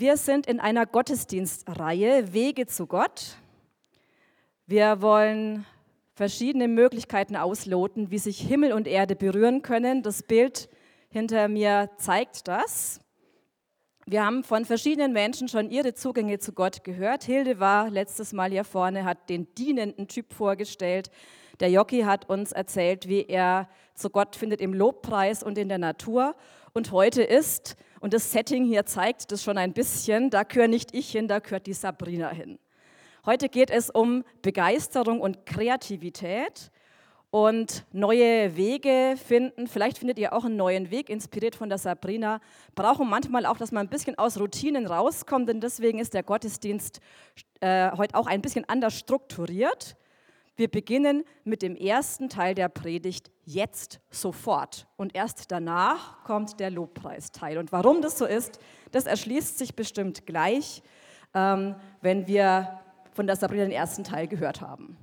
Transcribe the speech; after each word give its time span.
Wir 0.00 0.16
sind 0.16 0.46
in 0.46 0.60
einer 0.60 0.86
Gottesdienstreihe 0.86 2.32
Wege 2.32 2.68
zu 2.68 2.86
Gott. 2.86 3.34
Wir 4.64 5.02
wollen 5.02 5.66
verschiedene 6.14 6.68
Möglichkeiten 6.68 7.34
ausloten, 7.34 8.12
wie 8.12 8.18
sich 8.18 8.38
Himmel 8.38 8.72
und 8.74 8.86
Erde 8.86 9.16
berühren 9.16 9.60
können. 9.60 10.04
Das 10.04 10.22
Bild 10.22 10.68
hinter 11.10 11.48
mir 11.48 11.90
zeigt 11.96 12.46
das. 12.46 13.00
Wir 14.06 14.24
haben 14.24 14.44
von 14.44 14.64
verschiedenen 14.64 15.12
Menschen 15.12 15.48
schon 15.48 15.68
ihre 15.68 15.94
Zugänge 15.94 16.38
zu 16.38 16.52
Gott 16.52 16.84
gehört. 16.84 17.24
Hilde 17.24 17.58
war 17.58 17.90
letztes 17.90 18.32
Mal 18.32 18.52
hier 18.52 18.62
vorne, 18.62 19.04
hat 19.04 19.28
den 19.28 19.52
dienenden 19.56 20.06
Typ 20.06 20.32
vorgestellt. 20.32 21.10
Der 21.58 21.72
Jockey 21.72 22.02
hat 22.02 22.30
uns 22.30 22.52
erzählt, 22.52 23.08
wie 23.08 23.24
er 23.24 23.68
zu 23.94 24.10
Gott 24.10 24.36
findet 24.36 24.60
im 24.60 24.74
Lobpreis 24.74 25.42
und 25.42 25.58
in 25.58 25.68
der 25.68 25.78
Natur. 25.78 26.36
Und 26.72 26.92
heute 26.92 27.24
ist, 27.24 27.76
und 28.00 28.14
das 28.14 28.32
Setting 28.32 28.64
hier 28.64 28.86
zeigt 28.86 29.32
das 29.32 29.42
schon 29.42 29.58
ein 29.58 29.72
bisschen, 29.72 30.30
da 30.30 30.42
gehöre 30.42 30.68
nicht 30.68 30.94
ich 30.94 31.10
hin, 31.10 31.28
da 31.28 31.38
gehört 31.38 31.66
die 31.66 31.72
Sabrina 31.72 32.30
hin. 32.30 32.58
Heute 33.26 33.48
geht 33.48 33.70
es 33.70 33.90
um 33.90 34.24
Begeisterung 34.42 35.20
und 35.20 35.44
Kreativität 35.44 36.70
und 37.30 37.84
neue 37.92 38.56
Wege 38.56 39.16
finden. 39.22 39.66
Vielleicht 39.66 39.98
findet 39.98 40.18
ihr 40.18 40.32
auch 40.32 40.44
einen 40.44 40.56
neuen 40.56 40.90
Weg, 40.90 41.10
inspiriert 41.10 41.54
von 41.54 41.68
der 41.68 41.78
Sabrina. 41.78 42.40
Brauchen 42.74 43.08
manchmal 43.08 43.44
auch, 43.44 43.58
dass 43.58 43.72
man 43.72 43.86
ein 43.86 43.90
bisschen 43.90 44.16
aus 44.16 44.40
Routinen 44.40 44.86
rauskommt, 44.86 45.48
denn 45.48 45.60
deswegen 45.60 45.98
ist 45.98 46.14
der 46.14 46.22
Gottesdienst 46.22 47.00
äh, 47.60 47.90
heute 47.96 48.14
auch 48.14 48.26
ein 48.26 48.40
bisschen 48.40 48.64
anders 48.68 48.98
strukturiert. 48.98 49.96
Wir 50.58 50.66
beginnen 50.66 51.22
mit 51.44 51.62
dem 51.62 51.76
ersten 51.76 52.28
Teil 52.28 52.52
der 52.52 52.68
Predigt 52.68 53.30
jetzt 53.44 54.00
sofort 54.10 54.88
und 54.96 55.14
erst 55.14 55.52
danach 55.52 56.24
kommt 56.24 56.58
der 56.58 56.68
Lobpreisteil. 56.72 57.58
Und 57.58 57.70
warum 57.70 58.02
das 58.02 58.18
so 58.18 58.26
ist, 58.26 58.58
das 58.90 59.06
erschließt 59.06 59.56
sich 59.56 59.76
bestimmt 59.76 60.26
gleich, 60.26 60.82
ähm, 61.32 61.76
wenn 62.00 62.26
wir 62.26 62.80
von 63.12 63.28
der 63.28 63.36
Sabrina 63.36 63.62
den 63.62 63.70
ersten 63.70 64.02
Teil 64.02 64.26
gehört 64.26 64.60
haben. 64.60 64.96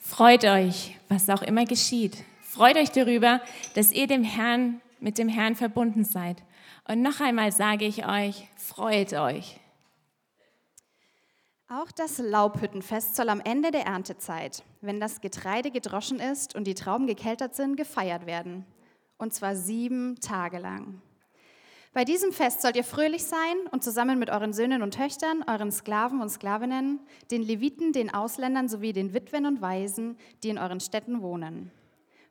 Freut 0.00 0.44
euch, 0.44 0.96
was 1.08 1.30
auch 1.30 1.42
immer 1.42 1.64
geschieht. 1.64 2.24
Freut 2.42 2.74
euch 2.74 2.90
darüber, 2.90 3.40
dass 3.76 3.92
ihr 3.92 4.08
dem 4.08 4.24
Herrn, 4.24 4.80
mit 4.98 5.16
dem 5.16 5.28
Herrn 5.28 5.54
verbunden 5.54 6.02
seid. 6.02 6.42
Und 6.88 7.02
noch 7.02 7.20
einmal 7.20 7.52
sage 7.52 7.86
ich 7.86 8.06
euch, 8.06 8.48
freut 8.56 9.12
euch. 9.12 9.60
Auch 11.68 11.92
das 11.92 12.18
Laubhüttenfest 12.18 13.14
soll 13.14 13.28
am 13.28 13.40
Ende 13.40 13.70
der 13.70 13.86
Erntezeit, 13.86 14.64
wenn 14.80 14.98
das 14.98 15.20
Getreide 15.20 15.70
gedroschen 15.70 16.18
ist 16.18 16.56
und 16.56 16.64
die 16.64 16.74
Trauben 16.74 17.06
gekeltert 17.06 17.54
sind, 17.54 17.76
gefeiert 17.76 18.26
werden. 18.26 18.66
Und 19.18 19.34
zwar 19.34 19.54
sieben 19.54 20.18
Tage 20.20 20.58
lang. 20.58 21.00
Bei 21.92 22.04
diesem 22.04 22.32
Fest 22.32 22.62
sollt 22.62 22.76
ihr 22.76 22.84
fröhlich 22.84 23.24
sein 23.24 23.56
und 23.72 23.82
zusammen 23.82 24.18
mit 24.18 24.30
euren 24.30 24.52
Söhnen 24.52 24.82
und 24.82 24.94
Töchtern, 24.94 25.44
euren 25.46 25.72
Sklaven 25.72 26.20
und 26.20 26.28
Sklavinnen, 26.28 27.00
den 27.32 27.42
Leviten, 27.42 27.92
den 27.92 28.14
Ausländern 28.14 28.68
sowie 28.68 28.92
den 28.92 29.12
Witwen 29.12 29.46
und 29.46 29.60
Waisen, 29.60 30.16
die 30.42 30.50
in 30.50 30.58
euren 30.58 30.80
Städten 30.80 31.20
wohnen. 31.20 31.72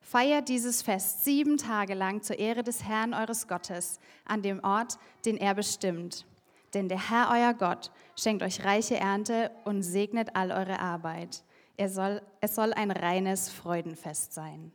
Feiert 0.10 0.50
dieses 0.50 0.82
Fest 0.82 1.24
sieben 1.24 1.58
Tage 1.58 1.94
lang 1.94 2.24
zur 2.24 2.40
Ehre 2.40 2.64
des 2.64 2.84
Herrn 2.84 3.14
eures 3.14 3.48
Gottes 3.48 4.00
an 4.26 4.42
dem 4.42 4.60
Ort, 4.64 4.98
den 5.24 5.38
er 5.38 5.54
bestimmt. 5.54 6.26
Denn 6.74 6.90
der 6.90 7.12
Herr 7.12 7.30
euer 7.32 7.54
Gott 7.54 7.92
schenkt 8.20 8.42
euch 8.42 8.66
reiche 8.66 8.98
Ernte 8.98 9.52
und 9.66 9.84
segnet 9.84 10.30
all 10.36 10.50
eure 10.50 10.80
Arbeit. 10.80 11.44
Soll, 11.86 12.24
es 12.42 12.56
soll 12.56 12.74
ein 12.74 12.90
reines 12.90 13.50
Freudenfest 13.50 14.34
sein. 14.34 14.72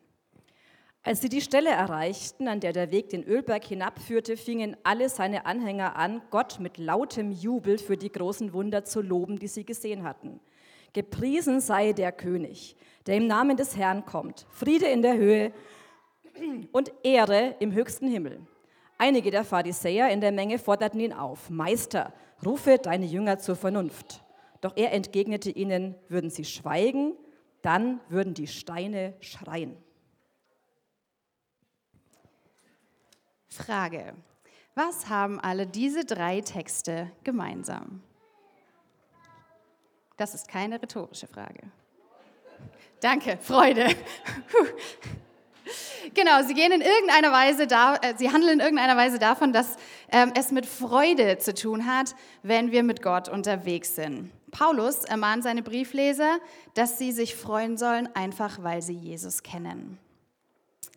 Als 1.02 1.20
sie 1.20 1.28
die 1.28 1.40
Stelle 1.40 1.70
erreichten, 1.70 2.46
an 2.46 2.60
der 2.60 2.72
der 2.72 2.92
Weg 2.92 3.08
den 3.08 3.24
Ölberg 3.24 3.64
hinabführte, 3.64 4.36
fingen 4.36 4.76
alle 4.84 5.08
seine 5.08 5.46
Anhänger 5.46 5.96
an, 5.96 6.22
Gott 6.30 6.60
mit 6.60 6.78
lautem 6.78 7.32
Jubel 7.32 7.78
für 7.78 7.96
die 7.96 8.12
großen 8.12 8.52
Wunder 8.52 8.84
zu 8.84 9.02
loben, 9.02 9.40
die 9.40 9.48
sie 9.48 9.64
gesehen 9.64 10.04
hatten. 10.04 10.38
Gepriesen 10.92 11.60
sei 11.60 11.92
der 11.92 12.12
König, 12.12 12.76
der 13.06 13.16
im 13.16 13.26
Namen 13.26 13.56
des 13.56 13.76
Herrn 13.76 14.04
kommt. 14.04 14.46
Friede 14.50 14.86
in 14.86 15.02
der 15.02 15.16
Höhe 15.16 15.52
und 16.72 16.92
Ehre 17.02 17.56
im 17.60 17.72
höchsten 17.72 18.08
Himmel. 18.08 18.46
Einige 18.98 19.30
der 19.30 19.44
Pharisäer 19.44 20.10
in 20.10 20.20
der 20.20 20.32
Menge 20.32 20.58
forderten 20.58 21.00
ihn 21.00 21.12
auf, 21.12 21.50
Meister, 21.50 22.12
rufe 22.44 22.78
deine 22.78 23.06
Jünger 23.06 23.38
zur 23.38 23.56
Vernunft. 23.56 24.22
Doch 24.60 24.76
er 24.76 24.92
entgegnete 24.92 25.50
ihnen, 25.50 25.94
würden 26.08 26.30
sie 26.30 26.44
schweigen, 26.44 27.14
dann 27.62 28.00
würden 28.08 28.34
die 28.34 28.46
Steine 28.46 29.14
schreien. 29.20 29.76
Frage. 33.48 34.14
Was 34.74 35.08
haben 35.08 35.38
alle 35.38 35.66
diese 35.66 36.04
drei 36.04 36.40
Texte 36.40 37.10
gemeinsam? 37.22 38.02
Das 40.16 40.34
ist 40.34 40.48
keine 40.48 40.82
rhetorische 40.82 41.28
Frage. 41.28 41.70
Danke, 43.04 43.36
Freude. 43.38 43.86
Genau, 46.12 46.42
sie 46.46 46.52
gehen 46.54 46.70
in 46.70 46.82
irgendeiner 46.82 47.32
Weise 47.32 47.66
da, 47.66 47.96
äh, 47.96 48.14
sie 48.16 48.30
handeln 48.30 48.52
in 48.52 48.60
irgendeiner 48.60 48.96
Weise 48.96 49.18
davon, 49.18 49.52
dass 49.52 49.76
ähm, 50.12 50.32
es 50.38 50.52
mit 50.52 50.66
Freude 50.66 51.38
zu 51.38 51.54
tun 51.54 51.86
hat, 51.86 52.14
wenn 52.42 52.70
wir 52.70 52.82
mit 52.82 53.02
Gott 53.02 53.28
unterwegs 53.28 53.96
sind. 53.96 54.30
Paulus 54.50 55.04
ermahnt 55.04 55.42
seine 55.42 55.62
Briefleser, 55.62 56.38
dass 56.74 56.98
sie 56.98 57.10
sich 57.10 57.34
freuen 57.34 57.78
sollen, 57.78 58.08
einfach 58.14 58.62
weil 58.62 58.82
sie 58.82 58.92
Jesus 58.92 59.42
kennen. 59.42 59.98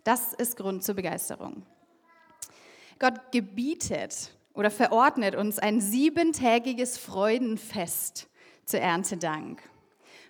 Das 0.04 0.34
ist 0.34 0.58
Grund 0.58 0.84
zur 0.84 0.96
Begeisterung. 0.96 1.64
Gott 3.00 3.32
gebietet 3.32 4.32
oder 4.54 4.70
verordnet 4.70 5.36
uns 5.36 5.58
ein 5.58 5.80
siebentägiges 5.82 6.98
Freudenfest 6.98 8.28
zur 8.66 8.82
Erntedank. 8.82 9.64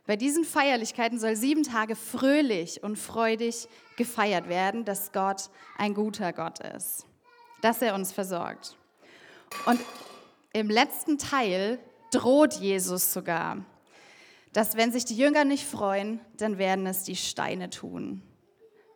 Bei 0.08 0.16
diesen 0.16 0.46
Feierlichkeiten 0.46 1.20
soll 1.20 1.36
sieben 1.36 1.64
Tage 1.64 1.98
fröhlich 1.98 2.82
und 2.82 2.98
freudig 2.98 3.68
gefeiert 3.98 4.48
werden, 4.48 4.86
dass 4.86 5.12
Gott 5.12 5.50
ein 5.78 5.94
guter 5.94 6.32
Gott 6.32 6.60
ist, 6.60 7.06
dass 7.62 7.82
er 7.82 7.94
uns 7.94 8.14
versorgt. 8.14 8.78
Und 9.66 9.82
im 10.54 10.70
letzten 10.70 11.18
Teil 11.18 11.78
droht 12.12 12.54
Jesus 12.54 13.12
sogar, 13.12 13.66
dass 14.54 14.78
wenn 14.78 14.94
sich 14.94 15.04
die 15.04 15.18
Jünger 15.18 15.44
nicht 15.44 15.66
freuen, 15.68 16.22
dann 16.38 16.58
werden 16.58 16.88
es 16.88 17.04
die 17.04 17.18
Steine 17.18 17.70
tun. 17.70 18.24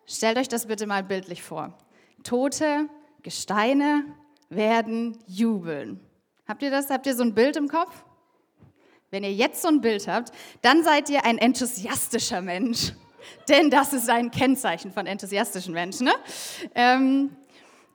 Stellt 0.08 0.38
euch 0.38 0.48
das 0.48 0.66
bitte 0.66 0.88
mal 0.88 1.04
bildlich 1.04 1.44
vor. 1.44 1.78
Tote 2.24 2.88
Gesteine 3.22 4.06
werden 4.50 5.18
jubeln. 5.28 6.00
Habt 6.48 6.64
ihr 6.64 6.72
das? 6.72 6.90
Habt 6.90 7.06
ihr 7.06 7.16
so 7.16 7.24
ein 7.24 7.36
Bild 7.36 7.58
im 7.58 7.68
Kopf? 7.68 8.06
Wenn 9.12 9.26
ihr 9.26 9.34
jetzt 9.34 9.62
so 9.62 9.68
ein 9.68 9.82
Bild 9.82 10.08
habt, 10.08 10.32
dann 10.62 10.84
seid 10.84 11.10
ihr 11.10 11.26
ein 11.26 11.38
enthusiastischer 11.38 12.42
Mensch. 12.42 12.94
Denn 13.50 13.70
das 13.70 13.92
ist 13.92 14.10
ein 14.10 14.32
Kennzeichen 14.32 14.92
von 14.92 15.06
enthusiastischen 15.06 15.74
Menschen. 15.74 16.06
Ne? 16.06 16.14
Ähm, 16.74 17.36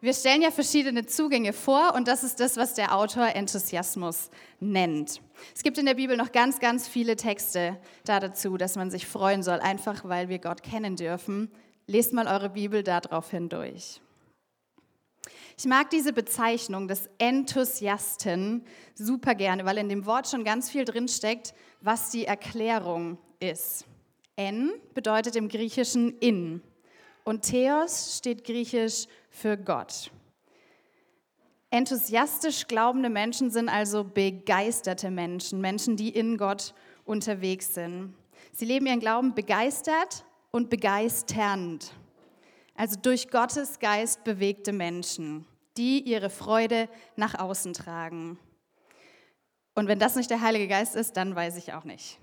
wir 0.03 0.12
stellen 0.12 0.43
ja 0.43 0.50
verschiedene 0.50 1.06
Zugänge 1.06 1.55
vor 1.55 1.94
und 1.94 2.06
das 2.06 2.22
ist 2.22 2.38
das, 2.38 2.59
was 2.59 2.75
der 2.75 2.94
Autor 2.94 3.28
Enthusiasmus 3.34 4.28
nennt. 4.60 5.22
Es 5.55 5.62
gibt 5.62 5.78
in 5.78 5.87
der 5.87 5.94
Bibel 5.94 6.19
noch 6.19 6.32
ganz, 6.32 6.60
ganz 6.60 6.87
viele 6.87 7.16
Texte 7.16 7.78
da 8.05 8.21
dazu, 8.21 8.59
dass 8.59 8.76
man 8.76 8.91
sich 8.91 9.06
freuen 9.06 9.43
soll, 9.43 9.60
einfach 9.60 10.05
weil 10.05 10.28
wir 10.28 10.38
Gott 10.38 10.62
kennen 10.62 10.97
dürfen. 10.97 11.50
Lest 11.87 12.12
mal 12.12 12.26
eure 12.26 12.50
Bibel 12.50 12.82
darauf 12.82 13.31
hindurch. 13.31 14.03
Ich 15.59 15.65
mag 15.65 15.89
diese 15.89 16.12
Bezeichnung 16.12 16.87
des 16.87 17.09
Enthusiasten 17.17 18.62
super 18.94 19.34
gerne, 19.34 19.65
weil 19.65 19.78
in 19.78 19.89
dem 19.89 20.05
Wort 20.05 20.28
schon 20.28 20.44
ganz 20.44 20.69
viel 20.69 20.84
drinsteckt, 20.84 21.55
was 21.81 22.11
die 22.11 22.27
Erklärung 22.27 23.17
ist. 23.41 23.87
En 24.37 24.71
bedeutet 24.93 25.34
im 25.34 25.49
Griechischen 25.49 26.19
in 26.19 26.61
und 27.25 27.41
Theos 27.41 28.19
steht 28.19 28.44
griechisch 28.44 29.06
für 29.31 29.56
Gott. 29.56 30.11
Enthusiastisch 31.70 32.69
glaubende 32.69 33.08
Menschen 33.08 33.50
sind 33.50 33.70
also 33.70 34.05
begeisterte 34.05 35.11
Menschen, 35.11 35.62
Menschen, 35.62 35.97
die 35.97 36.11
in 36.11 36.37
Gott 36.37 36.75
unterwegs 37.06 37.73
sind. 37.73 38.14
Sie 38.53 38.67
leben 38.67 38.87
ihren 38.87 39.00
Glauben 39.00 39.35
begeistert 39.35 40.26
und 40.50 40.69
begeisternd. 40.69 41.93
Also 42.76 42.96
durch 43.00 43.31
Gottes 43.31 43.78
Geist 43.78 44.25
bewegte 44.25 44.73
Menschen, 44.73 45.46
die 45.76 46.00
ihre 46.00 46.31
Freude 46.31 46.88
nach 47.17 47.38
außen 47.38 47.73
tragen. 47.73 48.38
Und 49.75 49.88
wenn 49.88 49.99
das 49.99 50.17
nicht 50.17 50.31
der 50.31 50.40
Heilige 50.40 50.69
Geist 50.69 50.94
ist, 50.94 51.17
dann 51.17 51.34
weiß 51.34 51.56
ich 51.56 51.73
auch 51.73 51.84
nicht. 51.84 52.19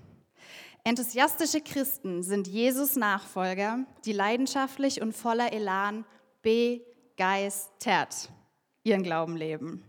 Enthusiastische 0.84 1.60
Christen 1.60 2.22
sind 2.22 2.46
Jesus 2.46 2.94
Nachfolger, 2.94 3.78
die 4.04 4.12
leidenschaftlich 4.12 5.00
und 5.00 5.12
voller 5.12 5.52
Elan 5.52 6.04
begeistert 6.42 8.28
ihren 8.82 9.02
Glauben 9.02 9.36
leben. 9.36 9.82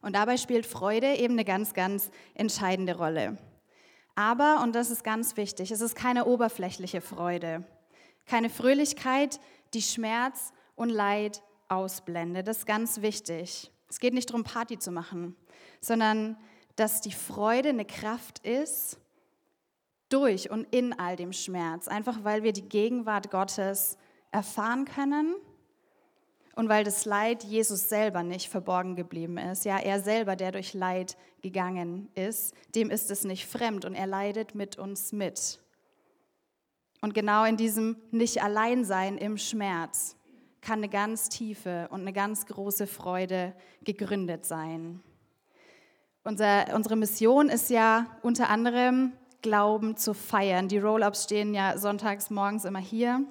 Und 0.00 0.16
dabei 0.16 0.36
spielt 0.36 0.66
Freude 0.66 1.16
eben 1.16 1.34
eine 1.34 1.44
ganz, 1.44 1.74
ganz 1.74 2.10
entscheidende 2.34 2.96
Rolle. 2.96 3.36
Aber, 4.14 4.62
und 4.62 4.74
das 4.74 4.90
ist 4.90 5.04
ganz 5.04 5.36
wichtig, 5.36 5.70
es 5.70 5.82
ist 5.82 5.94
keine 5.94 6.24
oberflächliche 6.24 7.02
Freude. 7.02 7.64
Keine 8.24 8.48
Fröhlichkeit, 8.48 9.38
die 9.74 9.82
Schmerz 9.82 10.52
und 10.74 10.90
Leid 10.90 11.42
ausblendet. 11.68 12.46
Das 12.46 12.58
ist 12.58 12.66
ganz 12.66 13.02
wichtig. 13.02 13.70
Es 13.88 14.00
geht 14.00 14.14
nicht 14.14 14.30
darum, 14.30 14.44
Party 14.44 14.78
zu 14.78 14.90
machen, 14.90 15.36
sondern 15.80 16.36
dass 16.76 17.00
die 17.00 17.12
Freude 17.12 17.70
eine 17.70 17.84
Kraft 17.84 18.40
ist 18.40 18.98
durch 20.08 20.50
und 20.50 20.64
in 20.72 20.98
all 20.98 21.16
dem 21.16 21.32
Schmerz, 21.32 21.88
einfach 21.88 22.22
weil 22.22 22.42
wir 22.42 22.52
die 22.52 22.68
Gegenwart 22.68 23.30
Gottes 23.30 23.96
erfahren 24.30 24.84
können 24.84 25.34
und 26.54 26.68
weil 26.68 26.84
das 26.84 27.04
Leid 27.04 27.44
Jesus 27.44 27.88
selber 27.88 28.22
nicht 28.22 28.48
verborgen 28.48 28.96
geblieben 28.96 29.38
ist. 29.38 29.64
Ja, 29.64 29.78
er 29.78 30.00
selber, 30.00 30.36
der 30.36 30.52
durch 30.52 30.74
Leid 30.74 31.16
gegangen 31.42 32.08
ist, 32.14 32.54
dem 32.74 32.90
ist 32.90 33.10
es 33.10 33.24
nicht 33.24 33.46
fremd 33.46 33.84
und 33.84 33.94
er 33.94 34.06
leidet 34.06 34.54
mit 34.54 34.78
uns 34.78 35.12
mit. 35.12 35.60
Und 37.00 37.14
genau 37.14 37.44
in 37.44 37.56
diesem 37.56 37.96
Nicht-Allein-Sein 38.10 39.18
im 39.18 39.38
Schmerz 39.38 40.16
kann 40.60 40.78
eine 40.80 40.88
ganz 40.88 41.28
tiefe 41.28 41.88
und 41.90 42.00
eine 42.00 42.12
ganz 42.12 42.46
große 42.46 42.86
Freude 42.86 43.54
gegründet 43.84 44.44
sein. 44.44 45.00
Unser, 46.24 46.74
unsere 46.74 46.96
Mission 46.96 47.48
ist 47.48 47.70
ja 47.70 48.06
unter 48.22 48.48
anderem, 48.48 49.12
Glauben 49.42 49.96
zu 49.96 50.12
feiern. 50.12 50.66
Die 50.66 50.78
Roll-ups 50.78 51.24
stehen 51.24 51.54
ja 51.54 51.78
sonntags 51.78 52.30
morgens 52.30 52.64
immer 52.64 52.80
hier. 52.80 53.24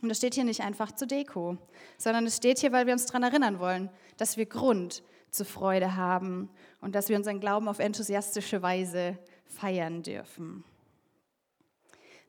Und 0.00 0.08
das 0.08 0.18
steht 0.18 0.34
hier 0.34 0.42
nicht 0.42 0.62
einfach 0.62 0.90
zur 0.90 1.06
Deko, 1.06 1.56
sondern 1.98 2.26
es 2.26 2.36
steht 2.36 2.58
hier, 2.58 2.72
weil 2.72 2.86
wir 2.86 2.92
uns 2.92 3.06
daran 3.06 3.22
erinnern 3.22 3.60
wollen, 3.60 3.88
dass 4.16 4.36
wir 4.36 4.46
Grund 4.46 5.04
zur 5.30 5.46
Freude 5.46 5.94
haben 5.94 6.50
und 6.80 6.96
dass 6.96 7.08
wir 7.08 7.16
unseren 7.16 7.38
Glauben 7.38 7.68
auf 7.68 7.78
enthusiastische 7.78 8.60
Weise 8.60 9.16
feiern 9.46 10.02
dürfen. 10.02 10.64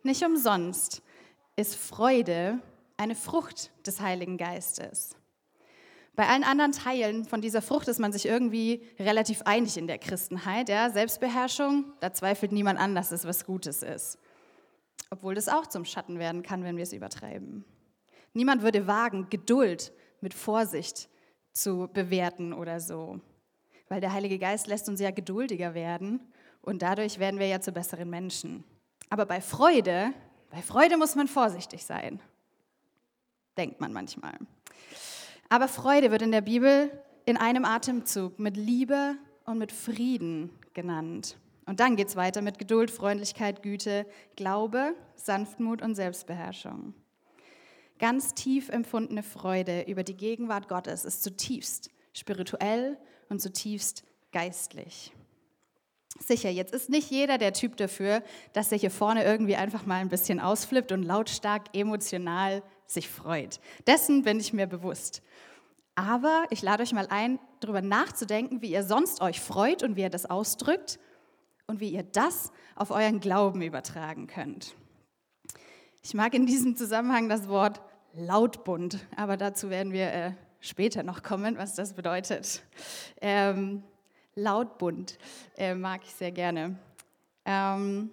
Nicht 0.03 0.23
umsonst 0.25 1.01
ist 1.55 1.75
Freude 1.75 2.59
eine 2.97 3.15
Frucht 3.15 3.71
des 3.87 4.01
Heiligen 4.01 4.37
Geistes. 4.37 5.15
Bei 6.15 6.27
allen 6.27 6.43
anderen 6.43 6.73
Teilen 6.73 7.23
von 7.23 7.41
dieser 7.41 7.61
Frucht 7.61 7.87
ist 7.87 7.99
man 7.99 8.11
sich 8.11 8.25
irgendwie 8.25 8.85
relativ 8.99 9.43
einig 9.43 9.77
in 9.77 9.87
der 9.87 9.97
Christenheit. 9.97 10.67
Ja? 10.67 10.89
Selbstbeherrschung, 10.89 11.93
da 12.01 12.11
zweifelt 12.11 12.51
niemand 12.51 12.79
an, 12.79 12.95
dass 12.95 13.13
es 13.13 13.25
was 13.25 13.45
Gutes 13.45 13.81
ist. 13.81 14.19
Obwohl 15.09 15.35
das 15.35 15.47
auch 15.47 15.67
zum 15.67 15.85
Schatten 15.85 16.19
werden 16.19 16.43
kann, 16.43 16.65
wenn 16.65 16.75
wir 16.75 16.83
es 16.83 16.93
übertreiben. 16.93 17.63
Niemand 18.33 18.61
würde 18.61 18.87
wagen, 18.87 19.29
Geduld 19.29 19.93
mit 20.19 20.33
Vorsicht 20.33 21.07
zu 21.53 21.89
bewerten 21.93 22.51
oder 22.51 22.81
so. 22.81 23.21
Weil 23.87 24.01
der 24.01 24.11
Heilige 24.11 24.37
Geist 24.37 24.67
lässt 24.67 24.89
uns 24.89 24.99
ja 24.99 25.11
geduldiger 25.11 25.73
werden 25.73 26.19
und 26.61 26.81
dadurch 26.81 27.19
werden 27.19 27.39
wir 27.39 27.47
ja 27.47 27.61
zu 27.61 27.71
besseren 27.71 28.09
Menschen. 28.09 28.65
Aber 29.13 29.27
bei 29.27 29.41
Freude, 29.41 30.11
bei 30.49 30.63
Freude 30.63 30.97
muss 30.97 31.13
man 31.13 31.27
vorsichtig 31.27 31.85
sein. 31.85 32.19
Denkt 33.55 33.79
man 33.79 33.93
manchmal. 33.93 34.33
Aber 35.49 35.67
Freude 35.67 36.09
wird 36.09 36.23
in 36.23 36.31
der 36.31 36.41
Bibel 36.41 36.89
in 37.25 37.37
einem 37.37 37.63
Atemzug 37.63 38.39
mit 38.39 38.57
Liebe 38.57 39.13
und 39.45 39.59
mit 39.59 39.71
Frieden 39.71 40.49
genannt. 40.73 41.37
Und 41.67 41.79
dann 41.79 41.95
geht 41.95 42.07
es 42.07 42.15
weiter 42.15 42.41
mit 42.41 42.57
Geduld, 42.57 42.89
Freundlichkeit, 42.89 43.61
Güte, 43.61 44.07
Glaube, 44.35 44.95
Sanftmut 45.15 45.83
und 45.83 45.93
Selbstbeherrschung. 45.93 46.95
Ganz 47.99 48.33
tief 48.33 48.69
empfundene 48.69 49.21
Freude 49.21 49.83
über 49.83 50.01
die 50.01 50.17
Gegenwart 50.17 50.67
Gottes 50.67 51.05
ist 51.05 51.21
zutiefst 51.21 51.91
spirituell 52.13 52.97
und 53.29 53.43
zutiefst 53.43 54.05
geistlich. 54.31 55.13
Sicher, 56.25 56.49
jetzt 56.49 56.73
ist 56.73 56.89
nicht 56.89 57.11
jeder 57.11 57.37
der 57.37 57.51
Typ 57.51 57.75
dafür, 57.75 58.23
dass 58.53 58.71
er 58.71 58.77
hier 58.77 58.91
vorne 58.91 59.25
irgendwie 59.25 59.57
einfach 59.57 59.85
mal 59.85 59.99
ein 59.99 60.07
bisschen 60.07 60.39
ausflippt 60.39 60.93
und 60.93 61.03
lautstark 61.03 61.63
emotional 61.73 62.63
sich 62.85 63.09
freut. 63.09 63.59
Dessen 63.87 64.23
bin 64.23 64.39
ich 64.39 64.53
mir 64.53 64.67
bewusst. 64.67 65.21
Aber 65.95 66.45
ich 66.49 66.61
lade 66.61 66.81
euch 66.81 66.93
mal 66.93 67.07
ein, 67.09 67.39
darüber 67.59 67.81
nachzudenken, 67.81 68.61
wie 68.61 68.71
ihr 68.71 68.83
sonst 68.83 69.21
euch 69.21 69.41
freut 69.41 69.83
und 69.83 69.97
wie 69.97 70.01
ihr 70.01 70.09
das 70.09 70.25
ausdrückt 70.25 70.97
und 71.67 71.81
wie 71.81 71.89
ihr 71.89 72.03
das 72.03 72.51
auf 72.75 72.91
euren 72.91 73.19
Glauben 73.19 73.61
übertragen 73.61 74.27
könnt. 74.27 74.75
Ich 76.01 76.13
mag 76.13 76.33
in 76.33 76.45
diesem 76.45 76.75
Zusammenhang 76.77 77.27
das 77.27 77.49
Wort 77.49 77.81
lautbunt, 78.13 79.05
aber 79.15 79.35
dazu 79.35 79.69
werden 79.69 79.91
wir 79.91 80.11
äh, 80.13 80.31
später 80.61 81.03
noch 81.03 81.21
kommen, 81.21 81.57
was 81.57 81.75
das 81.75 81.93
bedeutet. 81.93 82.63
Ähm, 83.21 83.83
lautbunt 84.35 85.17
äh, 85.57 85.75
mag 85.75 86.01
ich 86.03 86.13
sehr 86.13 86.31
gerne. 86.31 86.77
Ähm, 87.45 88.09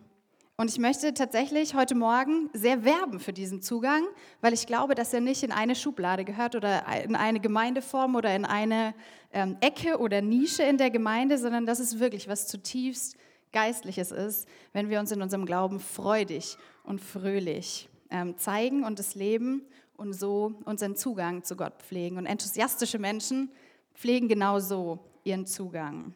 und 0.57 0.71
ich 0.71 0.79
möchte 0.79 1.15
tatsächlich 1.15 1.75
heute 1.75 1.95
Morgen 1.95 2.51
sehr 2.53 2.85
werben 2.85 3.19
für 3.19 3.33
diesen 3.33 3.63
Zugang, 3.63 4.03
weil 4.43 4.53
ich 4.53 4.67
glaube, 4.67 4.95
dass 4.95 5.15
er 5.15 5.21
nicht 5.21 5.43
in 5.43 5.53
eine 5.53 5.75
Schublade 5.75 6.23
gehört 6.23 6.55
oder 6.55 6.85
in 7.03 7.17
eine 7.17 7.41
Gemeindeform 7.41 8.15
oder 8.15 8.35
in 8.37 8.45
eine 8.45 8.93
ähm, 9.33 9.57
Ecke 9.61 9.99
oder 9.99 10.21
Nische 10.21 10.63
in 10.63 10.77
der 10.77 10.91
Gemeinde, 10.91 11.39
sondern 11.39 11.65
dass 11.65 11.79
es 11.79 11.99
wirklich 11.99 12.29
was 12.29 12.47
zutiefst 12.47 13.17
Geistliches 13.53 14.13
ist, 14.13 14.47
wenn 14.75 14.91
wir 14.91 15.01
uns 15.01 15.11
in 15.13 15.23
unserem 15.23 15.47
Glauben 15.47 15.81
freudig 15.81 16.59
und 16.85 17.01
fröhlich 17.01 17.89
ähm, 18.11 18.37
zeigen 18.37 18.85
und 18.85 19.01
es 19.01 19.15
leben 19.15 19.63
und 19.97 20.13
so 20.13 20.53
unseren 20.67 20.95
Zugang 20.95 21.43
zu 21.43 21.57
Gott 21.57 21.83
pflegen. 21.83 22.19
Und 22.19 22.27
enthusiastische 22.27 22.99
Menschen 22.99 23.51
pflegen 23.95 24.29
genau 24.29 24.61
so 24.61 24.99
ihren 25.25 25.47
Zugang. 25.47 26.15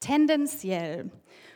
Tendenziell 0.00 1.10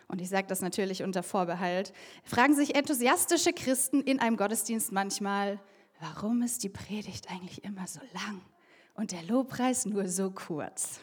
und 0.09 0.23
ich 0.23 0.31
sage 0.31 0.47
das 0.47 0.63
natürlich 0.63 1.03
unter 1.03 1.23
Vorbehalt, 1.23 1.93
fragen 2.25 2.55
sich 2.55 2.75
enthusiastische 2.75 3.53
Christen 3.53 4.01
in 4.01 4.21
einem 4.21 4.37
Gottesdienst 4.37 4.91
manchmal, 4.91 5.61
warum 6.01 6.43
ist 6.43 6.65
die 6.65 6.71
Predigt 6.71 7.31
eigentlich 7.31 7.63
immer 7.63 7.87
so 7.87 8.01
lang 8.15 8.41
und 8.95 9.13
der 9.13 9.23
Lobpreis 9.23 9.85
nur 9.85 10.09
so 10.09 10.31
kurz? 10.31 11.01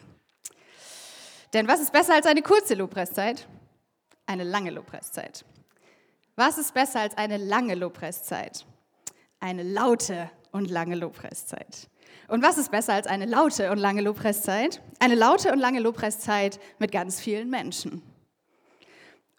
Denn 1.52 1.68
was 1.68 1.80
ist 1.80 1.92
besser 1.92 2.14
als 2.14 2.26
eine 2.26 2.42
kurze 2.42 2.74
Lobpreiszeit? 2.74 3.46
Eine 4.26 4.42
lange 4.42 4.70
Lobpreiszeit. 4.70 5.44
Was 6.34 6.58
ist 6.58 6.74
besser 6.74 7.00
als 7.00 7.16
eine 7.16 7.36
lange 7.36 7.76
Lobpreiszeit? 7.76 8.66
Eine 9.38 9.62
laute 9.62 10.30
und 10.50 10.68
lange 10.68 10.96
Lobpreiszeit. 10.96 11.88
Und 12.28 12.42
was 12.42 12.58
ist 12.58 12.70
besser 12.70 12.94
als 12.94 13.06
eine 13.06 13.26
laute 13.26 13.70
und 13.70 13.78
lange 13.78 14.02
Lobpreiszeit? 14.02 14.82
Eine 14.98 15.14
laute 15.14 15.52
und 15.52 15.58
lange 15.58 15.80
Lobpreiszeit 15.80 16.58
mit 16.78 16.92
ganz 16.92 17.20
vielen 17.20 17.50
Menschen. 17.50 18.02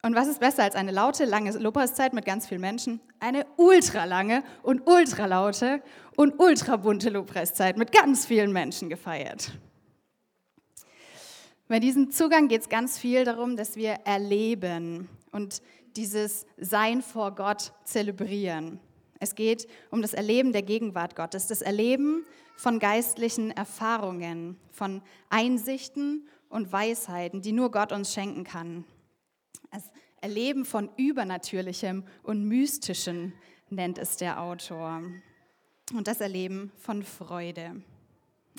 Und 0.03 0.15
was 0.15 0.27
ist 0.27 0.39
besser 0.39 0.63
als 0.63 0.75
eine 0.75 0.91
laute, 0.91 1.25
lange 1.25 1.51
Lobpreiszeit 1.51 2.13
mit 2.13 2.23
ganz 2.23 2.47
vielen 2.47 2.61
Menschen? 2.61 3.01
Eine 3.19 3.45
ultralange 3.57 4.43
und 4.63 4.87
ultralaute 4.87 5.81
und 6.15 6.39
ultrabunte 6.39 7.09
Lobpreiszeit 7.09 7.77
mit 7.77 7.91
ganz 7.91 8.25
vielen 8.25 8.53
Menschen 8.53 8.89
gefeiert. 8.89 9.51
Bei 11.67 11.79
diesem 11.79 12.11
Zugang 12.11 12.47
geht 12.47 12.61
es 12.61 12.69
ganz 12.69 12.97
viel 12.97 13.25
darum, 13.25 13.57
dass 13.57 13.75
wir 13.75 13.99
erleben 14.05 15.09
und 15.31 15.61
dieses 15.97 16.45
Sein 16.57 17.01
vor 17.01 17.35
Gott 17.35 17.73
zelebrieren. 17.83 18.79
Es 19.19 19.35
geht 19.35 19.67
um 19.89 20.01
das 20.01 20.13
Erleben 20.13 20.53
der 20.53 20.61
Gegenwart 20.61 21.15
Gottes, 21.15 21.47
das 21.47 21.61
Erleben 21.61 22.25
von 22.55 22.79
geistlichen 22.79 23.51
Erfahrungen, 23.51 24.57
von 24.71 25.01
Einsichten 25.29 26.27
und 26.49 26.71
Weisheiten, 26.71 27.41
die 27.41 27.51
nur 27.51 27.71
Gott 27.71 27.91
uns 27.91 28.13
schenken 28.13 28.43
kann. 28.43 28.85
Das 29.71 29.91
Erleben 30.21 30.65
von 30.65 30.89
Übernatürlichem 30.97 32.03
und 32.23 32.47
Mystischen 32.47 33.33
nennt 33.69 33.97
es 33.97 34.17
der 34.17 34.41
Autor. 34.41 35.01
Und 35.93 36.07
das 36.07 36.21
Erleben 36.21 36.71
von 36.77 37.03
Freude. 37.03 37.81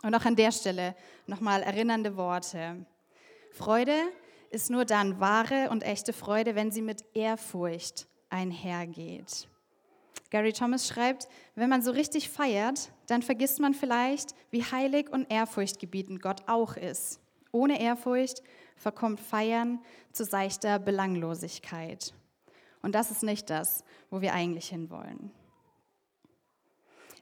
Und 0.02 0.14
auch 0.14 0.24
an 0.24 0.36
der 0.36 0.52
Stelle 0.52 0.94
nochmal 1.26 1.62
erinnernde 1.62 2.16
Worte. 2.16 2.86
Freude 3.52 3.96
ist 4.50 4.70
nur 4.70 4.84
dann 4.84 5.20
wahre 5.20 5.68
und 5.70 5.82
echte 5.82 6.12
Freude, 6.12 6.54
wenn 6.54 6.70
sie 6.70 6.82
mit 6.82 7.04
Ehrfurcht 7.14 8.06
einhergeht. 8.30 9.48
Gary 10.30 10.52
Thomas 10.52 10.86
schreibt, 10.86 11.28
wenn 11.54 11.70
man 11.70 11.82
so 11.82 11.90
richtig 11.90 12.28
feiert, 12.28 12.90
dann 13.06 13.22
vergisst 13.22 13.60
man 13.60 13.74
vielleicht, 13.74 14.34
wie 14.50 14.62
heilig 14.62 15.10
und 15.10 15.30
ehrfurchtgebietend 15.32 16.20
Gott 16.20 16.42
auch 16.46 16.76
ist. 16.76 17.20
Ohne 17.50 17.80
Ehrfurcht 17.80 18.42
verkommt 18.76 19.20
Feiern 19.20 19.80
zu 20.12 20.24
seichter 20.24 20.78
Belanglosigkeit. 20.78 22.12
Und 22.82 22.94
das 22.94 23.10
ist 23.10 23.22
nicht 23.22 23.48
das, 23.50 23.84
wo 24.10 24.20
wir 24.20 24.34
eigentlich 24.34 24.68
hinwollen. 24.68 25.30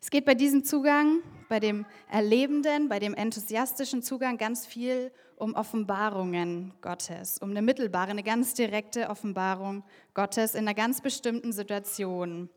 Es 0.01 0.11
geht 0.11 0.25
bei 0.25 0.35
diesem 0.35 0.65
Zugang, 0.65 1.21
bei 1.49 1.59
dem 1.59 1.87
erlebenden, 2.11 2.89
bei 2.89 2.99
dem 2.99 3.15
enthusiastischen 3.15 4.03
Zugang 4.03 4.37
ganz 4.37 4.67
viel 4.67 5.11
um 5.37 5.55
Offenbarungen 5.55 6.73
Gottes, 6.81 7.39
um 7.39 7.51
eine 7.51 7.63
mittelbare, 7.63 8.11
eine 8.11 8.23
ganz 8.23 8.55
direkte 8.55 9.09
Offenbarung 9.09 9.85
Gottes 10.15 10.55
in 10.55 10.61
einer 10.61 10.75
ganz 10.75 11.01
bestimmten 11.01 11.53
Situation. 11.53 12.49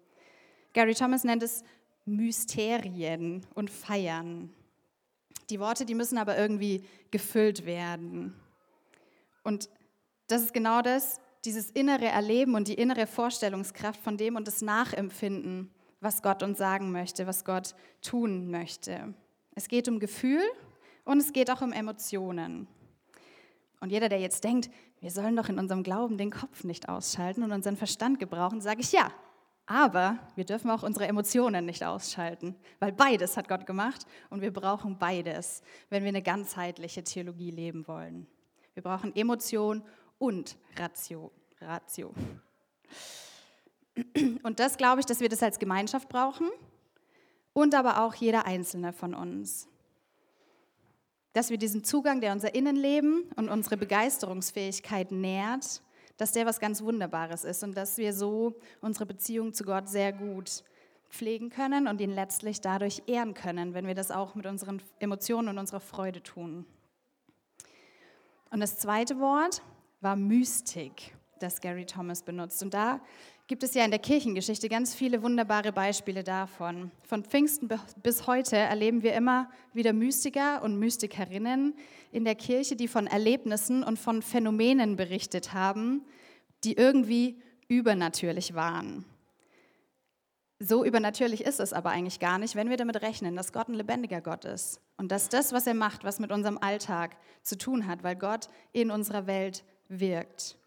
Gary 0.73 0.93
Thomas 0.95 1.23
nennt 1.23 1.43
es 1.43 1.63
Mysterien 2.05 3.45
und 3.55 3.69
Feiern. 3.69 4.53
Die 5.49 5.59
Worte, 5.59 5.85
die 5.85 5.95
müssen 5.95 6.17
aber 6.17 6.38
irgendwie 6.38 6.83
gefüllt 7.11 7.65
werden. 7.65 8.35
Und 9.43 9.69
das 10.27 10.43
ist 10.43 10.53
genau 10.53 10.81
das, 10.81 11.19
dieses 11.45 11.71
innere 11.71 12.05
Erleben 12.05 12.55
und 12.55 12.67
die 12.67 12.75
innere 12.75 13.07
Vorstellungskraft 13.07 13.99
von 14.01 14.17
dem 14.17 14.35
und 14.35 14.47
das 14.47 14.61
Nachempfinden 14.61 15.71
was 16.01 16.21
Gott 16.21 16.43
uns 16.43 16.57
sagen 16.57 16.91
möchte, 16.91 17.27
was 17.27 17.45
Gott 17.45 17.75
tun 18.01 18.49
möchte. 18.49 19.13
Es 19.55 19.67
geht 19.67 19.88
um 19.88 19.99
Gefühl 19.99 20.41
und 21.05 21.19
es 21.19 21.33
geht 21.33 21.51
auch 21.51 21.61
um 21.61 21.73
Emotionen. 21.73 22.67
Und 23.81 23.91
jeder, 23.91 24.09
der 24.09 24.19
jetzt 24.19 24.43
denkt, 24.43 24.69
wir 24.99 25.11
sollen 25.11 25.35
doch 25.35 25.49
in 25.49 25.59
unserem 25.59 25.83
Glauben 25.83 26.17
den 26.17 26.31
Kopf 26.31 26.63
nicht 26.63 26.89
ausschalten 26.89 27.43
und 27.43 27.51
unseren 27.51 27.77
Verstand 27.77 28.19
gebrauchen, 28.19 28.61
sage 28.61 28.81
ich 28.81 28.91
ja. 28.91 29.11
Aber 29.71 30.17
wir 30.33 30.45
dürfen 30.45 30.71
auch 30.71 30.81
unsere 30.81 31.07
Emotionen 31.07 31.63
nicht 31.63 31.83
ausschalten, 31.83 32.55
weil 32.79 32.91
beides 32.91 33.38
hat 33.38 33.47
Gott 33.47 33.67
gemacht 33.67 34.07
und 34.31 34.41
wir 34.41 34.51
brauchen 34.51 34.97
beides, 34.97 35.61
wenn 35.91 36.01
wir 36.01 36.09
eine 36.09 36.23
ganzheitliche 36.23 37.03
Theologie 37.03 37.51
leben 37.51 37.88
wollen. 37.88 38.25
Wir 38.73 38.81
brauchen 38.81 39.15
Emotion 39.15 39.83
und 40.17 40.57
Ratio. 40.75 41.31
Ratio. 41.61 42.15
Und 44.41 44.59
das 44.59 44.75
glaube 44.75 45.01
ich, 45.01 45.05
dass 45.05 45.19
wir 45.19 45.29
das 45.29 45.43
als 45.43 45.59
Gemeinschaft 45.59 46.09
brauchen 46.09 46.49
und 47.53 47.75
aber 47.75 48.01
auch 48.01 48.15
jeder 48.15 48.47
Einzelne 48.47 48.91
von 48.91 49.13
uns. 49.13 49.67
Dass 51.33 51.51
wir 51.51 51.59
diesen 51.59 51.83
Zugang, 51.83 52.21
der 52.21 52.31
unser 52.31 52.55
Innenleben 52.55 53.31
und 53.35 53.49
unsere 53.49 53.77
Begeisterungsfähigkeit 53.77 55.11
nährt, 55.11 55.83
dass 56.19 56.33
der 56.33 56.45
was 56.45 56.59
ganz 56.59 56.83
Wunderbares 56.83 57.45
ist 57.45 57.63
und 57.63 57.77
dass 57.77 57.97
wir 57.97 58.13
so 58.13 58.59
unsere 58.81 59.05
Beziehung 59.05 59.53
zu 59.53 59.63
Gott 59.63 59.88
sehr 59.88 60.11
gut 60.11 60.65
pflegen 61.09 61.49
können 61.49 61.88
und 61.88 62.01
ihn 62.01 62.11
letztlich 62.11 62.59
dadurch 62.59 63.01
ehren 63.07 63.33
können, 63.33 63.73
wenn 63.73 63.88
wir 63.88 63.95
das 63.95 64.11
auch 64.11 64.35
mit 64.35 64.45
unseren 64.45 64.81
Emotionen 64.99 65.47
und 65.47 65.57
unserer 65.57 65.79
Freude 65.79 66.21
tun. 66.21 66.65
Und 68.51 68.59
das 68.59 68.77
zweite 68.77 69.17
Wort 69.21 69.61
war 70.01 70.17
Mystik, 70.17 71.15
das 71.39 71.61
Gary 71.61 71.85
Thomas 71.85 72.21
benutzt. 72.21 72.61
Und 72.63 72.73
da 72.73 72.99
gibt 73.50 73.63
es 73.63 73.74
ja 73.74 73.84
in 73.84 73.89
der 73.89 74.00
Kirchengeschichte 74.00 74.70
ganz 74.70 74.94
viele 74.94 75.24
wunderbare 75.24 75.72
Beispiele 75.72 76.24
davon. 76.24 76.91
Von 77.01 77.24
Pfingsten 77.24 77.68
bis 78.03 78.27
heute 78.27 78.56
erleben 78.56 79.01
wir 79.01 79.15
immer 79.15 79.50
wieder 79.74 79.91
Mystiker 79.91 80.62
und 80.62 80.77
Mystikerinnen 80.77 81.74
in 82.12 82.25
der 82.25 82.36
Kirche, 82.36 82.75
die 82.75 82.88
von 82.88 83.08
Erlebnissen 83.08 83.84
und 83.84 83.98
von 83.98 84.22
Phänomenen 84.22 84.98
berichtet 84.98 85.51
haben, 85.51 86.06
die 86.63 86.74
irgendwie 86.74 87.41
übernatürlich 87.68 88.53
waren. 88.53 89.03
So 90.60 90.86
übernatürlich 90.86 91.44
ist 91.44 91.60
es 91.60 91.74
aber 91.74 91.89
eigentlich 91.89 92.20
gar 92.20 92.38
nicht, 92.38 92.53
wenn 92.53 92.70
wir 92.70 92.77
damit 92.77 93.01
rechnen, 93.01 93.36
dass 93.36 93.51
Gott 93.51 93.68
ein 93.68 93.74
lebendiger 93.74 94.22
Gott 94.22 94.46
ist 94.46 94.79
und 94.98 95.12
dass 95.12 95.27
das, 95.27 95.53
was 95.53 95.65
er 95.65 95.74
macht, 95.74 96.03
was 96.03 96.20
mit 96.20 96.32
unserem 96.32 96.60
Alltag 96.60 97.18
zu 97.41 97.58
tun 97.58 97.88
hat, 97.88 98.03
weil 98.03 98.15
Gott 98.15 98.48
in 98.74 98.91
unserer 98.91 99.25
Welt 99.25 99.63
wirkt. 99.88 100.60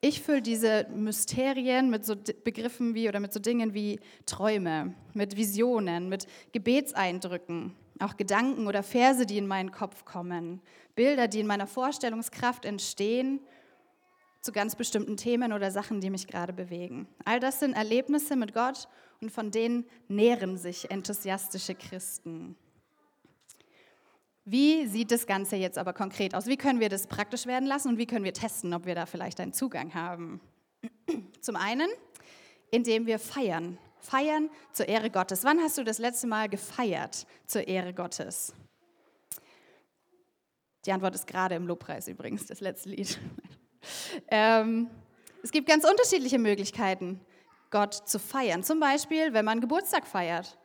Ich 0.00 0.20
fülle 0.20 0.42
diese 0.42 0.86
Mysterien 0.94 1.90
mit 1.90 2.04
so 2.04 2.14
Begriffen 2.44 2.94
wie 2.94 3.08
oder 3.08 3.18
mit 3.18 3.32
so 3.32 3.40
Dingen 3.40 3.74
wie 3.74 3.98
Träume, 4.26 4.94
mit 5.14 5.36
Visionen, 5.36 6.08
mit 6.08 6.26
Gebetseindrücken, 6.52 7.74
auch 7.98 8.16
Gedanken 8.16 8.66
oder 8.66 8.82
Verse, 8.82 9.24
die 9.24 9.38
in 9.38 9.46
meinen 9.46 9.72
Kopf 9.72 10.04
kommen, 10.04 10.60
Bilder, 10.94 11.28
die 11.28 11.40
in 11.40 11.46
meiner 11.46 11.66
Vorstellungskraft 11.66 12.64
entstehen 12.64 13.40
zu 14.42 14.52
ganz 14.52 14.76
bestimmten 14.76 15.16
Themen 15.16 15.52
oder 15.52 15.70
Sachen, 15.70 16.00
die 16.00 16.10
mich 16.10 16.26
gerade 16.26 16.52
bewegen. 16.52 17.08
All 17.24 17.40
das 17.40 17.58
sind 17.60 17.72
Erlebnisse 17.72 18.36
mit 18.36 18.54
Gott 18.54 18.88
und 19.20 19.32
von 19.32 19.50
denen 19.50 19.86
nähren 20.08 20.56
sich 20.56 20.90
enthusiastische 20.90 21.74
Christen. 21.74 22.56
Wie 24.48 24.86
sieht 24.86 25.10
das 25.10 25.26
Ganze 25.26 25.56
jetzt 25.56 25.76
aber 25.76 25.92
konkret 25.92 26.32
aus? 26.32 26.46
Wie 26.46 26.56
können 26.56 26.78
wir 26.78 26.88
das 26.88 27.08
praktisch 27.08 27.46
werden 27.46 27.66
lassen 27.66 27.88
und 27.88 27.98
wie 27.98 28.06
können 28.06 28.24
wir 28.24 28.32
testen, 28.32 28.72
ob 28.74 28.86
wir 28.86 28.94
da 28.94 29.04
vielleicht 29.04 29.40
einen 29.40 29.52
Zugang 29.52 29.92
haben? 29.92 30.40
Zum 31.40 31.56
einen, 31.56 31.88
indem 32.70 33.06
wir 33.06 33.18
feiern. 33.18 33.76
Feiern 33.98 34.48
zur 34.72 34.86
Ehre 34.86 35.10
Gottes. 35.10 35.42
Wann 35.42 35.58
hast 35.58 35.78
du 35.78 35.82
das 35.82 35.98
letzte 35.98 36.28
Mal 36.28 36.48
gefeiert 36.48 37.26
zur 37.46 37.66
Ehre 37.66 37.92
Gottes? 37.92 38.54
Die 40.84 40.92
Antwort 40.92 41.16
ist 41.16 41.26
gerade 41.26 41.56
im 41.56 41.66
Lobpreis 41.66 42.06
übrigens, 42.06 42.46
das 42.46 42.60
letzte 42.60 42.90
Lied. 42.90 43.18
ähm, 44.28 44.88
es 45.42 45.50
gibt 45.50 45.68
ganz 45.68 45.84
unterschiedliche 45.84 46.38
Möglichkeiten, 46.38 47.20
Gott 47.70 47.94
zu 47.94 48.20
feiern. 48.20 48.62
Zum 48.62 48.78
Beispiel, 48.78 49.32
wenn 49.32 49.44
man 49.44 49.60
Geburtstag 49.60 50.06
feiert. 50.06 50.56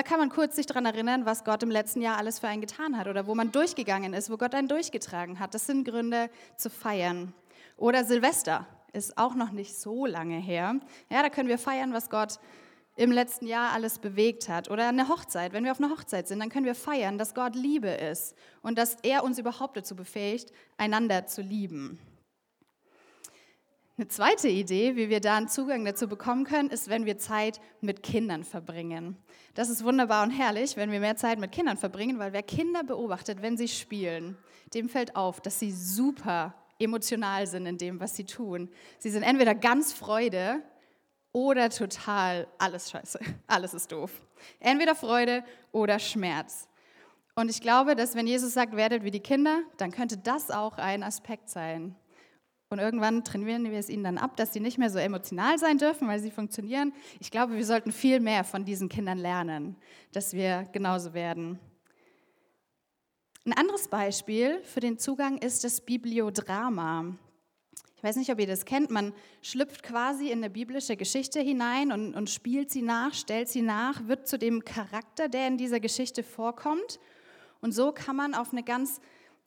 Da 0.00 0.04
kann 0.04 0.18
man 0.18 0.30
kurz 0.30 0.56
sich 0.56 0.64
daran 0.64 0.86
erinnern, 0.86 1.26
was 1.26 1.44
Gott 1.44 1.62
im 1.62 1.70
letzten 1.70 2.00
Jahr 2.00 2.16
alles 2.16 2.38
für 2.38 2.48
einen 2.48 2.62
getan 2.62 2.96
hat 2.96 3.06
oder 3.06 3.26
wo 3.26 3.34
man 3.34 3.52
durchgegangen 3.52 4.14
ist, 4.14 4.30
wo 4.30 4.38
Gott 4.38 4.54
einen 4.54 4.66
durchgetragen 4.66 5.38
hat. 5.38 5.52
Das 5.52 5.66
sind 5.66 5.84
Gründe 5.84 6.30
zu 6.56 6.70
feiern. 6.70 7.34
Oder 7.76 8.06
Silvester 8.06 8.66
ist 8.94 9.18
auch 9.18 9.34
noch 9.34 9.50
nicht 9.50 9.76
so 9.76 10.06
lange 10.06 10.38
her. 10.38 10.76
Ja, 11.10 11.22
da 11.22 11.28
können 11.28 11.50
wir 11.50 11.58
feiern, 11.58 11.92
was 11.92 12.08
Gott 12.08 12.40
im 12.96 13.12
letzten 13.12 13.46
Jahr 13.46 13.72
alles 13.72 13.98
bewegt 13.98 14.48
hat. 14.48 14.70
Oder 14.70 14.88
eine 14.88 15.06
Hochzeit. 15.06 15.52
Wenn 15.52 15.64
wir 15.64 15.72
auf 15.72 15.80
einer 15.80 15.90
Hochzeit 15.90 16.28
sind, 16.28 16.40
dann 16.40 16.48
können 16.48 16.64
wir 16.64 16.74
feiern, 16.74 17.18
dass 17.18 17.34
Gott 17.34 17.54
Liebe 17.54 17.90
ist 17.90 18.34
und 18.62 18.78
dass 18.78 18.96
er 19.02 19.22
uns 19.22 19.38
überhaupt 19.38 19.76
dazu 19.76 19.94
befähigt, 19.94 20.50
einander 20.78 21.26
zu 21.26 21.42
lieben. 21.42 21.98
Eine 24.00 24.08
zweite 24.08 24.48
Idee, 24.48 24.96
wie 24.96 25.10
wir 25.10 25.20
da 25.20 25.36
einen 25.36 25.48
Zugang 25.48 25.84
dazu 25.84 26.08
bekommen 26.08 26.44
können, 26.44 26.70
ist, 26.70 26.88
wenn 26.88 27.04
wir 27.04 27.18
Zeit 27.18 27.60
mit 27.82 28.02
Kindern 28.02 28.44
verbringen. 28.44 29.18
Das 29.52 29.68
ist 29.68 29.84
wunderbar 29.84 30.22
und 30.22 30.30
herrlich, 30.30 30.78
wenn 30.78 30.90
wir 30.90 31.00
mehr 31.00 31.16
Zeit 31.16 31.38
mit 31.38 31.52
Kindern 31.52 31.76
verbringen, 31.76 32.18
weil 32.18 32.32
wer 32.32 32.42
Kinder 32.42 32.82
beobachtet, 32.82 33.42
wenn 33.42 33.58
sie 33.58 33.68
spielen, 33.68 34.38
dem 34.72 34.88
fällt 34.88 35.16
auf, 35.16 35.42
dass 35.42 35.58
sie 35.58 35.70
super 35.70 36.54
emotional 36.78 37.46
sind 37.46 37.66
in 37.66 37.76
dem, 37.76 38.00
was 38.00 38.16
sie 38.16 38.24
tun. 38.24 38.70
Sie 38.98 39.10
sind 39.10 39.22
entweder 39.22 39.54
ganz 39.54 39.92
Freude 39.92 40.62
oder 41.32 41.68
total 41.68 42.46
alles 42.56 42.90
scheiße, 42.90 43.20
alles 43.48 43.74
ist 43.74 43.92
doof. 43.92 44.12
Entweder 44.60 44.94
Freude 44.94 45.44
oder 45.72 45.98
Schmerz. 45.98 46.68
Und 47.34 47.50
ich 47.50 47.60
glaube, 47.60 47.94
dass 47.94 48.14
wenn 48.14 48.26
Jesus 48.26 48.54
sagt, 48.54 48.74
werdet 48.74 49.04
wie 49.04 49.10
die 49.10 49.20
Kinder, 49.20 49.60
dann 49.76 49.90
könnte 49.90 50.16
das 50.16 50.50
auch 50.50 50.78
ein 50.78 51.02
Aspekt 51.02 51.50
sein. 51.50 51.96
Und 52.72 52.78
irgendwann 52.78 53.24
trainieren 53.24 53.64
wir 53.64 53.80
es 53.80 53.88
ihnen 53.88 54.04
dann 54.04 54.16
ab, 54.16 54.36
dass 54.36 54.52
sie 54.52 54.60
nicht 54.60 54.78
mehr 54.78 54.90
so 54.90 54.98
emotional 55.00 55.58
sein 55.58 55.78
dürfen, 55.78 56.06
weil 56.06 56.20
sie 56.20 56.30
funktionieren. 56.30 56.92
Ich 57.18 57.32
glaube, 57.32 57.56
wir 57.56 57.66
sollten 57.66 57.90
viel 57.90 58.20
mehr 58.20 58.44
von 58.44 58.64
diesen 58.64 58.88
Kindern 58.88 59.18
lernen, 59.18 59.74
dass 60.12 60.34
wir 60.34 60.68
genauso 60.70 61.12
werden. 61.12 61.58
Ein 63.44 63.54
anderes 63.54 63.88
Beispiel 63.88 64.62
für 64.62 64.78
den 64.78 64.98
Zugang 65.00 65.38
ist 65.38 65.64
das 65.64 65.80
Bibliodrama. 65.80 67.16
Ich 67.96 68.04
weiß 68.04 68.14
nicht, 68.14 68.30
ob 68.30 68.38
ihr 68.38 68.46
das 68.46 68.64
kennt. 68.64 68.88
Man 68.90 69.14
schlüpft 69.42 69.82
quasi 69.82 70.30
in 70.30 70.38
eine 70.38 70.48
biblische 70.48 70.96
Geschichte 70.96 71.40
hinein 71.40 71.90
und, 71.90 72.14
und 72.14 72.30
spielt 72.30 72.70
sie 72.70 72.82
nach, 72.82 73.14
stellt 73.14 73.48
sie 73.48 73.62
nach, 73.62 74.06
wird 74.06 74.28
zu 74.28 74.38
dem 74.38 74.64
Charakter, 74.64 75.28
der 75.28 75.48
in 75.48 75.58
dieser 75.58 75.80
Geschichte 75.80 76.22
vorkommt. 76.22 77.00
Und 77.60 77.72
so 77.72 77.90
kann 77.90 78.14
man 78.14 78.34
auf 78.34 78.52
eine 78.52 78.62
ganz 78.62 79.00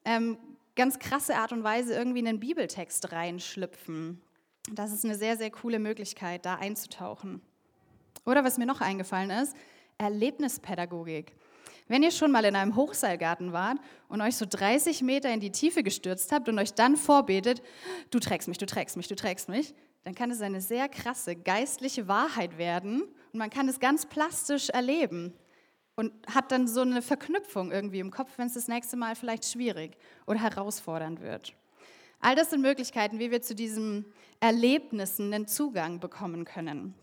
ähm, 0.04 0.38
ganz 0.76 1.00
krasse 1.00 1.36
Art 1.36 1.52
und 1.52 1.64
Weise 1.64 1.94
irgendwie 1.94 2.20
in 2.20 2.26
den 2.26 2.40
Bibeltext 2.40 3.12
reinschlüpfen. 3.12 4.22
Das 4.72 4.92
ist 4.92 5.04
eine 5.06 5.16
sehr, 5.16 5.38
sehr 5.38 5.52
coole 5.52 5.80
Möglichkeit, 5.80 6.46
da 6.46 6.56
einzutauchen. 6.56 7.42
Oder 8.26 8.44
was 8.44 8.58
mir 8.58 8.66
noch 8.66 8.82
eingefallen 8.82 9.30
ist, 9.30 9.56
Erlebnispädagogik. 9.98 11.34
Wenn 11.88 12.02
ihr 12.02 12.12
schon 12.12 12.32
mal 12.32 12.46
in 12.46 12.56
einem 12.56 12.76
Hochseilgarten 12.76 13.52
wart 13.52 13.78
und 14.08 14.22
euch 14.22 14.38
so 14.38 14.46
30 14.50 15.02
Meter 15.02 15.34
in 15.34 15.42
die 15.42 15.52
Tiefe 15.52 15.84
gestürzt 15.84 16.32
habt 16.32 16.48
und 16.48 16.58
euch 16.58 16.74
dann 16.74 16.96
vorbetet, 16.96 17.62
du 18.10 18.20
trägst 18.20 18.48
mich, 18.48 18.58
du 18.58 18.66
trägst 18.66 18.96
mich, 18.96 19.10
du 19.10 19.16
trägst 19.16 19.50
mich, 19.50 19.74
dann 20.06 20.16
kann 20.16 20.32
es 20.32 20.42
eine 20.42 20.62
sehr 20.62 20.88
krasse 20.88 21.36
geistliche 21.36 22.08
Wahrheit 22.08 22.58
werden 22.58 23.04
und 23.34 23.40
man 23.40 23.50
kann 23.50 23.68
es 23.68 23.82
ganz 23.82 24.06
plastisch 24.06 24.70
erleben 24.70 25.34
und 25.96 26.12
hat 26.28 26.52
dann 26.52 26.68
so 26.68 26.82
eine 26.82 27.02
Verknüpfung 27.02 27.72
irgendwie 27.72 28.00
im 28.00 28.12
Kopf, 28.12 28.32
wenn 28.38 28.48
es 28.48 28.54
das 28.54 28.68
nächste 28.68 28.98
Mal 28.98 29.16
vielleicht 29.16 29.46
schwierig 29.46 29.98
oder 30.26 30.40
herausfordernd 30.40 31.22
wird. 31.22 31.54
All 32.20 32.36
das 32.36 32.52
sind 32.52 32.62
Möglichkeiten, 32.62 33.20
wie 33.20 33.32
wir 33.32 33.42
zu 33.42 33.54
diesen 33.54 34.06
Erlebnissen 34.40 35.34
einen 35.34 35.48
Zugang 35.48 36.00
bekommen 36.00 36.46
können. 36.46 36.96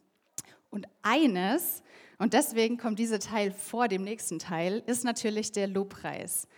Und 0.71 0.87
eines, 1.03 1.83
und 2.19 2.33
deswegen 2.33 2.79
kommt 2.79 2.99
dieser 2.99 3.19
Teil 3.19 3.53
vor 3.53 3.89
dem 3.89 4.03
nächsten 4.03 4.39
Teil, 4.39 4.83
ist 4.87 5.05
natürlich 5.05 5.53
der 5.53 5.67
Lobpreis. 5.67 6.49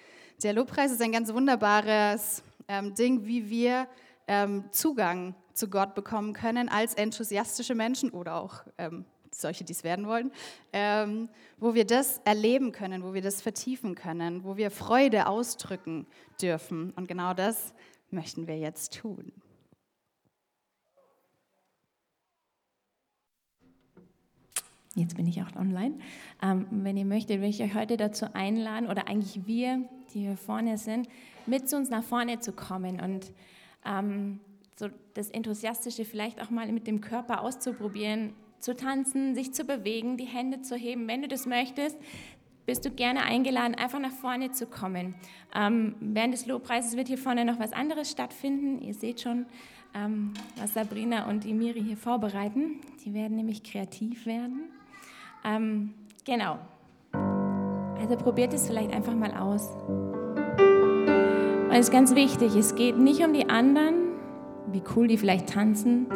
Der 0.42 0.52
Lobpreis 0.52 0.92
ist 0.92 1.02
ein 1.02 1.12
ganz 1.12 1.32
wunderbares 1.32 2.42
ähm, 2.68 2.94
Ding, 2.94 3.26
wie 3.26 3.48
wir 3.48 3.88
ähm, 4.28 4.64
Zugang 4.70 5.34
zu 5.54 5.68
Gott 5.68 5.94
bekommen 5.94 6.32
können 6.32 6.68
als 6.68 6.94
enthusiastische 6.94 7.74
Menschen 7.74 8.10
oder 8.10 8.36
auch 8.36 8.64
ähm, 8.78 9.04
solche, 9.34 9.64
die 9.64 9.72
es 9.72 9.84
werden 9.84 10.06
wollen, 10.06 10.30
ähm, 10.72 11.28
wo 11.58 11.74
wir 11.74 11.86
das 11.86 12.18
erleben 12.24 12.72
können, 12.72 13.02
wo 13.02 13.14
wir 13.14 13.22
das 13.22 13.42
vertiefen 13.42 13.94
können, 13.94 14.44
wo 14.44 14.56
wir 14.56 14.70
Freude 14.70 15.26
ausdrücken 15.26 16.06
dürfen. 16.40 16.92
Und 16.96 17.08
genau 17.08 17.34
das 17.34 17.72
möchten 18.10 18.46
wir 18.46 18.58
jetzt 18.58 18.98
tun. 19.00 19.32
Jetzt 24.94 25.16
bin 25.16 25.26
ich 25.26 25.40
auch 25.42 25.56
online. 25.56 25.94
Ähm, 26.42 26.66
wenn 26.70 26.98
ihr 26.98 27.06
möchtet, 27.06 27.40
will 27.40 27.48
ich 27.48 27.62
euch 27.62 27.74
heute 27.74 27.96
dazu 27.96 28.26
einladen, 28.34 28.90
oder 28.90 29.08
eigentlich 29.08 29.46
wir, 29.46 29.88
die 30.12 30.20
hier 30.20 30.36
vorne 30.36 30.76
sind, 30.76 31.08
mit 31.46 31.68
zu 31.68 31.76
uns 31.76 31.88
nach 31.88 32.04
vorne 32.04 32.40
zu 32.40 32.52
kommen 32.52 33.00
und 33.00 33.32
ähm, 33.86 34.40
so 34.78 34.88
das 35.14 35.30
Enthusiastische 35.30 36.04
vielleicht 36.04 36.42
auch 36.42 36.50
mal 36.50 36.70
mit 36.72 36.86
dem 36.86 37.00
Körper 37.00 37.40
auszuprobieren, 37.40 38.34
zu 38.62 38.76
tanzen, 38.76 39.34
sich 39.34 39.52
zu 39.52 39.64
bewegen, 39.64 40.16
die 40.16 40.24
Hände 40.24 40.62
zu 40.62 40.76
heben. 40.76 41.08
Wenn 41.08 41.20
du 41.20 41.28
das 41.28 41.46
möchtest, 41.46 41.98
bist 42.64 42.84
du 42.84 42.90
gerne 42.90 43.24
eingeladen, 43.24 43.74
einfach 43.74 43.98
nach 43.98 44.12
vorne 44.12 44.52
zu 44.52 44.66
kommen. 44.66 45.16
Ähm, 45.54 45.96
während 46.00 46.32
des 46.32 46.46
Lobpreises 46.46 46.96
wird 46.96 47.08
hier 47.08 47.18
vorne 47.18 47.44
noch 47.44 47.58
was 47.58 47.72
anderes 47.72 48.08
stattfinden. 48.10 48.80
Ihr 48.80 48.94
seht 48.94 49.20
schon, 49.20 49.46
ähm, 49.94 50.32
was 50.56 50.74
Sabrina 50.74 51.28
und 51.28 51.42
die 51.42 51.54
Miri 51.54 51.82
hier 51.82 51.96
vorbereiten. 51.96 52.80
Die 53.04 53.12
werden 53.12 53.36
nämlich 53.36 53.64
kreativ 53.64 54.26
werden. 54.26 54.70
Ähm, 55.44 55.94
genau. 56.24 56.58
Also 58.00 58.16
probiert 58.16 58.54
es 58.54 58.68
vielleicht 58.68 58.92
einfach 58.92 59.14
mal 59.14 59.32
aus. 59.32 59.68
Und 61.68 61.72
es 61.72 61.86
ist 61.88 61.92
ganz 61.92 62.14
wichtig, 62.14 62.54
es 62.54 62.76
geht 62.76 62.96
nicht 62.96 63.24
um 63.24 63.32
die 63.32 63.48
anderen, 63.48 64.12
wie 64.70 64.82
cool 64.94 65.08
die 65.08 65.18
vielleicht 65.18 65.48
tanzen 65.48 66.06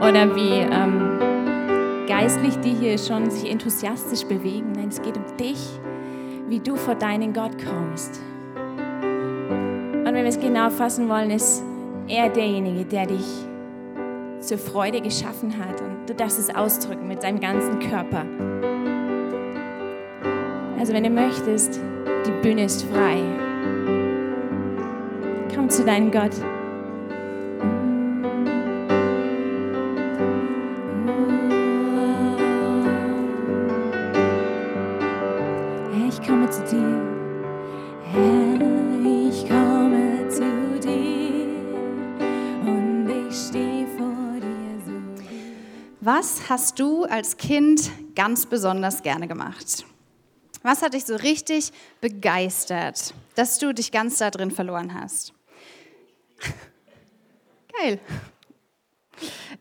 oder 0.00 0.36
wie 0.36 0.50
ähm, 0.50 1.29
geistlich 2.10 2.56
die 2.56 2.74
hier 2.74 2.98
schon 2.98 3.30
sich 3.30 3.48
enthusiastisch 3.48 4.24
bewegen. 4.24 4.72
Nein, 4.72 4.88
es 4.88 5.00
geht 5.00 5.16
um 5.16 5.36
dich, 5.36 5.60
wie 6.48 6.58
du 6.58 6.74
vor 6.74 6.96
deinen 6.96 7.32
Gott 7.32 7.52
kommst. 7.64 8.20
Und 8.56 10.06
wenn 10.06 10.16
wir 10.16 10.24
es 10.24 10.40
genau 10.40 10.70
fassen 10.70 11.08
wollen, 11.08 11.30
ist 11.30 11.62
er 12.08 12.28
derjenige, 12.28 12.84
der 12.84 13.06
dich 13.06 13.24
zur 14.40 14.58
Freude 14.58 15.00
geschaffen 15.00 15.56
hat. 15.56 15.80
Und 15.80 16.08
du 16.08 16.14
darfst 16.16 16.40
es 16.40 16.52
ausdrücken 16.52 17.06
mit 17.06 17.22
deinem 17.22 17.38
ganzen 17.38 17.78
Körper. 17.78 18.26
Also 20.80 20.92
wenn 20.92 21.04
du 21.04 21.10
möchtest, 21.10 21.78
die 22.26 22.42
Bühne 22.42 22.64
ist 22.64 22.82
frei. 22.86 23.22
Komm 25.54 25.70
zu 25.70 25.84
deinem 25.84 26.10
Gott. 26.10 26.32
Was 46.20 46.50
hast 46.50 46.78
du 46.78 47.04
als 47.04 47.38
Kind 47.38 47.90
ganz 48.14 48.44
besonders 48.44 49.02
gerne 49.02 49.26
gemacht? 49.26 49.86
Was 50.62 50.82
hat 50.82 50.92
dich 50.92 51.06
so 51.06 51.16
richtig 51.16 51.72
begeistert, 52.02 53.14
dass 53.36 53.58
du 53.58 53.72
dich 53.72 53.90
ganz 53.90 54.18
da 54.18 54.30
drin 54.30 54.50
verloren 54.50 54.92
hast? 54.92 55.32
Geil. 57.80 57.98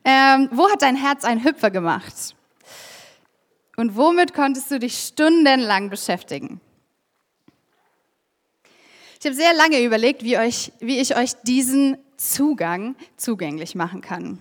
Ähm, 0.04 0.50
wo 0.52 0.70
hat 0.70 0.82
dein 0.82 0.98
Herz 0.98 1.24
einen 1.24 1.46
Hüpfer 1.46 1.72
gemacht? 1.72 2.36
Und 3.78 3.96
womit 3.96 4.34
konntest 4.34 4.70
du 4.70 4.80
dich 4.80 5.00
stundenlang 5.00 5.90
beschäftigen? 5.90 6.60
Ich 9.18 9.26
habe 9.26 9.34
sehr 9.34 9.54
lange 9.54 9.82
überlegt, 9.82 10.26
wie, 10.26 10.38
euch, 10.38 10.74
wie 10.82 11.00
ich 11.00 11.16
euch 11.16 11.36
diesen 11.44 11.98
Zugang 12.18 12.98
zugänglich 13.16 13.76
machen 13.76 14.02
kann. 14.02 14.40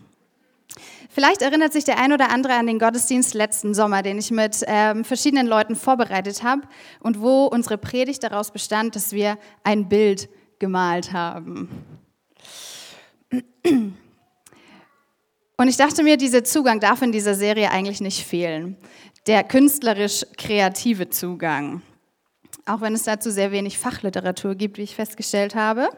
Vielleicht 1.10 1.42
erinnert 1.42 1.72
sich 1.72 1.84
der 1.84 1.98
ein 1.98 2.12
oder 2.12 2.30
andere 2.30 2.54
an 2.54 2.66
den 2.66 2.78
Gottesdienst 2.78 3.34
letzten 3.34 3.74
Sommer, 3.74 4.02
den 4.02 4.18
ich 4.18 4.30
mit 4.30 4.62
ähm, 4.66 5.04
verschiedenen 5.04 5.46
Leuten 5.46 5.74
vorbereitet 5.74 6.42
habe 6.42 6.62
und 7.00 7.20
wo 7.20 7.46
unsere 7.46 7.78
Predigt 7.78 8.22
daraus 8.22 8.50
bestand, 8.50 8.94
dass 8.94 9.12
wir 9.12 9.38
ein 9.64 9.88
Bild 9.88 10.28
gemalt 10.58 11.12
haben. 11.12 11.68
Und 15.60 15.66
ich 15.66 15.76
dachte 15.76 16.04
mir, 16.04 16.16
dieser 16.16 16.44
Zugang 16.44 16.78
darf 16.78 17.02
in 17.02 17.10
dieser 17.10 17.34
Serie 17.34 17.70
eigentlich 17.70 18.00
nicht 18.00 18.24
fehlen. 18.24 18.76
Der 19.26 19.42
künstlerisch-kreative 19.42 21.10
Zugang. 21.10 21.82
Auch 22.64 22.80
wenn 22.80 22.94
es 22.94 23.02
dazu 23.02 23.30
sehr 23.30 23.50
wenig 23.50 23.78
Fachliteratur 23.78 24.54
gibt, 24.54 24.78
wie 24.78 24.82
ich 24.82 24.94
festgestellt 24.94 25.54
habe, 25.54 25.88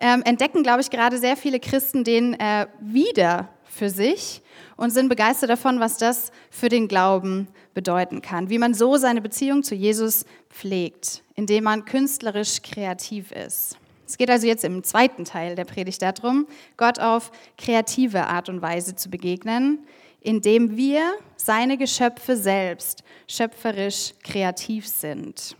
ähm, 0.00 0.22
entdecken, 0.24 0.62
glaube 0.62 0.80
ich, 0.80 0.90
gerade 0.90 1.16
sehr 1.16 1.36
viele 1.36 1.60
Christen 1.60 2.04
den 2.04 2.34
äh, 2.34 2.66
wieder 2.80 3.48
für 3.78 3.90
sich 3.90 4.42
und 4.76 4.90
sind 4.90 5.08
begeistert 5.08 5.50
davon, 5.50 5.80
was 5.80 5.96
das 5.96 6.32
für 6.50 6.68
den 6.68 6.88
Glauben 6.88 7.48
bedeuten 7.74 8.20
kann. 8.20 8.50
Wie 8.50 8.58
man 8.58 8.74
so 8.74 8.96
seine 8.96 9.20
Beziehung 9.20 9.62
zu 9.62 9.74
Jesus 9.74 10.24
pflegt, 10.50 11.22
indem 11.34 11.64
man 11.64 11.84
künstlerisch 11.84 12.62
kreativ 12.62 13.32
ist. 13.32 13.78
Es 14.06 14.16
geht 14.16 14.30
also 14.30 14.46
jetzt 14.46 14.64
im 14.64 14.82
zweiten 14.82 15.24
Teil 15.24 15.54
der 15.54 15.64
Predigt 15.64 16.00
darum, 16.02 16.46
Gott 16.76 16.98
auf 16.98 17.30
kreative 17.58 18.26
Art 18.26 18.48
und 18.48 18.62
Weise 18.62 18.96
zu 18.96 19.10
begegnen, 19.10 19.80
indem 20.20 20.76
wir 20.76 21.12
seine 21.36 21.76
Geschöpfe 21.76 22.36
selbst 22.36 23.04
schöpferisch 23.26 24.14
kreativ 24.24 24.88
sind. 24.88 25.56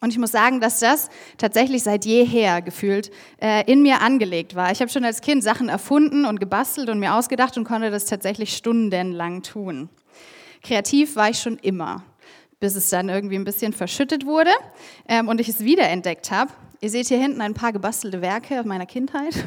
Und 0.00 0.10
ich 0.10 0.18
muss 0.18 0.32
sagen, 0.32 0.60
dass 0.60 0.80
das 0.80 1.08
tatsächlich 1.38 1.82
seit 1.82 2.04
jeher 2.04 2.62
gefühlt 2.62 3.10
äh, 3.40 3.70
in 3.70 3.82
mir 3.82 4.00
angelegt 4.00 4.54
war. 4.54 4.70
Ich 4.72 4.80
habe 4.80 4.90
schon 4.90 5.04
als 5.04 5.20
Kind 5.20 5.42
Sachen 5.42 5.68
erfunden 5.68 6.24
und 6.24 6.40
gebastelt 6.40 6.88
und 6.88 6.98
mir 6.98 7.14
ausgedacht 7.14 7.56
und 7.56 7.64
konnte 7.64 7.90
das 7.90 8.04
tatsächlich 8.04 8.56
stundenlang 8.56 9.42
tun. 9.42 9.88
Kreativ 10.62 11.16
war 11.16 11.30
ich 11.30 11.38
schon 11.38 11.58
immer, 11.58 12.02
bis 12.58 12.74
es 12.74 12.88
dann 12.90 13.08
irgendwie 13.08 13.36
ein 13.36 13.44
bisschen 13.44 13.72
verschüttet 13.72 14.26
wurde 14.26 14.50
ähm, 15.08 15.28
und 15.28 15.40
ich 15.40 15.48
es 15.48 15.60
wiederentdeckt 15.60 16.30
habe. 16.30 16.52
Ihr 16.80 16.90
seht 16.90 17.08
hier 17.08 17.18
hinten 17.18 17.40
ein 17.40 17.54
paar 17.54 17.72
gebastelte 17.72 18.20
Werke 18.20 18.62
meiner 18.64 18.86
Kindheit. 18.86 19.46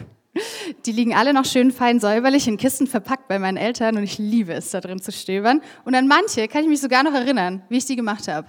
Die 0.86 0.92
liegen 0.92 1.16
alle 1.16 1.34
noch 1.34 1.46
schön 1.46 1.72
fein 1.72 2.00
säuberlich 2.00 2.48
in 2.48 2.58
Kisten 2.58 2.88
verpackt 2.88 3.28
bei 3.28 3.40
meinen 3.40 3.58
Eltern 3.58 3.98
und 3.98 4.04
ich 4.04 4.18
liebe 4.18 4.54
es, 4.54 4.70
da 4.72 4.82
drin 4.82 5.02
zu 5.02 5.12
stöbern. 5.12 5.62
Und 5.84 5.96
an 5.96 6.08
manche 6.08 6.48
kann 6.48 6.62
ich 6.64 6.70
mich 6.70 6.82
sogar 6.82 7.04
noch 7.04 7.14
erinnern, 7.14 7.64
wie 7.70 7.78
ich 7.78 7.86
die 7.86 7.96
gemacht 7.96 8.28
habe. 8.28 8.48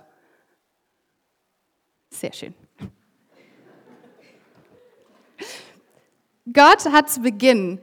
Sehr 2.10 2.32
schön. 2.32 2.54
Gott 6.52 6.86
hat 6.90 7.10
zu 7.10 7.20
Beginn 7.20 7.78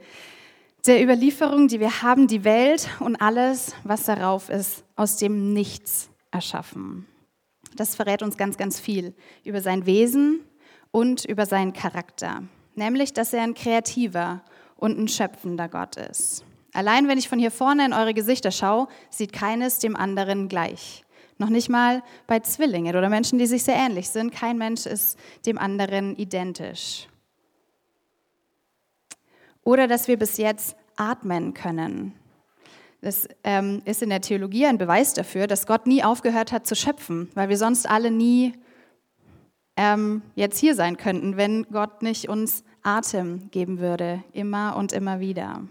der 0.86 1.02
Überlieferung, 1.02 1.68
die 1.68 1.80
wir 1.80 2.02
haben, 2.02 2.26
die 2.26 2.44
Welt 2.44 2.88
und 3.00 3.16
alles, 3.16 3.74
was 3.84 4.04
darauf 4.04 4.48
ist, 4.48 4.84
aus 4.94 5.16
dem 5.16 5.52
Nichts 5.52 6.10
erschaffen. 6.30 7.06
Das 7.74 7.94
verrät 7.94 8.22
uns 8.22 8.36
ganz, 8.36 8.56
ganz 8.56 8.80
viel 8.80 9.14
über 9.44 9.60
sein 9.60 9.86
Wesen 9.86 10.40
und 10.90 11.24
über 11.24 11.46
seinen 11.46 11.72
Charakter. 11.72 12.42
Nämlich, 12.74 13.12
dass 13.12 13.32
er 13.32 13.42
ein 13.42 13.54
kreativer 13.54 14.42
und 14.76 14.98
ein 14.98 15.08
schöpfender 15.08 15.68
Gott 15.68 15.96
ist. 15.96 16.44
Allein 16.72 17.08
wenn 17.08 17.18
ich 17.18 17.28
von 17.28 17.38
hier 17.38 17.50
vorne 17.50 17.86
in 17.86 17.92
eure 17.92 18.14
Gesichter 18.14 18.50
schaue, 18.50 18.88
sieht 19.10 19.32
keines 19.32 19.78
dem 19.78 19.96
anderen 19.96 20.48
gleich. 20.48 21.05
Noch 21.38 21.50
nicht 21.50 21.68
mal 21.68 22.02
bei 22.26 22.40
Zwillingen 22.40 22.96
oder 22.96 23.08
Menschen, 23.08 23.38
die 23.38 23.46
sich 23.46 23.64
sehr 23.64 23.76
ähnlich 23.76 24.08
sind. 24.08 24.32
Kein 24.32 24.56
Mensch 24.56 24.86
ist 24.86 25.18
dem 25.44 25.58
anderen 25.58 26.16
identisch. 26.16 27.08
Oder 29.62 29.86
dass 29.86 30.08
wir 30.08 30.18
bis 30.18 30.38
jetzt 30.38 30.76
atmen 30.96 31.52
können. 31.52 32.14
Das 33.02 33.28
ähm, 33.44 33.82
ist 33.84 34.02
in 34.02 34.08
der 34.08 34.22
Theologie 34.22 34.66
ein 34.66 34.78
Beweis 34.78 35.12
dafür, 35.12 35.46
dass 35.46 35.66
Gott 35.66 35.86
nie 35.86 36.02
aufgehört 36.02 36.52
hat 36.52 36.66
zu 36.66 36.74
schöpfen, 36.74 37.30
weil 37.34 37.48
wir 37.48 37.58
sonst 37.58 37.88
alle 37.88 38.10
nie 38.10 38.54
ähm, 39.76 40.22
jetzt 40.34 40.58
hier 40.58 40.74
sein 40.74 40.96
könnten, 40.96 41.36
wenn 41.36 41.64
Gott 41.64 42.02
nicht 42.02 42.28
uns 42.28 42.64
Atem 42.82 43.50
geben 43.50 43.78
würde, 43.78 44.24
immer 44.32 44.76
und 44.76 44.92
immer 44.92 45.20
wieder. 45.20 45.62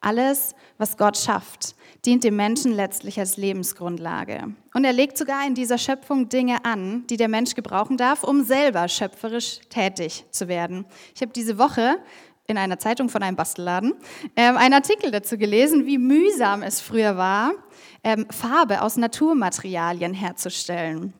Alles, 0.00 0.54
was 0.78 0.96
Gott 0.96 1.18
schafft, 1.18 1.74
dient 2.06 2.24
dem 2.24 2.36
Menschen 2.36 2.72
letztlich 2.72 3.18
als 3.18 3.36
Lebensgrundlage. 3.36 4.54
Und 4.72 4.84
er 4.84 4.94
legt 4.94 5.18
sogar 5.18 5.46
in 5.46 5.54
dieser 5.54 5.76
Schöpfung 5.76 6.28
Dinge 6.30 6.64
an, 6.64 7.06
die 7.08 7.18
der 7.18 7.28
Mensch 7.28 7.54
gebrauchen 7.54 7.98
darf, 7.98 8.24
um 8.24 8.42
selber 8.42 8.88
schöpferisch 8.88 9.60
tätig 9.68 10.24
zu 10.30 10.48
werden. 10.48 10.86
Ich 11.14 11.20
habe 11.20 11.32
diese 11.32 11.58
Woche 11.58 11.98
in 12.46 12.56
einer 12.56 12.78
Zeitung 12.78 13.10
von 13.10 13.22
einem 13.22 13.36
Bastelladen 13.36 13.92
ähm, 14.36 14.56
einen 14.56 14.74
Artikel 14.74 15.10
dazu 15.10 15.36
gelesen, 15.36 15.86
wie 15.86 15.98
mühsam 15.98 16.62
es 16.62 16.80
früher 16.80 17.16
war, 17.16 17.52
ähm, 18.02 18.26
Farbe 18.30 18.82
aus 18.82 18.96
Naturmaterialien 18.96 20.14
herzustellen 20.14 21.12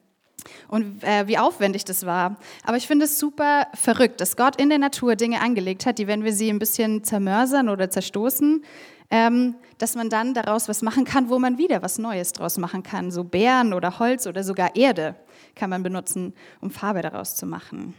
und 0.68 1.03
äh, 1.03 1.26
wie 1.26 1.38
aufwendig 1.38 1.85
das 1.85 2.07
war. 2.07 2.37
Aber 2.64 2.76
ich 2.76 2.87
finde 2.87 3.05
es 3.05 3.18
super 3.18 3.68
verrückt, 3.74 4.20
dass 4.20 4.37
Gott 4.37 4.61
in 4.61 4.68
der 4.68 4.79
Natur 4.79 5.16
Dinge 5.16 5.40
angelegt 5.40 5.87
hat, 5.87 5.98
die, 5.98 6.07
wenn 6.07 6.24
wir 6.24 6.33
sie 6.33 6.50
ein 6.50 6.59
bisschen 6.59 7.05
zermörsern 7.05 7.68
oder 7.68 7.90
zerstoßen, 7.90 8.64
ähm, 9.11 9.55
dass 9.79 9.96
man 9.96 10.09
dann 10.09 10.35
daraus 10.35 10.68
was 10.68 10.83
machen 10.83 11.05
kann, 11.05 11.29
wo 11.31 11.38
man 11.38 11.59
wieder 11.59 11.83
was 11.83 11.98
Neues 11.98 12.33
draus 12.33 12.59
machen 12.59 12.83
kann. 12.83 13.11
So 13.11 13.24
Beeren 13.24 13.72
oder 13.72 13.98
Holz 13.98 14.26
oder 14.26 14.44
sogar 14.44 14.76
Erde 14.76 15.16
kann 15.55 15.70
man 15.70 15.83
benutzen, 15.83 16.35
um 16.61 16.70
Farbe 16.70 17.03
daraus 17.03 17.35
zu 17.35 17.46
machen. 17.46 17.94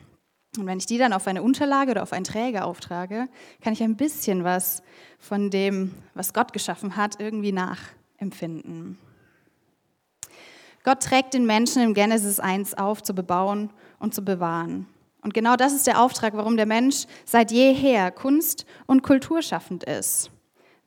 Und 0.57 0.65
wenn 0.65 0.79
ich 0.79 0.85
die 0.85 0.97
dann 0.97 1.13
auf 1.13 1.27
eine 1.27 1.43
Unterlage 1.43 1.91
oder 1.91 2.03
auf 2.03 2.11
einen 2.11 2.25
Träger 2.25 2.65
auftrage, 2.65 3.27
kann 3.61 3.73
ich 3.73 3.81
ein 3.83 3.95
bisschen 3.95 4.43
was 4.43 4.83
von 5.17 5.49
dem, 5.49 5.93
was 6.13 6.33
Gott 6.33 6.51
geschaffen 6.51 6.97
hat, 6.97 7.19
irgendwie 7.19 7.53
nachempfinden. 7.53 8.97
Gott 10.83 11.03
trägt 11.03 11.33
den 11.33 11.45
Menschen 11.45 11.81
in 11.81 11.93
Genesis 11.93 12.39
1 12.39 12.75
auf, 12.75 13.03
zu 13.03 13.13
bebauen 13.13 13.71
und 13.99 14.15
zu 14.15 14.23
bewahren. 14.23 14.87
Und 15.21 15.33
genau 15.33 15.55
das 15.55 15.73
ist 15.73 15.85
der 15.85 16.01
Auftrag, 16.01 16.35
warum 16.35 16.57
der 16.57 16.65
Mensch 16.65 17.05
seit 17.25 17.51
jeher 17.51 18.09
kunst- 18.11 18.65
und 18.87 19.03
kulturschaffend 19.03 19.83
ist. 19.83 20.31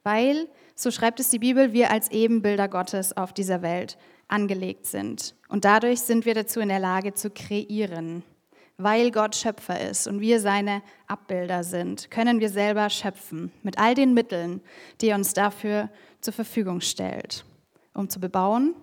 Weil 0.03 0.49
so 0.75 0.91
schreibt 0.91 1.21
es 1.21 1.31
die 1.31 1.39
Bibel, 1.39 1.73
wir 1.73 1.93
als 1.93 2.11
Ebenbilder 2.11 2.69
Gottes 2.69 3.17
auf 3.17 3.33
dieser 3.33 3.63
Welt 3.63 3.97
angelegt 4.27 4.87
sind. 4.87 5.37
Und 5.49 5.65
dadurch 5.65 6.01
sind 6.01 6.25
wir 6.25 6.35
dazu 6.35 6.59
in 6.59 6.69
der 6.69 6.81
Lage 6.81 7.15
zu 7.15 7.31
kreieren. 7.31 8.25
Weil 8.77 9.13
Gott 9.13 9.37
Schöpfer 9.37 9.81
ist 9.81 10.09
und 10.09 10.21
wir 10.21 10.41
seine 10.41 10.83
Abbilder 11.07 11.63
sind, 11.63 12.11
können 12.11 12.41
wir 12.41 12.49
selber 12.49 12.91
schöpfen 12.91 13.53
mit 13.63 13.79
all 13.79 13.95
den 13.95 14.15
Mitteln, 14.15 14.61
die 15.01 15.11
er 15.11 15.17
uns 15.17 15.33
dafür 15.33 15.91
zur 16.21 16.33
Verfügung 16.33 16.81
stellt, 16.81 17.45
um 17.93 18.09
zu 18.09 18.19
bebauen 18.19 18.75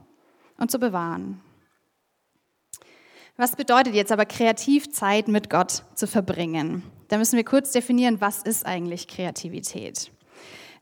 und 0.61 0.71
zu 0.71 0.79
bewahren. 0.79 1.41
Was 3.35 3.55
bedeutet 3.55 3.95
jetzt 3.95 4.11
aber 4.11 4.25
kreativ 4.25 4.91
Zeit 4.91 5.27
mit 5.27 5.49
Gott 5.49 5.83
zu 5.95 6.05
verbringen? 6.05 6.83
Da 7.07 7.17
müssen 7.17 7.35
wir 7.35 7.43
kurz 7.43 7.71
definieren, 7.71 8.21
was 8.21 8.43
ist 8.43 8.65
eigentlich 8.65 9.07
Kreativität? 9.07 10.11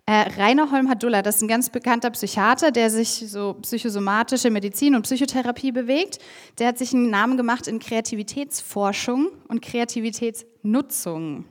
Äh, 0.05 0.27
Rainer 0.37 0.71
Holm-Hadulla, 0.71 1.21
das 1.21 1.37
ist 1.37 1.43
ein 1.43 1.47
ganz 1.47 1.69
bekannter 1.69 2.09
Psychiater, 2.09 2.71
der 2.71 2.89
sich 2.89 3.25
so 3.27 3.53
psychosomatische 3.61 4.49
Medizin 4.49 4.95
und 4.95 5.03
Psychotherapie 5.03 5.71
bewegt. 5.71 6.19
Der 6.57 6.67
hat 6.67 6.77
sich 6.77 6.93
einen 6.93 7.09
Namen 7.09 7.37
gemacht 7.37 7.67
in 7.67 7.79
Kreativitätsforschung 7.79 9.29
und 9.47 9.61
Kreativitätsnutzung. 9.61 11.45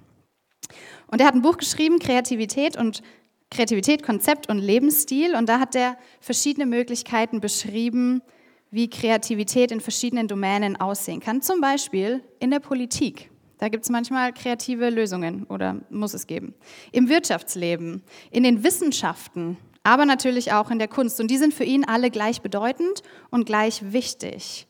Und 1.07 1.21
er 1.21 1.27
hat 1.27 1.35
ein 1.35 1.43
Buch 1.43 1.57
geschrieben, 1.57 1.99
Kreativität 1.99 2.77
und 2.77 3.03
Kreativität, 3.51 4.03
Konzept 4.03 4.49
und 4.49 4.59
Lebensstil. 4.59 5.35
Und 5.35 5.49
da 5.49 5.59
hat 5.59 5.75
er 5.75 5.97
verschiedene 6.21 6.67
Möglichkeiten 6.67 7.41
beschrieben, 7.41 8.23
wie 8.71 8.91
Kreativität 8.91 9.73
in 9.73 9.81
verschiedenen 9.81 10.29
Domänen 10.29 10.77
aussehen 10.77 11.21
kann. 11.21 11.41
Zum 11.41 11.61
Beispiel 11.61 12.23
in 12.39 12.51
der 12.51 12.61
Politik. 12.61 13.31
Da 13.59 13.69
gibt 13.69 13.85
es 13.85 13.91
manchmal 13.91 14.33
kreative 14.33 14.89
Lösungen 14.91 15.45
oder 15.45 15.81
muss 15.91 16.15
es 16.15 16.27
geben. 16.27 16.55
Im 16.93 17.09
Wirtschaftsleben, 17.09 18.03
in 18.31 18.45
den 18.45 18.63
Wissenschaften, 18.63 19.57
aber 19.83 20.07
natürlich 20.07 20.53
auch 20.53 20.71
in 20.71 20.79
der 20.79 20.87
Kunst. 20.87 21.21
Und 21.21 21.31
die 21.31 21.39
sind 21.39 21.55
für 21.55 21.65
ihn 21.65 21.85
alle 21.85 22.11
gleich 22.11 22.41
bedeutend 22.41 23.03
und 23.31 23.47
gleich 23.47 23.93
wichtig. 23.93 24.67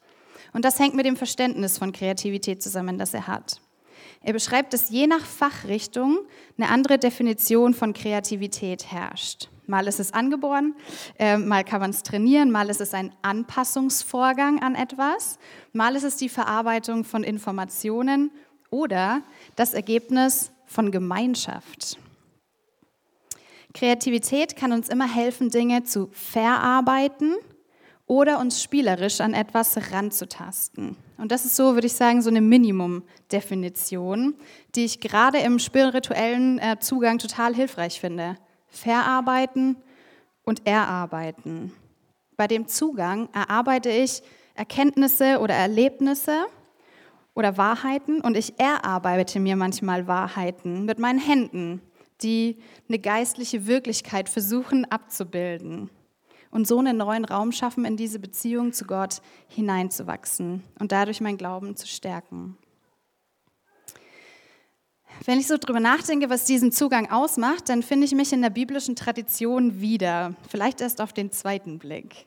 Und 0.52 0.64
das 0.64 0.78
hängt 0.78 0.94
mit 0.94 1.04
dem 1.04 1.16
Verständnis 1.16 1.76
von 1.76 1.92
Kreativität 1.92 2.62
zusammen, 2.62 2.98
das 2.98 3.12
er 3.12 3.26
hat. 3.26 3.60
Er 4.20 4.32
beschreibt, 4.32 4.72
dass 4.72 4.90
je 4.90 5.06
nach 5.06 5.24
Fachrichtung 5.24 6.18
eine 6.56 6.68
andere 6.70 6.98
Definition 6.98 7.74
von 7.74 7.92
Kreativität 7.92 8.90
herrscht. 8.90 9.48
Mal 9.66 9.86
ist 9.86 10.00
es 10.00 10.14
angeboren, 10.14 10.74
äh, 11.18 11.36
mal 11.36 11.62
kann 11.62 11.80
man 11.80 11.90
es 11.90 12.02
trainieren, 12.02 12.50
mal 12.50 12.70
ist 12.70 12.80
es 12.80 12.94
ein 12.94 13.12
Anpassungsvorgang 13.20 14.62
an 14.62 14.74
etwas, 14.74 15.38
mal 15.72 15.94
ist 15.94 16.04
es 16.04 16.16
die 16.16 16.30
Verarbeitung 16.30 17.04
von 17.04 17.22
Informationen 17.22 18.30
oder 18.70 19.22
das 19.56 19.74
Ergebnis 19.74 20.52
von 20.64 20.90
Gemeinschaft. 20.90 21.98
Kreativität 23.74 24.56
kann 24.56 24.72
uns 24.72 24.88
immer 24.88 25.06
helfen, 25.06 25.50
Dinge 25.50 25.84
zu 25.84 26.08
verarbeiten 26.12 27.34
oder 28.08 28.40
uns 28.40 28.60
spielerisch 28.62 29.20
an 29.20 29.34
etwas 29.34 29.92
ranzutasten. 29.92 30.96
Und 31.18 31.30
das 31.30 31.44
ist 31.44 31.54
so, 31.54 31.74
würde 31.74 31.86
ich 31.86 31.92
sagen, 31.92 32.22
so 32.22 32.30
eine 32.30 32.40
Minimum-Definition, 32.40 34.34
die 34.74 34.86
ich 34.86 34.98
gerade 34.98 35.38
im 35.38 35.58
spirituellen 35.58 36.58
äh, 36.58 36.78
Zugang 36.80 37.18
total 37.18 37.54
hilfreich 37.54 38.00
finde. 38.00 38.36
Verarbeiten 38.66 39.76
und 40.42 40.66
erarbeiten. 40.66 41.72
Bei 42.36 42.46
dem 42.46 42.66
Zugang 42.66 43.28
erarbeite 43.34 43.90
ich 43.90 44.22
Erkenntnisse 44.54 45.38
oder 45.40 45.54
Erlebnisse 45.54 46.46
oder 47.34 47.58
Wahrheiten 47.58 48.22
und 48.22 48.36
ich 48.36 48.58
erarbeite 48.58 49.38
mir 49.38 49.54
manchmal 49.54 50.06
Wahrheiten 50.06 50.86
mit 50.86 50.98
meinen 50.98 51.18
Händen, 51.18 51.82
die 52.22 52.56
eine 52.88 52.98
geistliche 52.98 53.66
Wirklichkeit 53.66 54.28
versuchen 54.28 54.84
abzubilden 54.90 55.90
und 56.50 56.66
so 56.66 56.78
einen 56.78 56.96
neuen 56.96 57.24
Raum 57.24 57.52
schaffen, 57.52 57.84
in 57.84 57.96
diese 57.96 58.18
Beziehung 58.18 58.72
zu 58.72 58.84
Gott 58.84 59.20
hineinzuwachsen 59.48 60.64
und 60.78 60.92
dadurch 60.92 61.20
mein 61.20 61.36
Glauben 61.36 61.76
zu 61.76 61.86
stärken. 61.86 62.56
Wenn 65.24 65.40
ich 65.40 65.48
so 65.48 65.56
drüber 65.58 65.80
nachdenke, 65.80 66.30
was 66.30 66.44
diesen 66.44 66.70
Zugang 66.70 67.10
ausmacht, 67.10 67.68
dann 67.68 67.82
finde 67.82 68.06
ich 68.06 68.14
mich 68.14 68.32
in 68.32 68.40
der 68.40 68.50
biblischen 68.50 68.94
Tradition 68.94 69.80
wieder. 69.80 70.34
Vielleicht 70.48 70.80
erst 70.80 71.00
auf 71.00 71.12
den 71.12 71.32
zweiten 71.32 71.78
Blick. 71.78 72.26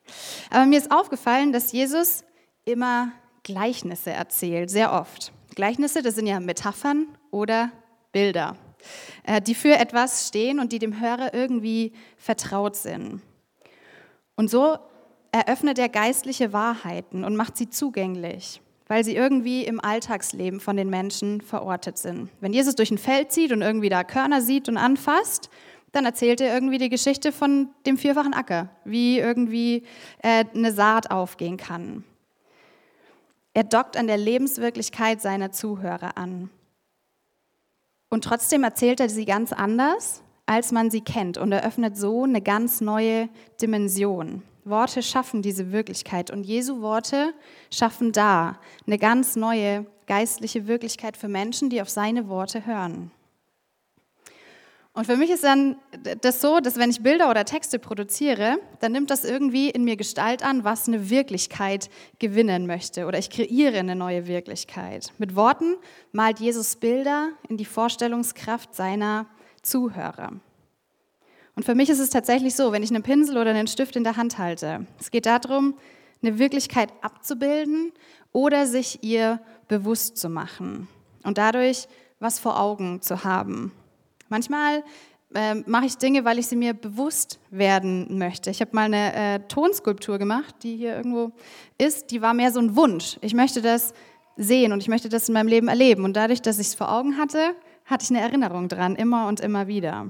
Aber 0.50 0.66
mir 0.66 0.78
ist 0.78 0.92
aufgefallen, 0.92 1.54
dass 1.54 1.72
Jesus 1.72 2.24
immer 2.66 3.12
Gleichnisse 3.44 4.12
erzählt, 4.12 4.70
sehr 4.70 4.92
oft. 4.94 5.32
Gleichnisse, 5.56 6.02
das 6.02 6.16
sind 6.16 6.28
ja 6.28 6.40
Metaphern 6.40 7.08
oder 7.32 7.72
Bilder, 8.12 8.56
äh, 9.24 9.42
die 9.42 9.56
für 9.56 9.78
etwas 9.78 10.28
stehen 10.28 10.60
und 10.60 10.72
die 10.72 10.80
dem 10.80 11.00
Hörer 11.00 11.34
irgendwie 11.34 11.94
vertraut 12.18 12.76
sind. 12.76 13.22
Und 14.42 14.50
so 14.50 14.80
eröffnet 15.32 15.78
er 15.78 15.88
geistliche 15.88 16.52
Wahrheiten 16.52 17.24
und 17.26 17.36
macht 17.36 17.56
sie 17.58 17.70
zugänglich, 17.70 18.60
weil 18.88 19.04
sie 19.04 19.16
irgendwie 19.16 19.64
im 19.64 19.80
Alltagsleben 19.80 20.60
von 20.60 20.76
den 20.76 20.90
Menschen 20.90 21.42
verortet 21.42 22.00
sind. 22.00 22.28
Wenn 22.40 22.52
Jesus 22.52 22.74
durch 22.74 22.90
ein 22.90 22.98
Feld 22.98 23.32
zieht 23.32 23.52
und 23.52 23.62
irgendwie 23.62 23.90
da 23.90 24.04
Körner 24.04 24.42
sieht 24.42 24.68
und 24.68 24.78
anfasst, 24.78 25.52
dann 25.92 26.06
erzählt 26.06 26.42
er 26.42 26.56
irgendwie 26.56 26.80
die 26.80 26.90
Geschichte 26.90 27.32
von 27.32 27.70
dem 27.86 28.00
vierfachen 28.00 28.34
Acker, 28.34 28.70
wie 28.84 29.20
irgendwie 29.20 29.84
äh, 30.24 30.44
eine 30.56 30.72
Saat 30.72 31.12
aufgehen 31.12 31.58
kann. 31.58 32.04
Er 33.54 33.64
dockt 33.64 33.96
an 33.96 34.08
der 34.08 34.18
Lebenswirklichkeit 34.18 35.22
seiner 35.22 35.52
Zuhörer 35.52 36.18
an. 36.18 36.50
Und 38.10 38.24
trotzdem 38.24 38.64
erzählt 38.64 39.02
er 39.02 39.10
sie 39.10 39.26
ganz 39.26 39.54
anders, 39.54 40.24
als 40.46 40.72
man 40.72 40.92
sie 40.92 41.02
kennt 41.02 41.38
und 41.38 41.52
eröffnet 41.52 41.98
so 41.98 42.24
eine 42.24 42.42
ganz 42.42 42.82
neue 42.82 43.30
Dimension. 43.62 44.44
Worte 44.64 45.02
schaffen 45.02 45.42
diese 45.42 45.72
Wirklichkeit 45.72 46.30
und 46.32 46.44
Jesu 46.44 46.82
Worte 46.82 47.34
schaffen 47.72 48.12
da 48.12 48.60
eine 48.86 48.98
ganz 48.98 49.36
neue 49.36 49.86
geistliche 50.08 50.68
Wirklichkeit 50.68 51.18
für 51.18 51.28
Menschen, 51.28 51.70
die 51.70 51.82
auf 51.82 51.90
seine 51.90 52.28
Worte 52.28 52.66
hören. 52.66 53.12
Und 54.94 55.06
für 55.06 55.16
mich 55.16 55.30
ist 55.30 55.46
dann 55.46 55.78
das 56.20 56.42
so, 56.42 56.60
dass 56.60 56.76
wenn 56.76 56.90
ich 56.90 57.02
Bilder 57.02 57.30
oder 57.30 57.46
Texte 57.46 57.80
produziere, 57.80 58.58
dann 58.82 58.92
nimmt 58.92 59.10
das 59.10 59.24
irgendwie 59.24 59.70
in 59.70 59.86
mir 59.86 59.96
Gestalt 59.96 60.44
an, 60.44 60.66
was 60.66 60.90
eine 60.90 61.10
Wirklichkeit 61.10 61.90
gewinnen 62.20 62.68
möchte. 62.68 63.06
Oder 63.06 63.18
ich 63.18 63.30
kreiere 63.30 63.80
eine 63.80 63.96
neue 63.96 64.28
Wirklichkeit. 64.28 65.14
Mit 65.18 65.38
Worten 65.38 65.76
malt 66.12 66.42
Jesus 66.42 66.76
Bilder 66.76 67.30
in 67.48 67.56
die 67.56 67.64
Vorstellungskraft 67.64 68.76
seiner 68.76 69.28
Zuhörer. 69.62 70.34
Und 71.56 71.66
für 71.66 71.76
mich 71.76 71.90
ist 71.90 72.00
es 72.00 72.10
tatsächlich 72.10 72.56
so, 72.56 72.72
wenn 72.72 72.84
ich 72.84 72.90
einen 72.90 73.04
Pinsel 73.04 73.38
oder 73.38 73.52
einen 73.52 73.68
Stift 73.68 73.96
in 73.96 74.04
der 74.04 74.18
Hand 74.18 74.38
halte, 74.38 74.86
es 75.00 75.12
geht 75.12 75.26
darum, 75.26 75.76
eine 76.24 76.40
Wirklichkeit 76.40 76.92
abzubilden 77.02 77.92
oder 78.32 78.68
sich 78.68 79.04
ihr 79.04 79.42
bewusst 79.68 80.18
zu 80.18 80.30
machen 80.30 80.88
und 81.24 81.38
dadurch 81.38 81.88
was 82.20 82.40
vor 82.40 82.60
Augen 82.60 83.02
zu 83.02 83.24
haben. 83.24 83.72
Manchmal 84.30 84.84
äh, 85.34 85.56
mache 85.66 85.86
ich 85.86 85.98
Dinge, 85.98 86.24
weil 86.24 86.40
ich 86.40 86.48
sie 86.48 86.56
mir 86.56 86.74
bewusst 86.74 87.40
werden 87.50 88.18
möchte. 88.18 88.50
Ich 88.50 88.62
habe 88.62 88.72
mal 88.74 88.86
eine 88.86 89.14
äh, 89.14 89.40
Tonskulptur 89.48 90.18
gemacht, 90.18 90.56
die 90.64 90.78
hier 90.78 90.96
irgendwo 90.96 91.32
ist. 91.78 92.12
Die 92.12 92.22
war 92.22 92.34
mehr 92.34 92.52
so 92.52 92.60
ein 92.60 92.76
Wunsch. 92.76 93.18
Ich 93.22 93.34
möchte 93.34 93.62
das 93.62 93.94
sehen 94.38 94.72
und 94.72 94.82
ich 94.82 94.88
möchte 94.88 95.10
das 95.10 95.28
in 95.28 95.34
meinem 95.34 95.48
Leben 95.48 95.68
erleben. 95.68 96.06
Und 96.06 96.16
dadurch, 96.16 96.42
dass 96.42 96.60
ich 96.60 96.68
es 96.68 96.76
vor 96.76 96.92
Augen 96.92 97.18
hatte, 97.18 97.56
hatte 97.92 98.04
ich 98.04 98.10
eine 98.10 98.22
Erinnerung 98.22 98.68
dran, 98.68 98.96
immer 98.96 99.28
und 99.28 99.40
immer 99.40 99.68
wieder. 99.68 100.08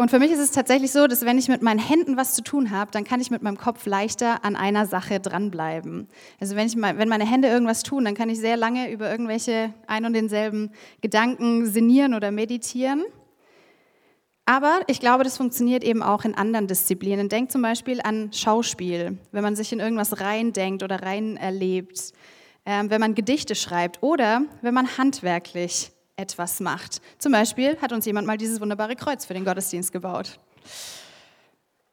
Und 0.00 0.12
für 0.12 0.20
mich 0.20 0.30
ist 0.30 0.38
es 0.38 0.52
tatsächlich 0.52 0.92
so, 0.92 1.08
dass 1.08 1.24
wenn 1.24 1.38
ich 1.38 1.48
mit 1.48 1.60
meinen 1.60 1.80
Händen 1.80 2.16
was 2.16 2.34
zu 2.34 2.44
tun 2.44 2.70
habe, 2.70 2.92
dann 2.92 3.02
kann 3.02 3.20
ich 3.20 3.32
mit 3.32 3.42
meinem 3.42 3.58
Kopf 3.58 3.84
leichter 3.84 4.44
an 4.44 4.54
einer 4.54 4.86
Sache 4.86 5.18
dranbleiben. 5.18 6.06
Also 6.38 6.54
wenn, 6.54 6.68
ich 6.68 6.76
wenn 6.76 7.08
meine 7.08 7.28
Hände 7.28 7.48
irgendwas 7.48 7.82
tun, 7.82 8.04
dann 8.04 8.14
kann 8.14 8.30
ich 8.30 8.38
sehr 8.38 8.56
lange 8.56 8.92
über 8.92 9.10
irgendwelche 9.10 9.74
ein 9.88 10.04
und 10.04 10.12
denselben 10.12 10.70
Gedanken 11.00 11.66
sinnieren 11.66 12.14
oder 12.14 12.30
meditieren. 12.30 13.02
Aber 14.48 14.80
ich 14.86 14.98
glaube, 14.98 15.24
das 15.24 15.36
funktioniert 15.36 15.84
eben 15.84 16.02
auch 16.02 16.24
in 16.24 16.34
anderen 16.34 16.66
Disziplinen. 16.66 17.28
Denk 17.28 17.52
zum 17.52 17.60
Beispiel 17.60 18.00
an 18.00 18.32
Schauspiel, 18.32 19.18
wenn 19.30 19.42
man 19.42 19.54
sich 19.54 19.74
in 19.74 19.78
irgendwas 19.78 20.22
reindenkt 20.22 20.82
oder 20.82 21.02
rein 21.02 21.36
erlebt, 21.36 22.14
ähm, 22.64 22.88
wenn 22.88 22.98
man 22.98 23.14
Gedichte 23.14 23.54
schreibt 23.54 24.02
oder 24.02 24.40
wenn 24.62 24.72
man 24.72 24.96
handwerklich 24.96 25.90
etwas 26.16 26.60
macht. 26.60 27.02
Zum 27.18 27.32
Beispiel 27.32 27.76
hat 27.82 27.92
uns 27.92 28.06
jemand 28.06 28.26
mal 28.26 28.38
dieses 28.38 28.58
wunderbare 28.58 28.96
Kreuz 28.96 29.26
für 29.26 29.34
den 29.34 29.44
Gottesdienst 29.44 29.92
gebaut. 29.92 30.40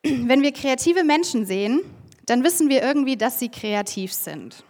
Wenn 0.04 0.41
wir 0.41 0.54
kreative 0.54 1.04
Menschen 1.04 1.46
sehen, 1.46 1.82
dann 2.26 2.46
wissen 2.46 2.70
wir 2.70 2.82
irgendwie, 2.82 3.18
dass 3.18 3.38
sie 3.38 3.50
kreativ 3.50 4.13
sind. 4.13 4.63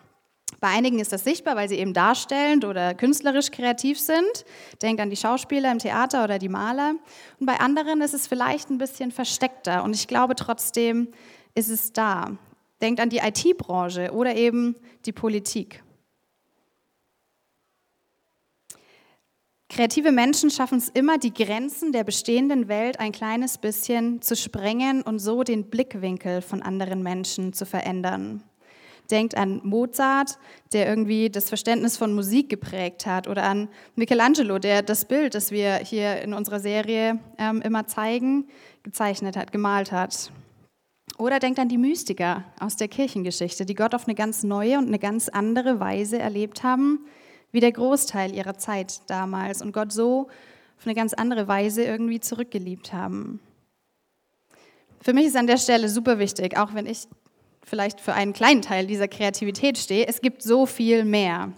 Bei 0.66 0.72
einigen 0.72 0.98
ist 0.98 1.14
das 1.14 1.24
sichtbar, 1.24 1.56
weil 1.56 1.70
sie 1.70 1.78
eben 1.78 1.94
darstellend 1.94 2.66
oder 2.66 2.96
künstlerisch 2.96 3.52
kreativ 3.52 4.00
sind. 4.00 4.46
Denkt 4.82 5.00
an 5.00 5.12
die 5.12 5.16
Schauspieler 5.16 5.72
im 5.72 5.78
Theater 5.78 6.24
oder 6.24 6.40
die 6.40 6.50
Maler. 6.50 6.96
Und 7.40 7.46
bei 7.46 7.60
anderen 7.60 8.02
ist 8.02 8.16
es 8.16 8.26
vielleicht 8.26 8.72
ein 8.72 8.80
bisschen 8.80 9.12
versteckter. 9.12 9.84
Und 9.84 9.94
ich 9.94 10.08
glaube 10.08 10.34
trotzdem 10.34 11.10
ist 11.54 11.70
es 11.70 11.94
da. 11.94 12.32
Denkt 12.82 13.00
an 13.00 13.12
die 13.12 13.20
IT-Branche 13.20 14.12
oder 14.12 14.36
eben 14.36 14.76
die 15.06 15.12
Politik. 15.12 15.84
Kreative 19.70 20.12
Menschen 20.12 20.50
schaffen 20.50 20.80
es 20.80 20.90
immer, 20.90 21.20
die 21.20 21.32
Grenzen 21.32 21.92
der 21.92 22.04
bestehenden 22.04 22.68
Welt 22.70 23.00
ein 23.00 23.12
kleines 23.12 23.60
bisschen 23.60 24.24
zu 24.24 24.36
sprengen 24.36 25.04
und 25.04 25.20
so 25.20 25.44
den 25.44 25.70
Blickwinkel 25.70 26.42
von 26.42 26.64
anderen 26.64 27.04
Menschen 27.04 27.54
zu 27.54 27.68
verändern. 27.68 28.42
Denkt 29.12 29.38
an 29.38 29.62
Mozart, 29.64 30.38
der 30.74 30.88
irgendwie 30.88 31.30
das 31.30 31.50
Verständnis 31.50 31.98
von 31.98 32.14
Musik 32.14 32.50
geprägt 32.50 33.06
hat, 33.06 33.28
oder 33.28 33.44
an 33.44 33.70
Michelangelo, 33.96 34.60
der 34.60 34.82
das 34.82 35.06
Bild, 35.06 35.36
das 35.36 35.52
wir 35.52 35.76
hier 35.76 36.22
in 36.22 36.34
unserer 36.34 36.60
Serie 36.60 37.20
ähm, 37.38 37.62
immer 37.62 37.88
zeigen, 37.88 38.48
gezeichnet 38.84 39.38
hat, 39.38 39.52
gemalt 39.52 39.92
hat. 39.92 40.32
Oder 41.18 41.40
denkt 41.40 41.60
an 41.60 41.70
die 41.70 41.78
Mystiker 41.78 42.44
aus 42.60 42.76
der 42.76 42.88
Kirchengeschichte, 42.88 43.66
die 43.66 43.76
Gott 43.76 43.96
auf 43.96 44.08
eine 44.08 44.16
ganz 44.16 44.44
neue 44.44 44.78
und 44.78 44.88
eine 44.88 45.00
ganz 45.00 45.30
andere 45.30 45.80
Weise 45.80 46.20
erlebt 46.20 46.64
haben, 46.64 47.06
wie 47.52 47.62
der 47.62 47.72
Großteil 47.72 48.36
ihrer 48.36 48.58
Zeit 48.58 49.00
damals 49.08 49.62
und 49.62 49.72
Gott 49.72 49.94
so 49.94 50.28
auf 50.78 50.86
eine 50.86 50.96
ganz 50.96 51.14
andere 51.14 51.48
Weise 51.48 51.84
irgendwie 51.84 52.20
zurückgeliebt 52.20 52.92
haben. 52.92 53.40
Für 55.00 55.14
mich 55.14 55.28
ist 55.28 55.38
an 55.38 55.48
der 55.48 55.58
Stelle 55.58 55.88
super 55.88 56.20
wichtig, 56.20 56.58
auch 56.58 56.74
wenn 56.74 56.86
ich 56.86 57.08
vielleicht 57.66 58.00
für 58.00 58.14
einen 58.14 58.34
kleinen 58.34 58.62
Teil 58.62 58.88
dieser 58.88 59.08
Kreativität 59.08 59.78
stehe, 59.78 60.08
es 60.08 60.22
gibt 60.22 60.42
so 60.42 60.66
viel 60.66 61.04
mehr. 61.04 61.52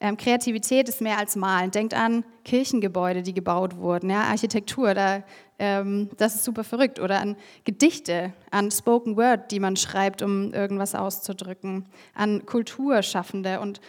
Ähm, 0.00 0.16
Kreativität 0.16 0.88
ist 0.88 1.00
mehr 1.00 1.16
als 1.16 1.36
Malen. 1.36 1.70
Denkt 1.70 1.94
an 1.94 2.24
Kirchengebäude, 2.44 3.22
die 3.22 3.32
gebaut 3.32 3.76
wurden, 3.76 4.10
ja, 4.10 4.22
Architektur, 4.24 4.94
da, 4.94 5.22
ähm, 5.60 6.10
das 6.16 6.34
ist 6.34 6.44
super 6.44 6.64
verrückt. 6.64 6.98
Oder 6.98 7.20
an 7.20 7.36
Gedichte, 7.64 8.32
an 8.50 8.72
Spoken 8.72 9.16
Word, 9.16 9.52
die 9.52 9.60
man 9.60 9.76
schreibt, 9.76 10.20
um 10.20 10.52
irgendwas 10.52 10.96
auszudrücken, 10.96 11.86
an 12.14 12.44
Kulturschaffende. 12.46 13.60
Und 13.60 13.80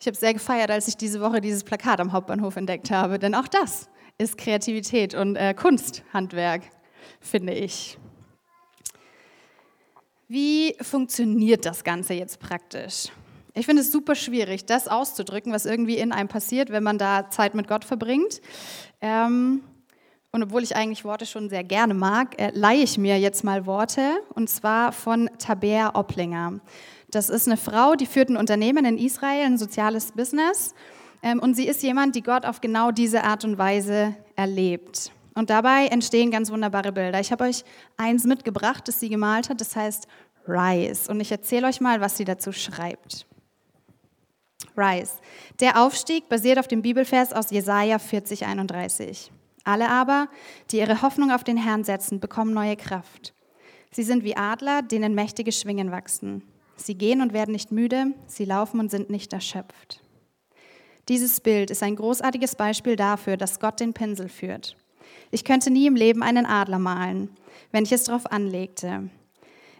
ich 0.00 0.08
habe 0.08 0.16
sehr 0.16 0.34
gefeiert, 0.34 0.72
als 0.72 0.88
ich 0.88 0.96
diese 0.96 1.20
Woche 1.20 1.40
dieses 1.40 1.62
Plakat 1.62 2.00
am 2.00 2.12
Hauptbahnhof 2.12 2.56
entdeckt 2.56 2.90
habe, 2.90 3.20
denn 3.20 3.36
auch 3.36 3.48
das 3.48 3.88
ist 4.18 4.36
Kreativität 4.36 5.14
und 5.14 5.36
äh, 5.36 5.54
Kunsthandwerk, 5.54 6.62
finde 7.20 7.52
ich. 7.52 7.98
Wie 10.28 10.74
funktioniert 10.80 11.64
das 11.66 11.84
Ganze 11.84 12.14
jetzt 12.14 12.40
praktisch? 12.40 13.08
Ich 13.54 13.64
finde 13.64 13.82
es 13.82 13.92
super 13.92 14.16
schwierig, 14.16 14.66
das 14.66 14.88
auszudrücken, 14.88 15.52
was 15.52 15.66
irgendwie 15.66 15.98
in 15.98 16.10
einem 16.10 16.28
passiert, 16.28 16.70
wenn 16.70 16.82
man 16.82 16.98
da 16.98 17.30
Zeit 17.30 17.54
mit 17.54 17.68
Gott 17.68 17.84
verbringt. 17.84 18.40
Ähm, 19.00 19.62
und 20.32 20.42
obwohl 20.42 20.64
ich 20.64 20.74
eigentlich 20.74 21.04
Worte 21.04 21.26
schon 21.26 21.48
sehr 21.48 21.62
gerne 21.62 21.94
mag, 21.94 22.40
äh, 22.40 22.50
leihe 22.52 22.82
ich 22.82 22.98
mir 22.98 23.20
jetzt 23.20 23.44
mal 23.44 23.66
Worte, 23.66 24.18
und 24.34 24.50
zwar 24.50 24.90
von 24.90 25.30
Tabea 25.38 25.94
Opplinger. 25.94 26.60
Das 27.08 27.30
ist 27.30 27.46
eine 27.46 27.56
Frau, 27.56 27.94
die 27.94 28.06
führt 28.06 28.28
ein 28.28 28.36
Unternehmen 28.36 28.84
in 28.84 28.98
Israel, 28.98 29.46
ein 29.46 29.58
soziales 29.58 30.10
Business. 30.10 30.74
Ähm, 31.22 31.38
und 31.38 31.54
sie 31.54 31.68
ist 31.68 31.84
jemand, 31.84 32.16
die 32.16 32.22
Gott 32.22 32.44
auf 32.44 32.60
genau 32.60 32.90
diese 32.90 33.22
Art 33.22 33.44
und 33.44 33.58
Weise 33.58 34.16
erlebt. 34.34 35.12
Und 35.36 35.50
dabei 35.50 35.88
entstehen 35.88 36.30
ganz 36.30 36.50
wunderbare 36.50 36.92
Bilder. 36.92 37.20
Ich 37.20 37.30
habe 37.30 37.44
euch 37.44 37.62
eins 37.98 38.24
mitgebracht, 38.24 38.88
das 38.88 38.98
sie 38.98 39.10
gemalt 39.10 39.50
hat, 39.50 39.60
das 39.60 39.76
heißt 39.76 40.08
Rise. 40.48 41.10
Und 41.10 41.20
ich 41.20 41.30
erzähle 41.30 41.66
euch 41.66 41.78
mal, 41.78 42.00
was 42.00 42.16
sie 42.16 42.24
dazu 42.24 42.52
schreibt. 42.52 43.26
Rise. 44.74 45.12
Der 45.60 45.82
Aufstieg 45.82 46.30
basiert 46.30 46.58
auf 46.58 46.68
dem 46.68 46.80
Bibelvers 46.80 47.34
aus 47.34 47.50
Jesaja 47.50 47.98
40, 47.98 48.46
31. 48.46 49.30
Alle 49.62 49.90
aber, 49.90 50.28
die 50.70 50.78
ihre 50.78 51.02
Hoffnung 51.02 51.30
auf 51.30 51.44
den 51.44 51.58
Herrn 51.58 51.84
setzen, 51.84 52.18
bekommen 52.18 52.54
neue 52.54 52.76
Kraft. 52.76 53.34
Sie 53.90 54.04
sind 54.04 54.24
wie 54.24 54.38
Adler, 54.38 54.80
denen 54.80 55.14
mächtige 55.14 55.52
Schwingen 55.52 55.90
wachsen. 55.90 56.44
Sie 56.76 56.94
gehen 56.94 57.20
und 57.20 57.34
werden 57.34 57.52
nicht 57.52 57.72
müde, 57.72 58.06
sie 58.26 58.46
laufen 58.46 58.80
und 58.80 58.90
sind 58.90 59.10
nicht 59.10 59.34
erschöpft. 59.34 60.00
Dieses 61.10 61.40
Bild 61.40 61.70
ist 61.70 61.82
ein 61.82 61.96
großartiges 61.96 62.56
Beispiel 62.56 62.96
dafür, 62.96 63.36
dass 63.36 63.60
Gott 63.60 63.80
den 63.80 63.92
Pinsel 63.92 64.30
führt. 64.30 64.76
Ich 65.30 65.44
könnte 65.44 65.70
nie 65.70 65.86
im 65.86 65.96
Leben 65.96 66.22
einen 66.22 66.46
Adler 66.46 66.78
malen, 66.78 67.30
wenn 67.72 67.84
ich 67.84 67.92
es 67.92 68.04
darauf 68.04 68.30
anlegte. 68.30 69.10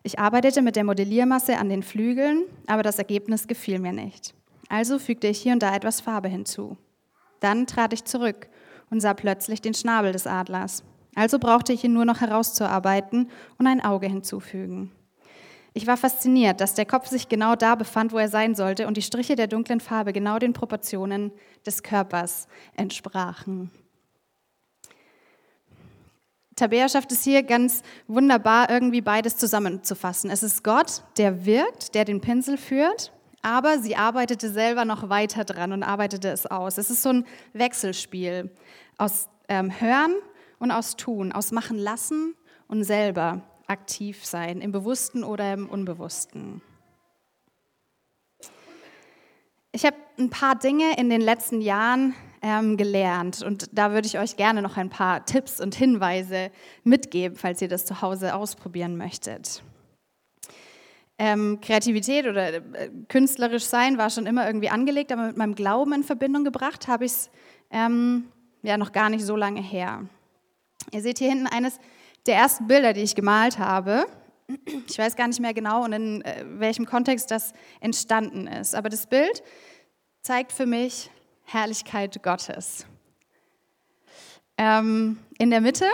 Ich 0.02 0.18
arbeitete 0.18 0.62
mit 0.62 0.76
der 0.76 0.84
Modelliermasse 0.84 1.58
an 1.58 1.68
den 1.68 1.82
Flügeln, 1.82 2.44
aber 2.66 2.82
das 2.82 2.98
Ergebnis 2.98 3.48
gefiel 3.48 3.78
mir 3.78 3.92
nicht. 3.92 4.34
Also 4.68 4.98
fügte 4.98 5.26
ich 5.26 5.38
hier 5.40 5.52
und 5.52 5.62
da 5.62 5.74
etwas 5.74 6.00
Farbe 6.00 6.28
hinzu. 6.28 6.76
Dann 7.40 7.66
trat 7.66 7.92
ich 7.92 8.04
zurück 8.04 8.48
und 8.90 9.00
sah 9.00 9.14
plötzlich 9.14 9.60
den 9.60 9.74
Schnabel 9.74 10.12
des 10.12 10.26
Adlers. 10.26 10.84
Also 11.14 11.38
brauchte 11.38 11.72
ich 11.72 11.82
ihn 11.82 11.92
nur 11.92 12.04
noch 12.04 12.20
herauszuarbeiten 12.20 13.30
und 13.58 13.66
ein 13.66 13.84
Auge 13.84 14.06
hinzufügen. 14.06 14.92
Ich 15.72 15.86
war 15.86 15.96
fasziniert, 15.96 16.60
dass 16.60 16.74
der 16.74 16.86
Kopf 16.86 17.08
sich 17.08 17.28
genau 17.28 17.54
da 17.54 17.74
befand, 17.74 18.12
wo 18.12 18.18
er 18.18 18.28
sein 18.28 18.54
sollte 18.54 18.86
und 18.86 18.96
die 18.96 19.02
Striche 19.02 19.36
der 19.36 19.46
dunklen 19.46 19.80
Farbe 19.80 20.12
genau 20.12 20.38
den 20.38 20.52
Proportionen 20.52 21.32
des 21.66 21.82
Körpers 21.82 22.48
entsprachen. 22.76 23.70
Tabea 26.56 26.88
schafft 26.88 27.12
es 27.12 27.22
hier 27.22 27.42
ganz 27.42 27.82
wunderbar, 28.08 28.70
irgendwie 28.70 29.02
beides 29.02 29.36
zusammenzufassen. 29.36 30.30
Es 30.30 30.42
ist 30.42 30.64
Gott, 30.64 31.02
der 31.18 31.44
wirkt, 31.44 31.94
der 31.94 32.06
den 32.06 32.22
Pinsel 32.22 32.56
führt, 32.56 33.12
aber 33.42 33.78
sie 33.78 33.94
arbeitete 33.94 34.50
selber 34.50 34.86
noch 34.86 35.10
weiter 35.10 35.44
dran 35.44 35.72
und 35.72 35.82
arbeitete 35.82 36.28
es 36.30 36.46
aus. 36.46 36.78
Es 36.78 36.90
ist 36.90 37.02
so 37.02 37.10
ein 37.10 37.26
Wechselspiel 37.52 38.50
aus 38.96 39.28
ähm, 39.48 39.70
Hören 39.80 40.14
und 40.58 40.70
aus 40.70 40.96
Tun, 40.96 41.30
aus 41.32 41.52
Machen 41.52 41.76
lassen 41.76 42.34
und 42.68 42.84
selber 42.84 43.42
aktiv 43.66 44.24
sein, 44.24 44.62
im 44.62 44.72
Bewussten 44.72 45.24
oder 45.24 45.52
im 45.52 45.68
Unbewussten. 45.68 46.62
Ich 49.72 49.84
habe 49.84 49.96
ein 50.18 50.30
paar 50.30 50.54
Dinge 50.54 50.96
in 50.96 51.10
den 51.10 51.20
letzten 51.20 51.60
Jahren 51.60 52.14
ähm, 52.46 52.76
gelernt. 52.76 53.42
Und 53.42 53.68
da 53.72 53.90
würde 53.90 54.06
ich 54.06 54.20
euch 54.20 54.36
gerne 54.36 54.62
noch 54.62 54.76
ein 54.76 54.88
paar 54.88 55.26
Tipps 55.26 55.60
und 55.60 55.74
Hinweise 55.74 56.52
mitgeben, 56.84 57.36
falls 57.36 57.60
ihr 57.60 57.66
das 57.66 57.84
zu 57.84 58.02
Hause 58.02 58.36
ausprobieren 58.36 58.96
möchtet. 58.96 59.64
Ähm, 61.18 61.58
Kreativität 61.60 62.24
oder 62.26 62.54
äh, 62.54 62.90
künstlerisch 63.08 63.64
sein 63.64 63.98
war 63.98 64.10
schon 64.10 64.26
immer 64.26 64.46
irgendwie 64.46 64.68
angelegt, 64.68 65.10
aber 65.10 65.26
mit 65.26 65.36
meinem 65.36 65.56
Glauben 65.56 65.92
in 65.92 66.04
Verbindung 66.04 66.44
gebracht 66.44 66.86
habe 66.86 67.04
ich 67.04 67.12
es 67.12 67.30
ähm, 67.72 68.28
ja 68.62 68.78
noch 68.78 68.92
gar 68.92 69.10
nicht 69.10 69.24
so 69.24 69.34
lange 69.34 69.60
her. 69.60 70.04
Ihr 70.92 71.00
seht 71.00 71.18
hier 71.18 71.30
hinten 71.30 71.48
eines 71.48 71.80
der 72.26 72.36
ersten 72.36 72.68
Bilder, 72.68 72.92
die 72.92 73.00
ich 73.00 73.16
gemalt 73.16 73.58
habe. 73.58 74.06
Ich 74.88 74.96
weiß 74.96 75.16
gar 75.16 75.26
nicht 75.26 75.40
mehr 75.40 75.54
genau 75.54 75.82
und 75.84 75.92
in 75.92 76.22
äh, 76.22 76.44
welchem 76.46 76.86
Kontext 76.86 77.32
das 77.32 77.54
entstanden 77.80 78.46
ist, 78.46 78.76
aber 78.76 78.88
das 78.88 79.08
Bild 79.08 79.42
zeigt 80.22 80.52
für 80.52 80.66
mich 80.66 81.10
Herrlichkeit 81.46 82.22
Gottes. 82.22 82.86
Ähm, 84.58 85.18
in 85.38 85.50
der 85.50 85.60
Mitte 85.60 85.86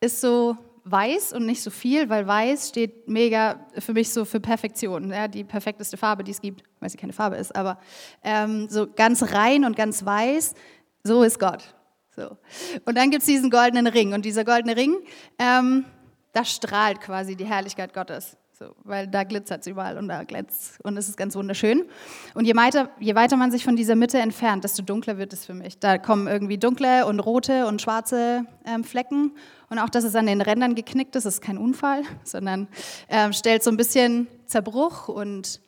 ist 0.00 0.20
so 0.20 0.56
weiß 0.84 1.32
und 1.32 1.46
nicht 1.46 1.62
so 1.62 1.70
viel, 1.70 2.10
weil 2.10 2.26
weiß 2.26 2.68
steht 2.68 3.08
mega 3.08 3.66
für 3.78 3.94
mich 3.94 4.10
so 4.10 4.24
für 4.24 4.40
Perfektion. 4.40 5.10
Ja, 5.10 5.26
die 5.26 5.42
perfekteste 5.42 5.96
Farbe, 5.96 6.22
die 6.22 6.32
es 6.32 6.40
gibt, 6.40 6.62
weil 6.80 6.90
sie 6.90 6.98
keine 6.98 7.14
Farbe 7.14 7.36
ist, 7.36 7.56
aber 7.56 7.78
ähm, 8.22 8.68
so 8.68 8.86
ganz 8.86 9.32
rein 9.32 9.64
und 9.64 9.76
ganz 9.76 10.04
weiß, 10.04 10.54
so 11.02 11.22
ist 11.22 11.40
Gott. 11.40 11.74
So. 12.14 12.36
Und 12.84 12.96
dann 12.96 13.10
gibt 13.10 13.22
es 13.22 13.26
diesen 13.26 13.50
goldenen 13.50 13.86
Ring 13.86 14.12
und 14.12 14.24
dieser 14.24 14.44
goldene 14.44 14.76
Ring, 14.76 14.94
ähm, 15.38 15.86
da 16.32 16.44
strahlt 16.44 17.00
quasi 17.00 17.36
die 17.36 17.46
Herrlichkeit 17.46 17.94
Gottes. 17.94 18.36
So, 18.64 18.74
weil 18.84 19.06
da 19.06 19.24
glitzert 19.24 19.60
es 19.60 19.66
überall 19.66 19.98
und 19.98 20.08
da 20.08 20.24
glänzt 20.24 20.78
und 20.84 20.96
es 20.96 21.08
ist 21.08 21.18
ganz 21.18 21.36
wunderschön. 21.36 21.84
Und 22.32 22.46
je 22.46 22.56
weiter, 22.56 22.88
je 22.98 23.14
weiter 23.14 23.36
man 23.36 23.50
sich 23.50 23.62
von 23.62 23.76
dieser 23.76 23.94
Mitte 23.94 24.18
entfernt, 24.18 24.64
desto 24.64 24.82
dunkler 24.82 25.18
wird 25.18 25.34
es 25.34 25.44
für 25.44 25.52
mich. 25.52 25.78
Da 25.78 25.98
kommen 25.98 26.28
irgendwie 26.28 26.56
dunkle 26.56 27.04
und 27.04 27.20
rote 27.20 27.66
und 27.66 27.82
schwarze 27.82 28.46
ähm, 28.64 28.82
Flecken. 28.82 29.32
Und 29.68 29.78
auch, 29.78 29.90
dass 29.90 30.04
es 30.04 30.14
an 30.14 30.26
den 30.26 30.40
Rändern 30.40 30.74
geknickt 30.74 31.14
ist, 31.14 31.26
ist 31.26 31.42
kein 31.42 31.58
Unfall, 31.58 32.04
sondern 32.24 32.68
ähm, 33.10 33.34
stellt 33.34 33.62
so 33.62 33.70
ein 33.70 33.76
bisschen 33.76 34.28
Zerbruch 34.46 35.08
und, 35.08 35.60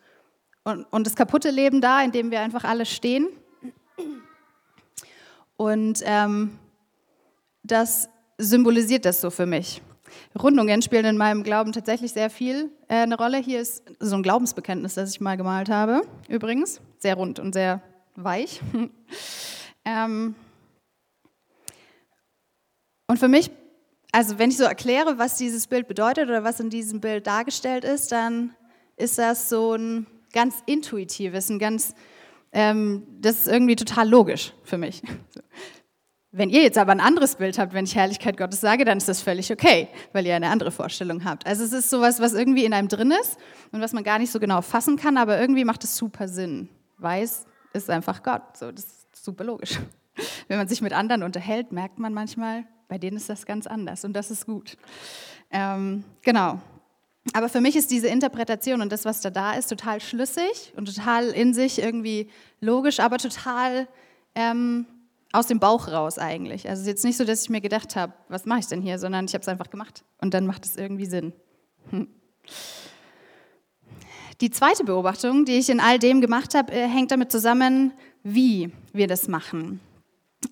und, 0.65 0.85
und 0.85 1.07
das 1.07 1.17
kaputte 1.17 1.51
Leben 1.51 1.83
dar, 1.83 2.03
in 2.03 2.13
dem 2.13 2.31
wir 2.31 2.41
einfach 2.41 2.65
alle 2.65 2.87
stehen. 2.87 3.29
Und 5.59 6.01
ähm, 6.05 6.59
das 7.63 8.09
symbolisiert 8.39 9.05
das 9.05 9.21
so 9.21 9.29
für 9.29 9.45
mich. 9.45 9.83
Rundungen 10.39 10.83
spielen 10.83 11.05
in 11.05 11.17
meinem 11.17 11.43
Glauben 11.43 11.73
tatsächlich 11.73 12.13
sehr 12.13 12.31
viel 12.31 12.71
äh, 12.89 12.97
eine 12.97 13.17
Rolle. 13.17 13.39
Hier 13.39 13.61
ist 13.61 13.83
so 14.01 14.17
ein 14.17 14.23
Glaubensbekenntnis, 14.23 14.95
das 14.95 15.11
ich 15.11 15.21
mal 15.21 15.37
gemalt 15.37 15.69
habe, 15.69 16.03
übrigens. 16.29 16.81
Sehr 16.99 17.15
rund 17.15 17.39
und 17.39 17.53
sehr 17.53 17.83
weich. 18.15 18.61
ähm 19.85 20.35
und 23.09 23.19
für 23.19 23.29
mich, 23.29 23.51
also 24.13 24.39
wenn 24.39 24.51
ich 24.51 24.57
so 24.57 24.65
erkläre, 24.65 25.19
was 25.19 25.37
dieses 25.37 25.67
Bild 25.67 25.87
bedeutet 25.89 26.29
oder 26.29 26.43
was 26.43 26.59
in 26.61 26.71
diesem 26.71 27.01
Bild 27.01 27.27
dargestellt 27.27 27.85
ist, 27.85 28.11
dann 28.13 28.55
ist 28.97 29.19
das 29.19 29.49
so 29.49 29.75
ein 29.75 30.07
ganz 30.33 30.57
intuitives, 30.67 31.49
ein 31.49 31.59
ganz, 31.59 31.95
ähm, 32.53 33.07
das 33.21 33.41
ist 33.41 33.49
irgendwie 33.49 33.77
total 33.77 34.09
logisch 34.09 34.53
für 34.65 34.79
mich. 34.79 35.03
Wenn 36.39 36.51
ihr 36.51 36.61
jetzt 36.61 36.77
aber 36.77 36.93
ein 36.93 37.01
anderes 37.01 37.37
Bild 37.37 37.59
habt, 37.59 37.73
wenn 37.73 37.87
ich 37.87 37.97
Herrlichkeit 37.97 38.37
Gottes 38.37 38.61
sage, 38.61 38.85
dann 38.85 38.99
ist 38.99 39.09
das 39.09 39.23
völlig 39.23 39.51
okay, 39.51 39.89
weil 40.13 40.27
ihr 40.27 40.37
eine 40.37 40.51
andere 40.51 40.71
Vorstellung 40.71 41.25
habt. 41.25 41.47
Also 41.47 41.65
es 41.65 41.73
ist 41.73 41.89
sowas, 41.89 42.21
was 42.21 42.35
irgendwie 42.35 42.67
in 42.67 42.75
einem 42.75 42.89
drin 42.89 43.11
ist 43.23 43.39
und 43.73 43.81
was 43.81 43.95
man 43.95 44.05
gar 44.05 44.19
nicht 44.19 44.31
so 44.31 44.39
genau 44.39 44.61
fassen 44.61 44.99
kann, 44.99 45.17
aber 45.17 45.41
irgendwie 45.41 45.65
macht 45.65 45.83
es 45.83 45.97
super 45.97 46.29
Sinn. 46.29 46.69
Weiß 46.99 47.47
ist 47.73 47.89
einfach 47.89 48.23
Gott. 48.23 48.43
So, 48.55 48.71
das 48.71 48.85
ist 48.85 49.25
super 49.25 49.45
logisch. 49.45 49.79
Wenn 50.49 50.59
man 50.59 50.69
sich 50.69 50.83
mit 50.83 50.93
anderen 50.93 51.23
unterhält, 51.23 51.73
merkt 51.73 51.99
man 51.99 52.13
manchmal, 52.13 52.65
bei 52.87 52.99
denen 52.99 53.17
ist 53.17 53.31
das 53.31 53.47
ganz 53.47 53.67
anders 53.67 54.05
und 54.05 54.13
das 54.13 54.31
ist 54.31 54.45
gut. 54.45 54.77
Ähm, 55.51 56.05
genau. 56.21 56.61
Aber 57.33 57.49
für 57.49 57.63
mich 57.63 57.77
ist 57.77 57.91
diese 57.91 58.09
Interpretation 58.09 58.83
und 58.83 58.93
das, 58.93 59.07
was 59.07 59.23
da 59.23 59.31
da 59.31 59.55
ist, 59.55 59.69
total 59.69 60.03
schlüssig 60.03 60.75
und 60.77 60.95
total 60.95 61.29
in 61.29 61.55
sich 61.55 61.81
irgendwie 61.81 62.29
logisch, 62.61 63.01
aber 63.01 63.17
total 63.17 63.89
ähm, 64.35 64.85
aus 65.37 65.47
dem 65.47 65.61
Bauch 65.61 65.89
raus 65.89 66.19
eigentlich. 66.19 66.69
Also 66.69 66.81
es 66.81 66.87
ist 66.87 66.89
jetzt 66.89 67.05
nicht 67.05 67.17
so, 67.17 67.25
dass 67.25 67.43
ich 67.43 67.51
mir 67.51 67.61
gedacht 67.61 67.95
habe, 67.97 68.15
was 68.29 68.47
mache 68.47 68.61
ich 68.61 68.67
denn 68.67 68.81
hier, 68.81 68.99
sondern 68.99 69.27
ich 69.27 69.35
habe 69.35 69.43
es 69.43 69.49
einfach 69.49 69.71
gemacht 69.71 70.05
und 70.21 70.33
dann 70.35 70.47
macht 70.47 70.65
es 70.65 70.77
irgendwie 70.77 71.07
Sinn. 71.07 71.33
Hm. 71.91 72.09
Die 74.41 74.51
zweite 74.51 74.85
Beobachtung, 74.85 75.45
die 75.45 75.59
ich 75.59 75.71
in 75.71 75.81
all 75.81 75.99
dem 75.99 76.21
gemacht 76.21 76.55
habe, 76.55 76.73
äh, 76.73 76.87
hängt 76.89 77.11
damit 77.11 77.33
zusammen, 77.33 77.93
wie 78.23 78.71
wir 78.93 79.07
das 79.07 79.29
machen. 79.29 79.81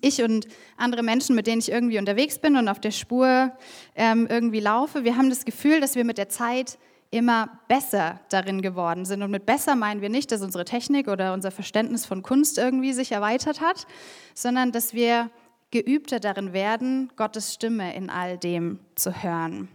Ich 0.01 0.21
und 0.21 0.47
andere 0.77 1.03
Menschen, 1.03 1.35
mit 1.35 1.47
denen 1.47 1.59
ich 1.59 1.71
irgendwie 1.71 1.99
unterwegs 1.99 2.39
bin 2.39 2.57
und 2.57 2.67
auf 2.67 2.79
der 2.79 2.91
Spur 2.91 3.51
ähm, 3.95 4.27
irgendwie 4.29 4.59
laufe, 4.59 5.03
wir 5.03 5.17
haben 5.17 5.29
das 5.29 5.45
Gefühl, 5.45 5.79
dass 5.79 5.95
wir 5.95 6.03
mit 6.03 6.17
der 6.17 6.29
Zeit 6.29 6.77
immer 7.15 7.49
besser 7.67 8.19
darin 8.29 8.61
geworden 8.61 9.05
sind. 9.05 9.23
Und 9.23 9.31
mit 9.31 9.45
besser 9.45 9.75
meinen 9.75 10.01
wir 10.01 10.09
nicht, 10.09 10.31
dass 10.31 10.41
unsere 10.41 10.65
Technik 10.65 11.07
oder 11.07 11.33
unser 11.33 11.49
Verständnis 11.49 12.05
von 12.05 12.21
Kunst 12.23 12.57
irgendwie 12.57 12.93
sich 12.93 13.11
erweitert 13.11 13.61
hat, 13.61 13.87
sondern 14.33 14.71
dass 14.71 14.93
wir 14.93 15.29
geübter 15.71 16.19
darin 16.19 16.53
werden, 16.53 17.11
Gottes 17.15 17.53
Stimme 17.53 17.95
in 17.95 18.09
all 18.09 18.37
dem 18.37 18.79
zu 18.95 19.23
hören. 19.23 19.69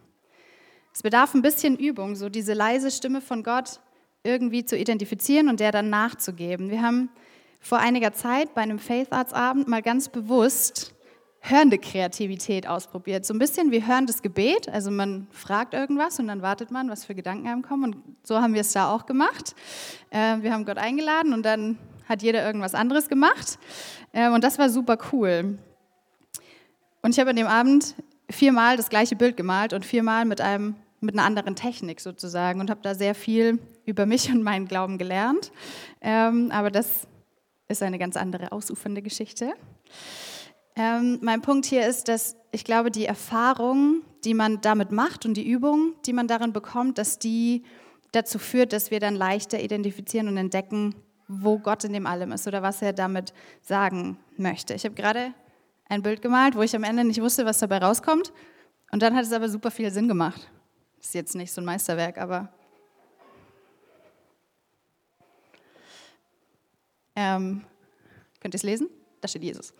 Es 0.92 1.02
bedarf 1.02 1.34
ein 1.34 1.42
bisschen 1.42 1.76
Übung, 1.76 2.14
so 2.14 2.28
diese 2.28 2.52
leise 2.52 2.90
Stimme 2.90 3.20
von 3.20 3.42
Gott 3.42 3.80
irgendwie 4.22 4.64
zu 4.64 4.76
identifizieren 4.76 5.48
und 5.48 5.60
der 5.60 5.72
dann 5.72 5.88
nachzugeben. 5.88 6.70
Wir 6.70 6.82
haben 6.82 7.08
vor 7.60 7.78
einiger 7.78 8.12
Zeit 8.12 8.54
bei 8.54 8.60
einem 8.60 8.78
Faith 8.78 9.12
Arts 9.12 9.32
Abend 9.32 9.66
mal 9.68 9.82
ganz 9.82 10.08
bewusst 10.08 10.94
hörende 11.40 11.78
Kreativität 11.78 12.66
ausprobiert. 12.66 13.24
So 13.24 13.34
ein 13.34 13.38
bisschen 13.38 13.70
wie 13.72 13.86
hörendes 13.86 14.22
Gebet. 14.22 14.68
Also 14.68 14.90
man 14.90 15.26
fragt 15.32 15.74
irgendwas 15.74 16.18
und 16.18 16.28
dann 16.28 16.42
wartet 16.42 16.70
man, 16.70 16.90
was 16.90 17.04
für 17.04 17.14
Gedanken 17.14 17.48
einem 17.48 17.62
kommen. 17.62 17.94
Und 17.94 18.16
so 18.22 18.40
haben 18.40 18.54
wir 18.54 18.60
es 18.60 18.72
da 18.72 18.92
auch 18.92 19.06
gemacht. 19.06 19.54
Äh, 20.10 20.42
wir 20.42 20.52
haben 20.52 20.64
Gott 20.64 20.78
eingeladen 20.78 21.32
und 21.32 21.42
dann 21.44 21.78
hat 22.08 22.22
jeder 22.22 22.44
irgendwas 22.44 22.74
anderes 22.74 23.08
gemacht. 23.08 23.58
Äh, 24.12 24.30
und 24.30 24.44
das 24.44 24.58
war 24.58 24.68
super 24.68 24.98
cool. 25.12 25.58
Und 27.02 27.12
ich 27.12 27.18
habe 27.18 27.30
an 27.30 27.36
dem 27.36 27.46
Abend 27.46 27.94
viermal 28.28 28.76
das 28.76 28.90
gleiche 28.90 29.16
Bild 29.16 29.36
gemalt 29.36 29.72
und 29.72 29.86
viermal 29.86 30.24
mit 30.24 30.40
einem 30.40 30.76
mit 31.00 31.14
einer 31.14 31.24
anderen 31.24 31.56
Technik 31.56 32.00
sozusagen 32.00 32.60
und 32.60 32.70
habe 32.70 32.80
da 32.82 32.94
sehr 32.94 33.14
viel 33.14 33.58
über 33.86 34.06
mich 34.06 34.30
und 34.30 34.42
meinen 34.42 34.68
Glauben 34.68 34.98
gelernt. 34.98 35.50
Ähm, 36.02 36.50
aber 36.52 36.70
das 36.70 37.08
ist 37.68 37.82
eine 37.82 37.98
ganz 37.98 38.16
andere 38.16 38.52
ausufernde 38.52 39.00
Geschichte. 39.00 39.54
Ähm, 40.76 41.18
mein 41.22 41.42
Punkt 41.42 41.66
hier 41.66 41.86
ist, 41.86 42.08
dass 42.08 42.36
ich 42.52 42.64
glaube, 42.64 42.90
die 42.90 43.06
Erfahrung, 43.06 44.02
die 44.24 44.34
man 44.34 44.60
damit 44.60 44.92
macht 44.92 45.26
und 45.26 45.34
die 45.34 45.48
Übung, 45.48 45.94
die 46.06 46.12
man 46.12 46.26
darin 46.26 46.52
bekommt, 46.52 46.98
dass 46.98 47.18
die 47.18 47.64
dazu 48.12 48.38
führt, 48.38 48.72
dass 48.72 48.90
wir 48.90 49.00
dann 49.00 49.14
leichter 49.14 49.60
identifizieren 49.60 50.28
und 50.28 50.36
entdecken, 50.36 50.94
wo 51.28 51.58
Gott 51.58 51.84
in 51.84 51.92
dem 51.92 52.06
allem 52.06 52.32
ist 52.32 52.46
oder 52.46 52.62
was 52.62 52.82
er 52.82 52.92
damit 52.92 53.32
sagen 53.62 54.18
möchte. 54.36 54.74
Ich 54.74 54.84
habe 54.84 54.94
gerade 54.94 55.32
ein 55.88 56.02
Bild 56.02 56.22
gemalt, 56.22 56.56
wo 56.56 56.62
ich 56.62 56.74
am 56.74 56.84
Ende 56.84 57.04
nicht 57.04 57.20
wusste, 57.20 57.44
was 57.44 57.58
dabei 57.58 57.78
rauskommt. 57.78 58.32
Und 58.90 59.02
dann 59.02 59.14
hat 59.14 59.24
es 59.24 59.32
aber 59.32 59.48
super 59.48 59.70
viel 59.70 59.90
Sinn 59.90 60.08
gemacht. 60.08 60.50
Ist 61.00 61.14
jetzt 61.14 61.34
nicht 61.34 61.52
so 61.52 61.60
ein 61.60 61.64
Meisterwerk, 61.64 62.18
aber 62.18 62.52
ähm, 67.14 67.64
könnt 68.40 68.54
ihr 68.54 68.58
es 68.58 68.62
lesen? 68.62 68.88
Da 69.20 69.28
steht 69.28 69.44
Jesus. 69.44 69.72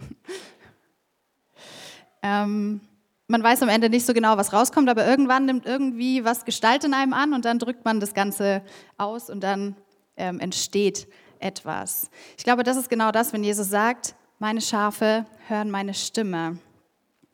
Ähm, 2.23 2.81
man 3.29 3.43
weiß 3.43 3.63
am 3.63 3.69
Ende 3.69 3.89
nicht 3.89 4.05
so 4.05 4.13
genau, 4.13 4.37
was 4.37 4.53
rauskommt, 4.53 4.89
aber 4.89 5.07
irgendwann 5.07 5.47
nimmt 5.47 5.65
irgendwie 5.65 6.25
was 6.25 6.45
Gestalt 6.45 6.85
in 6.85 6.95
einem 6.95 7.13
an 7.13 7.33
und 7.33 7.45
dann 7.45 7.59
drückt 7.59 7.85
man 7.85 8.01
das 8.01 8.13
Ganze 8.13 8.63
aus 8.99 9.31
und 9.31 9.41
dann 9.41 9.77
ähm, 10.17 10.41
entsteht 10.41 11.07
etwas. 11.39 12.11
Ich 12.37 12.45
glaube, 12.45 12.65
das 12.65 12.77
ist 12.77 12.91
genau 12.91 13.13
das, 13.13 13.33
wenn 13.33 13.45
Jesus 13.45 13.69
sagt, 13.69 14.15
meine 14.39 14.61
Schafe 14.61 15.27
hören 15.49 15.71
meine 15.71 15.95
Stimme. 15.95 16.59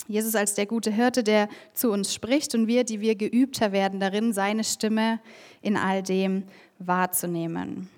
Jesus 0.08 0.36
als 0.36 0.54
der 0.54 0.66
gute 0.66 0.90
Hirte, 0.90 1.24
der 1.24 1.48
zu 1.72 1.90
uns 1.90 2.14
spricht 2.14 2.54
und 2.54 2.66
wir, 2.66 2.84
die 2.84 3.00
wir 3.00 3.14
geübter 3.16 3.72
werden 3.72 3.98
darin, 3.98 4.32
seine 4.32 4.64
Stimme 4.64 5.20
in 5.62 5.76
all 5.76 6.02
dem 6.02 6.44
wahrzunehmen. 6.78 7.88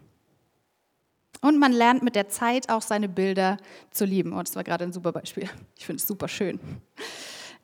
Und 1.40 1.59
man 1.59 1.72
lernt 1.72 2.03
mit 2.03 2.16
der 2.16 2.29
Zeit 2.29 2.68
auch 2.68 2.83
seine 2.83 3.09
Bilder 3.09 3.59
zu 3.90 4.05
lieben. 4.05 4.33
Und 4.33 4.38
oh, 4.38 4.42
das 4.42 4.57
war 4.57 4.64
gerade 4.64 4.85
ein 4.85 4.92
super 4.92 5.12
Beispiel. 5.12 5.48
Ich 5.77 5.87
finde 5.87 6.01
es 6.01 6.07
super 6.07 6.29
schön. 6.29 6.59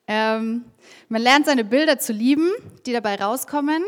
Ähm, 0.07 0.65
man 1.09 1.23
lernt 1.23 1.47
seine 1.47 1.65
Bilder 1.65 1.99
zu 1.99 2.13
lieben, 2.13 2.51
die 2.87 2.93
dabei 2.93 3.17
rauskommen. 3.17 3.83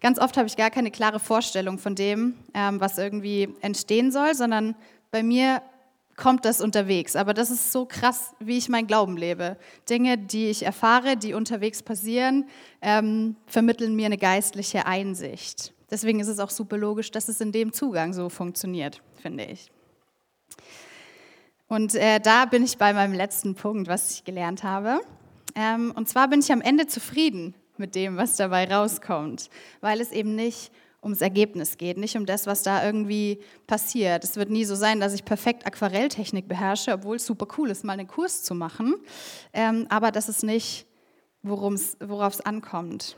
Ganz 0.00 0.18
oft 0.18 0.36
habe 0.36 0.46
ich 0.46 0.56
gar 0.56 0.70
keine 0.70 0.90
klare 0.90 1.18
Vorstellung 1.18 1.78
von 1.78 1.94
dem, 1.94 2.34
ähm, 2.54 2.80
was 2.80 2.98
irgendwie 2.98 3.48
entstehen 3.62 4.12
soll, 4.12 4.34
sondern 4.34 4.74
bei 5.10 5.22
mir 5.22 5.62
kommt 6.16 6.44
das 6.44 6.60
unterwegs. 6.60 7.16
Aber 7.16 7.32
das 7.32 7.50
ist 7.50 7.72
so 7.72 7.86
krass, 7.86 8.34
wie 8.38 8.58
ich 8.58 8.68
mein 8.68 8.86
Glauben 8.86 9.16
lebe. 9.16 9.56
Dinge, 9.88 10.18
die 10.18 10.50
ich 10.50 10.64
erfahre, 10.64 11.16
die 11.16 11.34
unterwegs 11.34 11.82
passieren, 11.82 12.48
ähm, 12.82 13.36
vermitteln 13.46 13.96
mir 13.96 14.06
eine 14.06 14.18
geistliche 14.18 14.86
Einsicht. 14.86 15.72
Deswegen 15.92 16.20
ist 16.20 16.28
es 16.28 16.38
auch 16.38 16.50
super 16.50 16.78
logisch, 16.78 17.10
dass 17.10 17.28
es 17.28 17.42
in 17.42 17.52
dem 17.52 17.72
Zugang 17.74 18.14
so 18.14 18.30
funktioniert, 18.30 19.02
finde 19.20 19.44
ich. 19.44 19.70
Und 21.68 21.94
äh, 21.94 22.18
da 22.18 22.46
bin 22.46 22.64
ich 22.64 22.78
bei 22.78 22.94
meinem 22.94 23.12
letzten 23.12 23.54
Punkt, 23.54 23.88
was 23.88 24.14
ich 24.14 24.24
gelernt 24.24 24.62
habe. 24.62 25.00
Ähm, 25.54 25.92
und 25.94 26.08
zwar 26.08 26.28
bin 26.28 26.40
ich 26.40 26.50
am 26.50 26.62
Ende 26.62 26.86
zufrieden 26.86 27.54
mit 27.76 27.94
dem, 27.94 28.16
was 28.16 28.36
dabei 28.36 28.72
rauskommt, 28.72 29.50
weil 29.82 30.00
es 30.00 30.12
eben 30.12 30.34
nicht 30.34 30.72
ums 31.02 31.20
Ergebnis 31.20 31.76
geht, 31.76 31.98
nicht 31.98 32.16
um 32.16 32.24
das, 32.24 32.46
was 32.46 32.62
da 32.62 32.84
irgendwie 32.86 33.40
passiert. 33.66 34.24
Es 34.24 34.36
wird 34.36 34.48
nie 34.48 34.64
so 34.64 34.74
sein, 34.74 34.98
dass 34.98 35.12
ich 35.12 35.26
perfekt 35.26 35.66
Aquarelltechnik 35.66 36.48
beherrsche, 36.48 36.92
obwohl 36.92 37.16
es 37.16 37.26
super 37.26 37.46
cool 37.58 37.70
ist, 37.70 37.84
mal 37.84 37.94
einen 37.94 38.06
Kurs 38.06 38.42
zu 38.42 38.54
machen. 38.54 38.94
Ähm, 39.52 39.86
aber 39.90 40.10
das 40.10 40.30
ist 40.30 40.42
nicht, 40.42 40.86
worauf 41.42 42.34
es 42.34 42.40
ankommt. 42.40 43.16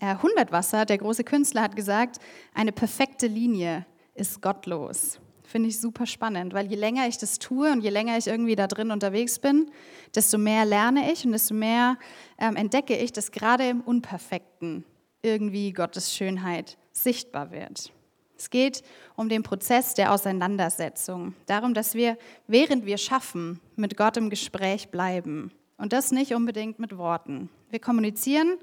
Äh, 0.00 0.16
Hundertwasser, 0.22 0.84
der 0.84 0.98
große 0.98 1.24
Künstler, 1.24 1.62
hat 1.62 1.76
gesagt, 1.76 2.18
eine 2.54 2.72
perfekte 2.72 3.26
Linie 3.26 3.86
ist 4.14 4.40
gottlos. 4.42 5.18
Finde 5.44 5.68
ich 5.68 5.80
super 5.80 6.06
spannend, 6.06 6.54
weil 6.54 6.66
je 6.66 6.76
länger 6.76 7.08
ich 7.08 7.18
das 7.18 7.38
tue 7.38 7.70
und 7.72 7.82
je 7.82 7.90
länger 7.90 8.16
ich 8.16 8.26
irgendwie 8.26 8.56
da 8.56 8.66
drin 8.66 8.90
unterwegs 8.90 9.38
bin, 9.38 9.70
desto 10.14 10.38
mehr 10.38 10.64
lerne 10.64 11.12
ich 11.12 11.26
und 11.26 11.32
desto 11.32 11.54
mehr 11.54 11.98
ähm, 12.38 12.56
entdecke 12.56 12.96
ich, 12.96 13.12
dass 13.12 13.30
gerade 13.30 13.68
im 13.68 13.80
Unperfekten 13.82 14.84
irgendwie 15.20 15.72
Gottes 15.72 16.14
Schönheit 16.14 16.78
sichtbar 16.92 17.50
wird. 17.50 17.92
Es 18.38 18.50
geht 18.50 18.82
um 19.14 19.28
den 19.28 19.42
Prozess 19.42 19.94
der 19.94 20.12
Auseinandersetzung, 20.12 21.34
darum, 21.46 21.74
dass 21.74 21.94
wir, 21.94 22.16
während 22.46 22.86
wir 22.86 22.98
schaffen, 22.98 23.60
mit 23.76 23.96
Gott 23.96 24.16
im 24.16 24.30
Gespräch 24.30 24.88
bleiben 24.88 25.52
und 25.82 25.92
das 25.92 26.12
nicht 26.12 26.32
unbedingt 26.32 26.78
mit 26.78 26.96
Worten. 26.96 27.50
Wir 27.70 27.80
kommunizieren 27.80 28.56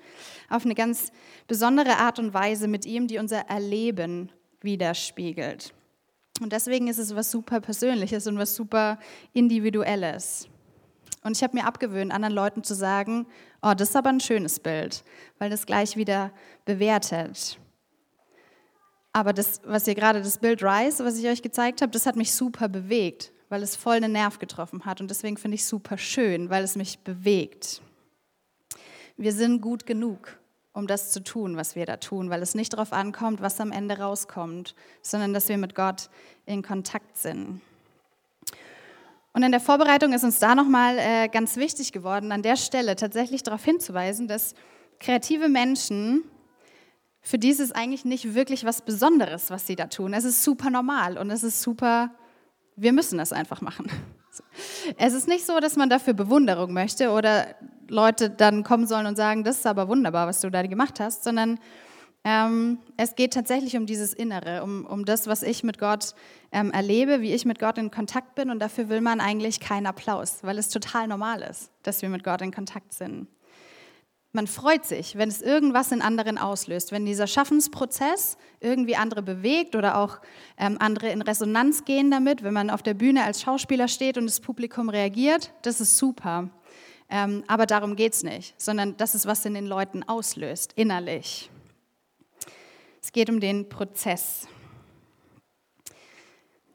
auf 0.50 0.64
eine 0.64 0.74
ganz 0.74 1.12
besondere 1.50 1.98
Art 1.98 2.18
und 2.18 2.34
Weise 2.34 2.70
mit 2.70 2.86
ihm, 2.86 3.08
die 3.08 3.18
unser 3.18 3.40
Erleben 3.50 4.32
widerspiegelt. 4.62 5.74
Und 6.40 6.54
deswegen 6.54 6.88
ist 6.88 6.98
es 6.98 7.14
was 7.18 7.30
super 7.30 7.60
Persönliches 7.60 8.26
und 8.26 8.38
was 8.38 8.56
super 8.56 9.00
Individuelles. 9.34 10.48
Und 11.22 11.36
ich 11.36 11.44
habe 11.44 11.58
mir 11.58 11.66
abgewöhnt, 11.66 12.14
anderen 12.14 12.34
Leuten 12.34 12.64
zu 12.64 12.74
sagen, 12.74 13.28
oh, 13.62 13.74
das 13.76 13.90
ist 13.90 13.96
aber 13.98 14.12
ein 14.12 14.22
schönes 14.22 14.62
Bild, 14.62 15.04
weil 15.40 15.50
das 15.50 15.66
gleich 15.66 15.98
wieder 15.98 16.32
bewertet. 16.64 17.60
Aber 19.12 19.34
das, 19.34 19.60
was 19.66 19.86
ihr 19.88 19.96
gerade, 19.96 20.22
das 20.22 20.38
Bild 20.38 20.64
Rise, 20.64 21.04
was 21.04 21.20
ich 21.20 21.28
euch 21.28 21.42
gezeigt 21.42 21.82
habe, 21.82 21.92
das 21.92 22.06
hat 22.06 22.16
mich 22.16 22.34
super 22.34 22.70
bewegt 22.70 23.34
weil 23.50 23.64
es 23.64 23.76
voll 23.76 23.98
einen 23.98 24.14
Nerv 24.14 24.40
getroffen 24.40 24.86
hat. 24.86 25.02
Und 25.02 25.10
deswegen 25.10 25.38
finde 25.38 25.56
ich 25.56 25.62
es 25.62 25.70
super 25.70 25.98
schön, 25.98 26.50
weil 26.50 26.64
es 26.64 26.76
mich 26.76 27.00
bewegt. 27.00 27.82
Wir 29.18 29.34
sind 29.34 29.62
gut 29.62 29.86
genug, 29.86 30.40
um 30.72 30.88
das 30.88 31.12
zu 31.12 31.24
tun, 31.24 31.58
was 31.58 31.76
wir 31.76 31.86
da 31.86 31.98
tun, 31.98 32.30
weil 32.30 32.42
es 32.42 32.56
nicht 32.56 32.74
darauf 32.74 32.94
ankommt, 32.94 33.42
was 33.42 33.60
am 33.60 33.72
Ende 33.72 33.98
rauskommt, 33.98 34.76
sondern 35.02 35.34
dass 35.34 35.50
wir 35.50 35.58
mit 35.58 35.76
Gott 35.76 36.10
in 36.46 36.62
Kontakt 36.62 37.18
sind. 37.18 37.62
Und 39.34 39.44
in 39.44 39.52
der 39.52 39.60
Vorbereitung 39.60 40.14
ist 40.14 40.24
uns 40.24 40.40
da 40.40 40.56
nochmal 40.56 40.98
äh, 40.98 41.28
ganz 41.28 41.58
wichtig 41.58 41.92
geworden, 41.92 42.32
an 42.32 42.42
der 42.42 42.56
Stelle 42.56 42.96
tatsächlich 42.96 43.44
darauf 43.44 43.64
hinzuweisen, 43.64 44.28
dass 44.28 44.54
kreative 45.00 45.50
Menschen, 45.50 46.24
für 47.22 47.38
die 47.38 47.50
ist 47.50 47.60
es 47.60 47.72
eigentlich 47.72 48.06
nicht 48.06 48.34
wirklich 48.34 48.66
was 48.66 48.82
Besonderes, 48.82 49.50
was 49.50 49.68
sie 49.68 49.76
da 49.76 49.88
tun. 49.88 50.14
Es 50.14 50.24
ist 50.24 50.44
super 50.44 50.70
normal 50.70 51.18
und 51.18 51.30
es 51.30 51.44
ist 51.44 51.62
super 51.62 52.12
wir 52.80 52.94
müssen 52.94 53.18
das 53.18 53.34
einfach 53.34 53.62
machen. 53.62 53.90
Es 54.98 55.14
ist 55.14 55.28
nicht 55.28 55.46
so, 55.46 55.60
dass 55.60 55.76
man 55.76 55.90
dafür 55.90 56.14
Bewunderung 56.14 56.74
möchte 56.74 57.12
oder 57.12 57.56
Leute 57.88 58.30
dann 58.30 58.64
kommen 58.64 58.88
sollen 58.88 59.06
und 59.06 59.16
sagen, 59.16 59.44
das 59.44 59.58
ist 59.58 59.68
aber 59.68 59.88
wunderbar, 59.88 60.28
was 60.28 60.42
du 60.42 60.50
da 60.50 60.62
gemacht 60.64 61.00
hast, 61.00 61.24
sondern 61.24 61.60
Ähm, 62.26 62.80
es 62.98 63.16
geht 63.16 63.34
tatsächlich 63.34 63.78
um 63.78 63.86
dieses 63.86 64.14
Innere, 64.14 64.62
um, 64.62 64.86
um 64.86 65.06
das, 65.06 65.28
was 65.28 65.42
ich 65.42 65.64
mit 65.64 65.78
Gott 65.78 66.14
ähm, 66.52 66.70
erlebe, 66.72 67.22
wie 67.22 67.34
ich 67.34 67.46
mit 67.46 67.60
Gott 67.60 67.78
in 67.78 67.92
Kontakt 67.92 68.36
bin. 68.36 68.50
Und 68.50 68.60
dafür 68.60 68.90
will 68.90 69.00
man 69.00 69.22
eigentlich 69.22 69.62
keinen 69.62 69.86
Applaus, 69.86 70.40
weil 70.44 70.58
es 70.58 70.68
total 70.68 71.08
normal 71.08 71.42
ist, 71.42 71.72
dass 71.84 72.02
wir 72.02 72.10
mit 72.10 72.26
Gott 72.26 72.42
in 72.42 72.52
Kontakt 72.52 72.94
sind. 72.94 73.28
Man 74.32 74.46
freut 74.46 74.86
sich, 74.86 75.18
wenn 75.18 75.30
es 75.30 75.42
irgendwas 75.42 75.92
in 75.92 76.04
anderen 76.04 76.38
auslöst, 76.38 76.92
wenn 76.92 77.04
dieser 77.04 77.26
Schaffensprozess 77.26 78.38
irgendwie 78.60 78.96
andere 78.96 79.24
bewegt 79.24 79.76
oder 79.76 79.98
auch 79.98 80.20
ähm, 80.58 80.78
andere 80.80 81.10
in 81.10 81.24
Resonanz 81.24 81.84
gehen 81.84 82.12
damit, 82.12 82.44
wenn 82.44 82.54
man 82.54 82.70
auf 82.70 82.84
der 82.84 82.94
Bühne 82.94 83.24
als 83.24 83.42
Schauspieler 83.42 83.88
steht 83.88 84.20
und 84.20 84.26
das 84.28 84.40
Publikum 84.40 84.90
reagiert, 84.90 85.52
das 85.64 85.82
ist 85.82 85.98
super. 85.98 86.50
Ähm, 87.10 87.44
aber 87.48 87.66
darum 87.66 87.96
geht 87.96 88.14
es 88.14 88.22
nicht, 88.22 88.54
sondern 88.62 88.96
das 88.98 89.16
ist, 89.16 89.26
was 89.26 89.44
in 89.46 89.56
den 89.56 89.66
Leuten 89.66 90.04
auslöst, 90.04 90.74
innerlich. 90.74 91.50
Es 93.02 93.12
geht 93.12 93.32
um 93.32 93.40
den 93.40 93.68
Prozess. 93.68 94.48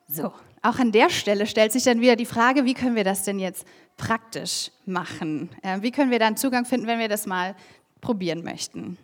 So, 0.08 0.32
auch 0.60 0.78
an 0.78 0.90
der 0.90 1.08
Stelle 1.10 1.46
stellt 1.46 1.70
sich 1.70 1.84
dann 1.84 2.00
wieder 2.00 2.16
die 2.16 2.26
Frage, 2.26 2.64
wie 2.64 2.74
können 2.74 2.96
wir 2.96 3.04
das 3.04 3.22
denn 3.22 3.38
jetzt 3.38 3.64
praktisch 3.96 4.70
machen? 4.86 5.50
Äh, 5.62 5.82
wie 5.82 5.90
können 5.90 6.10
wir 6.10 6.18
dann 6.18 6.36
Zugang 6.36 6.64
finden, 6.64 6.86
wenn 6.86 6.98
wir 6.98 7.08
das 7.08 7.26
mal 7.26 7.54
probieren 8.00 8.42
möchten? 8.42 8.98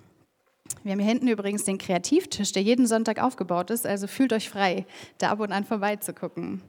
Wir 0.82 0.92
haben 0.92 1.00
hier 1.00 1.08
hinten 1.08 1.28
übrigens 1.28 1.64
den 1.64 1.78
Kreativtisch, 1.78 2.52
der 2.52 2.62
jeden 2.62 2.86
Sonntag 2.86 3.20
aufgebaut 3.20 3.70
ist, 3.70 3.86
also 3.86 4.06
fühlt 4.06 4.32
euch 4.32 4.48
frei, 4.48 4.86
da 5.18 5.30
ab 5.30 5.40
und 5.40 5.52
an 5.52 5.64
vorbeizugucken. 5.64 6.62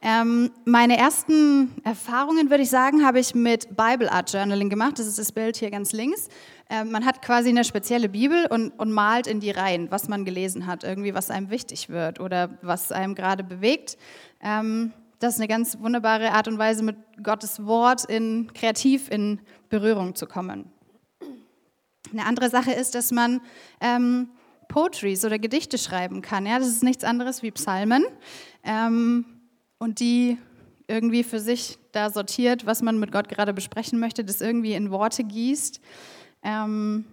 Ähm, 0.00 0.52
meine 0.64 0.96
ersten 0.96 1.74
Erfahrungen, 1.82 2.50
würde 2.50 2.62
ich 2.62 2.70
sagen, 2.70 3.04
habe 3.04 3.18
ich 3.18 3.34
mit 3.34 3.76
Bible 3.76 4.12
Art 4.12 4.32
Journaling 4.32 4.68
gemacht. 4.68 5.00
Das 5.00 5.08
ist 5.08 5.18
das 5.18 5.32
Bild 5.32 5.56
hier 5.56 5.72
ganz 5.72 5.92
links. 5.92 6.28
Ähm, 6.70 6.92
man 6.92 7.04
hat 7.04 7.20
quasi 7.20 7.48
eine 7.48 7.64
spezielle 7.64 8.08
Bibel 8.08 8.46
und, 8.46 8.70
und 8.78 8.92
malt 8.92 9.26
in 9.26 9.40
die 9.40 9.50
Reihen, 9.50 9.90
was 9.90 10.08
man 10.08 10.24
gelesen 10.24 10.68
hat, 10.68 10.84
irgendwie 10.84 11.14
was 11.14 11.30
einem 11.30 11.50
wichtig 11.50 11.88
wird 11.88 12.20
oder 12.20 12.58
was 12.62 12.92
einem 12.92 13.16
gerade 13.16 13.42
bewegt. 13.42 13.98
Ähm, 14.40 14.92
das 15.18 15.34
ist 15.34 15.40
eine 15.40 15.48
ganz 15.48 15.78
wunderbare 15.80 16.32
Art 16.32 16.48
und 16.48 16.58
Weise, 16.58 16.82
mit 16.82 16.96
Gottes 17.22 17.64
Wort 17.64 18.04
in, 18.04 18.52
kreativ 18.52 19.10
in 19.10 19.40
Berührung 19.68 20.14
zu 20.14 20.26
kommen. 20.26 20.70
Eine 22.12 22.24
andere 22.24 22.48
Sache 22.48 22.72
ist, 22.72 22.94
dass 22.94 23.10
man 23.10 23.40
ähm, 23.80 24.30
Poetries 24.68 25.24
oder 25.24 25.38
Gedichte 25.38 25.78
schreiben 25.78 26.22
kann. 26.22 26.46
Ja, 26.46 26.58
das 26.58 26.68
ist 26.68 26.82
nichts 26.82 27.04
anderes 27.04 27.42
wie 27.42 27.50
Psalmen. 27.50 28.04
Ähm, 28.62 29.24
und 29.78 30.00
die 30.00 30.38
irgendwie 30.86 31.22
für 31.22 31.40
sich 31.40 31.78
da 31.92 32.10
sortiert, 32.10 32.66
was 32.66 32.82
man 32.82 32.98
mit 32.98 33.12
Gott 33.12 33.28
gerade 33.28 33.52
besprechen 33.52 33.98
möchte, 33.98 34.24
das 34.24 34.40
irgendwie 34.40 34.72
in 34.72 34.90
Worte 34.90 35.24
gießt. 35.24 35.80
Ähm, 36.42 37.04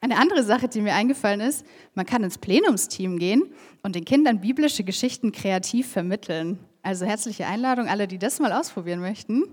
eine 0.00 0.16
andere 0.16 0.42
Sache, 0.42 0.68
die 0.68 0.80
mir 0.80 0.94
eingefallen 0.94 1.40
ist, 1.40 1.66
man 1.94 2.06
kann 2.06 2.24
ins 2.24 2.38
Plenumsteam 2.38 3.18
gehen 3.18 3.42
und 3.82 3.94
den 3.94 4.06
Kindern 4.06 4.40
biblische 4.40 4.82
Geschichten 4.82 5.32
kreativ 5.32 5.92
vermitteln. 5.92 6.58
Also 6.82 7.04
herzliche 7.04 7.46
Einladung, 7.46 7.88
alle, 7.88 8.08
die 8.08 8.18
das 8.18 8.38
mal 8.38 8.52
ausprobieren 8.52 9.00
möchten. 9.00 9.44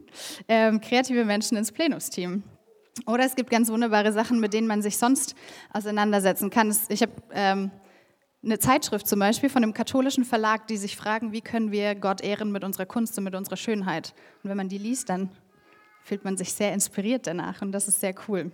Ähm, 0.47 0.79
kreative 0.79 1.25
Menschen 1.25 1.57
ins 1.57 1.71
Plenumsteam. 1.71 2.43
Oder 3.05 3.25
es 3.25 3.35
gibt 3.35 3.49
ganz 3.49 3.69
wunderbare 3.69 4.11
Sachen, 4.13 4.39
mit 4.39 4.53
denen 4.53 4.67
man 4.67 4.81
sich 4.81 4.97
sonst 4.97 5.35
auseinandersetzen 5.71 6.49
kann. 6.49 6.75
Ich 6.89 7.01
habe 7.01 7.11
ähm, 7.31 7.71
eine 8.43 8.59
Zeitschrift 8.59 9.07
zum 9.07 9.19
Beispiel 9.19 9.49
von 9.49 9.63
einem 9.63 9.73
katholischen 9.73 10.23
Verlag, 10.23 10.67
die 10.67 10.77
sich 10.77 10.95
fragen, 10.95 11.31
wie 11.31 11.41
können 11.41 11.71
wir 11.71 11.95
Gott 11.95 12.21
ehren 12.21 12.51
mit 12.51 12.63
unserer 12.63 12.85
Kunst 12.85 13.17
und 13.17 13.25
mit 13.25 13.35
unserer 13.35 13.57
Schönheit. 13.57 14.13
Und 14.41 14.49
wenn 14.49 14.57
man 14.57 14.69
die 14.69 14.77
liest, 14.77 15.09
dann 15.09 15.29
fühlt 16.01 16.23
man 16.23 16.37
sich 16.37 16.53
sehr 16.53 16.73
inspiriert 16.73 17.27
danach 17.27 17.61
und 17.61 17.73
das 17.73 17.87
ist 17.87 17.99
sehr 17.99 18.15
cool. 18.27 18.51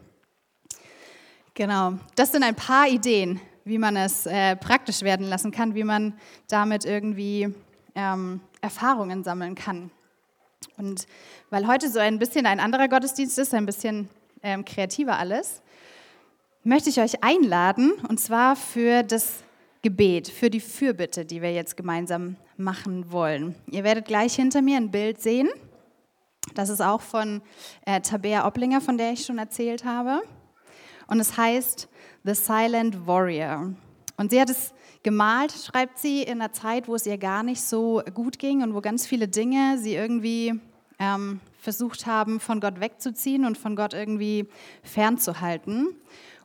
Genau, 1.53 1.93
das 2.15 2.32
sind 2.32 2.43
ein 2.43 2.55
paar 2.55 2.88
Ideen, 2.88 3.39
wie 3.63 3.78
man 3.78 3.95
es 3.95 4.26
äh, 4.26 4.55
praktisch 4.55 5.03
werden 5.03 5.28
lassen 5.28 5.51
kann, 5.51 5.76
wie 5.76 5.84
man 5.84 6.13
damit 6.47 6.84
irgendwie 6.84 7.53
ähm, 7.95 8.41
Erfahrungen 8.61 9.23
sammeln 9.23 9.55
kann. 9.55 9.91
Und 10.77 11.07
weil 11.49 11.67
heute 11.67 11.89
so 11.89 11.99
ein 11.99 12.19
bisschen 12.19 12.45
ein 12.45 12.59
anderer 12.59 12.87
Gottesdienst 12.87 13.37
ist, 13.37 13.53
ein 13.53 13.65
bisschen 13.65 14.09
ähm, 14.41 14.65
kreativer 14.65 15.17
alles, 15.17 15.61
möchte 16.63 16.89
ich 16.89 16.99
euch 16.99 17.23
einladen, 17.23 17.93
und 18.07 18.19
zwar 18.19 18.55
für 18.55 19.03
das 19.03 19.43
Gebet, 19.81 20.29
für 20.29 20.49
die 20.49 20.61
Fürbitte, 20.61 21.25
die 21.25 21.41
wir 21.41 21.53
jetzt 21.53 21.75
gemeinsam 21.75 22.37
machen 22.55 23.11
wollen. 23.11 23.55
Ihr 23.69 23.83
werdet 23.83 24.05
gleich 24.05 24.35
hinter 24.35 24.61
mir 24.61 24.77
ein 24.77 24.91
Bild 24.91 25.21
sehen. 25.21 25.49
Das 26.53 26.69
ist 26.69 26.81
auch 26.81 27.01
von 27.01 27.41
äh, 27.85 27.99
Tabea 27.99 28.47
Opplinger, 28.47 28.79
von 28.79 28.97
der 28.97 29.11
ich 29.11 29.25
schon 29.25 29.39
erzählt 29.39 29.83
habe. 29.83 30.21
Und 31.07 31.19
es 31.19 31.35
heißt 31.35 31.89
The 32.23 32.33
Silent 32.33 33.05
Warrior. 33.05 33.73
Und 34.15 34.31
sie 34.31 34.39
hat 34.39 34.49
es 34.49 34.73
gemalt, 35.04 35.51
schreibt 35.51 35.99
sie, 35.99 36.24
in 36.24 36.41
einer 36.41 36.54
Zeit, 36.54 36.88
wo 36.88 36.95
es 36.95 37.06
ihr 37.06 37.18
gar 37.18 37.43
nicht 37.43 37.62
so 37.62 38.01
gut 38.14 38.39
ging 38.39 38.64
und 38.64 38.74
wo 38.74 38.82
ganz 38.82 39.06
viele 39.06 39.28
Dinge 39.28 39.78
sie 39.78 39.95
irgendwie 39.95 40.60
ähm, 40.99 41.41
versucht 41.60 42.06
haben, 42.06 42.39
von 42.39 42.60
Gott 42.60 42.80
wegzuziehen 42.80 43.45
und 43.45 43.58
von 43.58 43.76
Gott 43.76 43.93
irgendwie 43.93 44.47
fernzuhalten. 44.82 45.95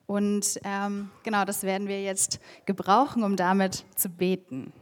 Und 0.06 0.58
ähm, 0.64 1.10
genau 1.22 1.44
das 1.44 1.62
werden 1.62 1.86
wir 1.86 2.02
jetzt 2.02 2.40
gebrauchen, 2.66 3.22
um 3.22 3.36
damit 3.36 3.84
zu 3.94 4.08
beten. 4.08 4.72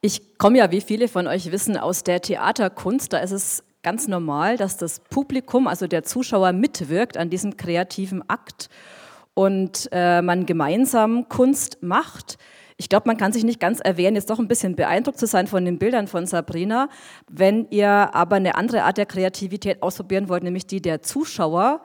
Ich 0.00 0.38
komme 0.38 0.58
ja, 0.58 0.70
wie 0.70 0.82
viele 0.82 1.08
von 1.08 1.26
euch 1.26 1.50
wissen, 1.50 1.76
aus 1.76 2.04
der 2.04 2.20
Theaterkunst. 2.20 3.12
Da 3.12 3.18
ist 3.18 3.30
es 3.30 3.64
ganz 3.84 4.08
normal, 4.08 4.56
dass 4.56 4.76
das 4.76 4.98
Publikum, 4.98 5.68
also 5.68 5.86
der 5.86 6.02
Zuschauer, 6.02 6.52
mitwirkt 6.52 7.16
an 7.16 7.30
diesem 7.30 7.56
kreativen 7.56 8.28
Akt 8.28 8.68
und 9.34 9.88
äh, 9.92 10.22
man 10.22 10.46
gemeinsam 10.46 11.28
Kunst 11.28 11.82
macht. 11.82 12.38
Ich 12.76 12.88
glaube, 12.88 13.06
man 13.06 13.16
kann 13.16 13.32
sich 13.32 13.44
nicht 13.44 13.60
ganz 13.60 13.78
erwehren, 13.78 14.16
jetzt 14.16 14.30
doch 14.30 14.40
ein 14.40 14.48
bisschen 14.48 14.74
beeindruckt 14.74 15.18
zu 15.18 15.26
sein 15.26 15.46
von 15.46 15.64
den 15.64 15.78
Bildern 15.78 16.08
von 16.08 16.26
Sabrina. 16.26 16.88
Wenn 17.30 17.68
ihr 17.70 17.88
aber 17.88 18.36
eine 18.36 18.56
andere 18.56 18.82
Art 18.82 18.98
der 18.98 19.06
Kreativität 19.06 19.80
ausprobieren 19.82 20.28
wollt, 20.28 20.42
nämlich 20.42 20.66
die 20.66 20.82
der 20.82 21.02
Zuschauer, 21.02 21.82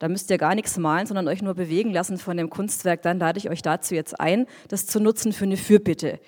da 0.00 0.08
müsst 0.08 0.30
ihr 0.30 0.38
gar 0.38 0.56
nichts 0.56 0.78
malen, 0.78 1.06
sondern 1.06 1.28
euch 1.28 1.42
nur 1.42 1.54
bewegen 1.54 1.92
lassen 1.92 2.18
von 2.18 2.36
dem 2.36 2.50
Kunstwerk, 2.50 3.02
dann 3.02 3.20
lade 3.20 3.38
ich 3.38 3.50
euch 3.50 3.62
dazu 3.62 3.94
jetzt 3.94 4.18
ein, 4.18 4.46
das 4.66 4.86
zu 4.86 4.98
nutzen 4.98 5.32
für 5.32 5.44
eine 5.44 5.56
Fürbitte. 5.56 6.18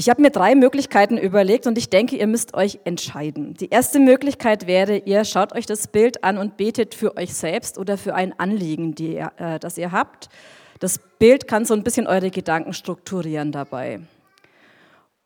Ich 0.00 0.08
habe 0.08 0.22
mir 0.22 0.30
drei 0.30 0.54
Möglichkeiten 0.54 1.18
überlegt 1.18 1.66
und 1.66 1.76
ich 1.76 1.90
denke, 1.90 2.16
ihr 2.16 2.26
müsst 2.26 2.54
euch 2.54 2.80
entscheiden. 2.84 3.52
Die 3.52 3.68
erste 3.68 4.00
Möglichkeit 4.00 4.66
wäre, 4.66 4.96
ihr 4.96 5.26
schaut 5.26 5.54
euch 5.54 5.66
das 5.66 5.88
Bild 5.88 6.24
an 6.24 6.38
und 6.38 6.56
betet 6.56 6.94
für 6.94 7.18
euch 7.18 7.34
selbst 7.34 7.76
oder 7.76 7.98
für 7.98 8.14
ein 8.14 8.32
Anliegen, 8.40 8.94
die, 8.94 9.16
äh, 9.16 9.58
das 9.58 9.76
ihr 9.76 9.92
habt. 9.92 10.30
Das 10.78 10.98
Bild 11.18 11.46
kann 11.46 11.66
so 11.66 11.74
ein 11.74 11.82
bisschen 11.82 12.06
eure 12.06 12.30
Gedanken 12.30 12.72
strukturieren 12.72 13.52
dabei. 13.52 14.00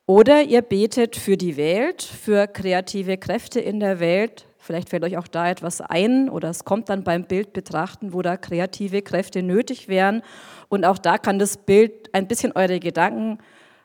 Oder 0.06 0.42
ihr 0.42 0.62
betet 0.62 1.14
für 1.14 1.36
die 1.36 1.56
Welt, 1.56 2.02
für 2.02 2.48
kreative 2.48 3.16
Kräfte 3.16 3.60
in 3.60 3.78
der 3.78 4.00
Welt. 4.00 4.48
Vielleicht 4.58 4.88
fällt 4.88 5.04
euch 5.04 5.18
auch 5.18 5.28
da 5.28 5.48
etwas 5.48 5.82
ein 5.82 6.28
oder 6.28 6.50
es 6.50 6.64
kommt 6.64 6.88
dann 6.88 7.04
beim 7.04 7.26
Bild 7.26 7.52
betrachten, 7.52 8.12
wo 8.12 8.22
da 8.22 8.36
kreative 8.36 9.02
Kräfte 9.02 9.44
nötig 9.44 9.86
wären. 9.86 10.22
Und 10.68 10.84
auch 10.84 10.98
da 10.98 11.16
kann 11.16 11.38
das 11.38 11.58
Bild 11.58 12.12
ein 12.12 12.26
bisschen 12.26 12.50
eure 12.56 12.80
Gedanken 12.80 13.38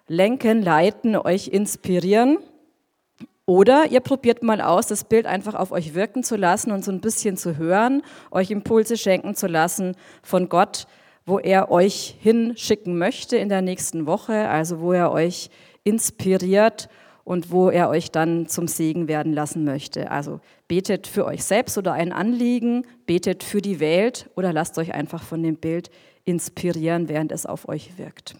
lenken, 0.10 0.62
leiten, 0.62 1.16
euch 1.16 1.48
inspirieren. 1.48 2.40
Oder 3.46 3.88
ihr 3.90 4.02
probiert 4.02 4.44
mal 4.44 4.62
aus, 4.62 4.88
das 4.88 5.06
Bild 5.06 5.26
einfach 5.26 5.56
auf 5.56 5.72
euch 5.72 5.96
wirken 5.96 6.24
zu 6.24 6.36
lassen 6.36 6.72
und 6.72 6.84
so 6.84 6.92
ein 6.92 7.02
bisschen 7.02 7.38
zu 7.38 7.58
hören, 7.58 8.04
euch 8.30 8.52
Impulse 8.52 8.98
schenken 8.98 9.34
zu 9.34 9.48
lassen 9.48 9.96
von 10.22 10.50
Gott, 10.50 10.86
wo 11.26 11.40
er 11.40 11.72
euch 11.72 12.16
hinschicken 12.20 12.98
möchte 12.98 13.38
in 13.38 13.50
der 13.50 13.62
nächsten 13.62 14.06
Woche, 14.06 14.50
also 14.50 14.82
wo 14.82 14.94
er 14.94 15.12
euch 15.12 15.50
inspiriert 15.84 16.90
und 17.24 17.52
wo 17.52 17.70
er 17.70 17.90
euch 17.90 18.12
dann 18.12 18.48
zum 18.48 18.68
Segen 18.68 19.08
werden 19.08 19.34
lassen 19.34 19.64
möchte. 19.64 20.12
Also 20.12 20.42
betet 20.68 21.08
für 21.08 21.26
euch 21.26 21.44
selbst 21.44 21.78
oder 21.78 21.94
ein 21.94 22.12
Anliegen, 22.12 22.86
betet 23.06 23.44
für 23.44 23.62
die 23.62 23.80
Welt 23.80 24.30
oder 24.36 24.54
lasst 24.54 24.78
euch 24.78 24.94
einfach 24.94 25.24
von 25.24 25.42
dem 25.42 25.58
Bild 25.58 25.90
inspirieren, 26.24 27.10
während 27.10 27.32
es 27.32 27.46
auf 27.46 27.68
euch 27.68 27.98
wirkt. 27.98 28.36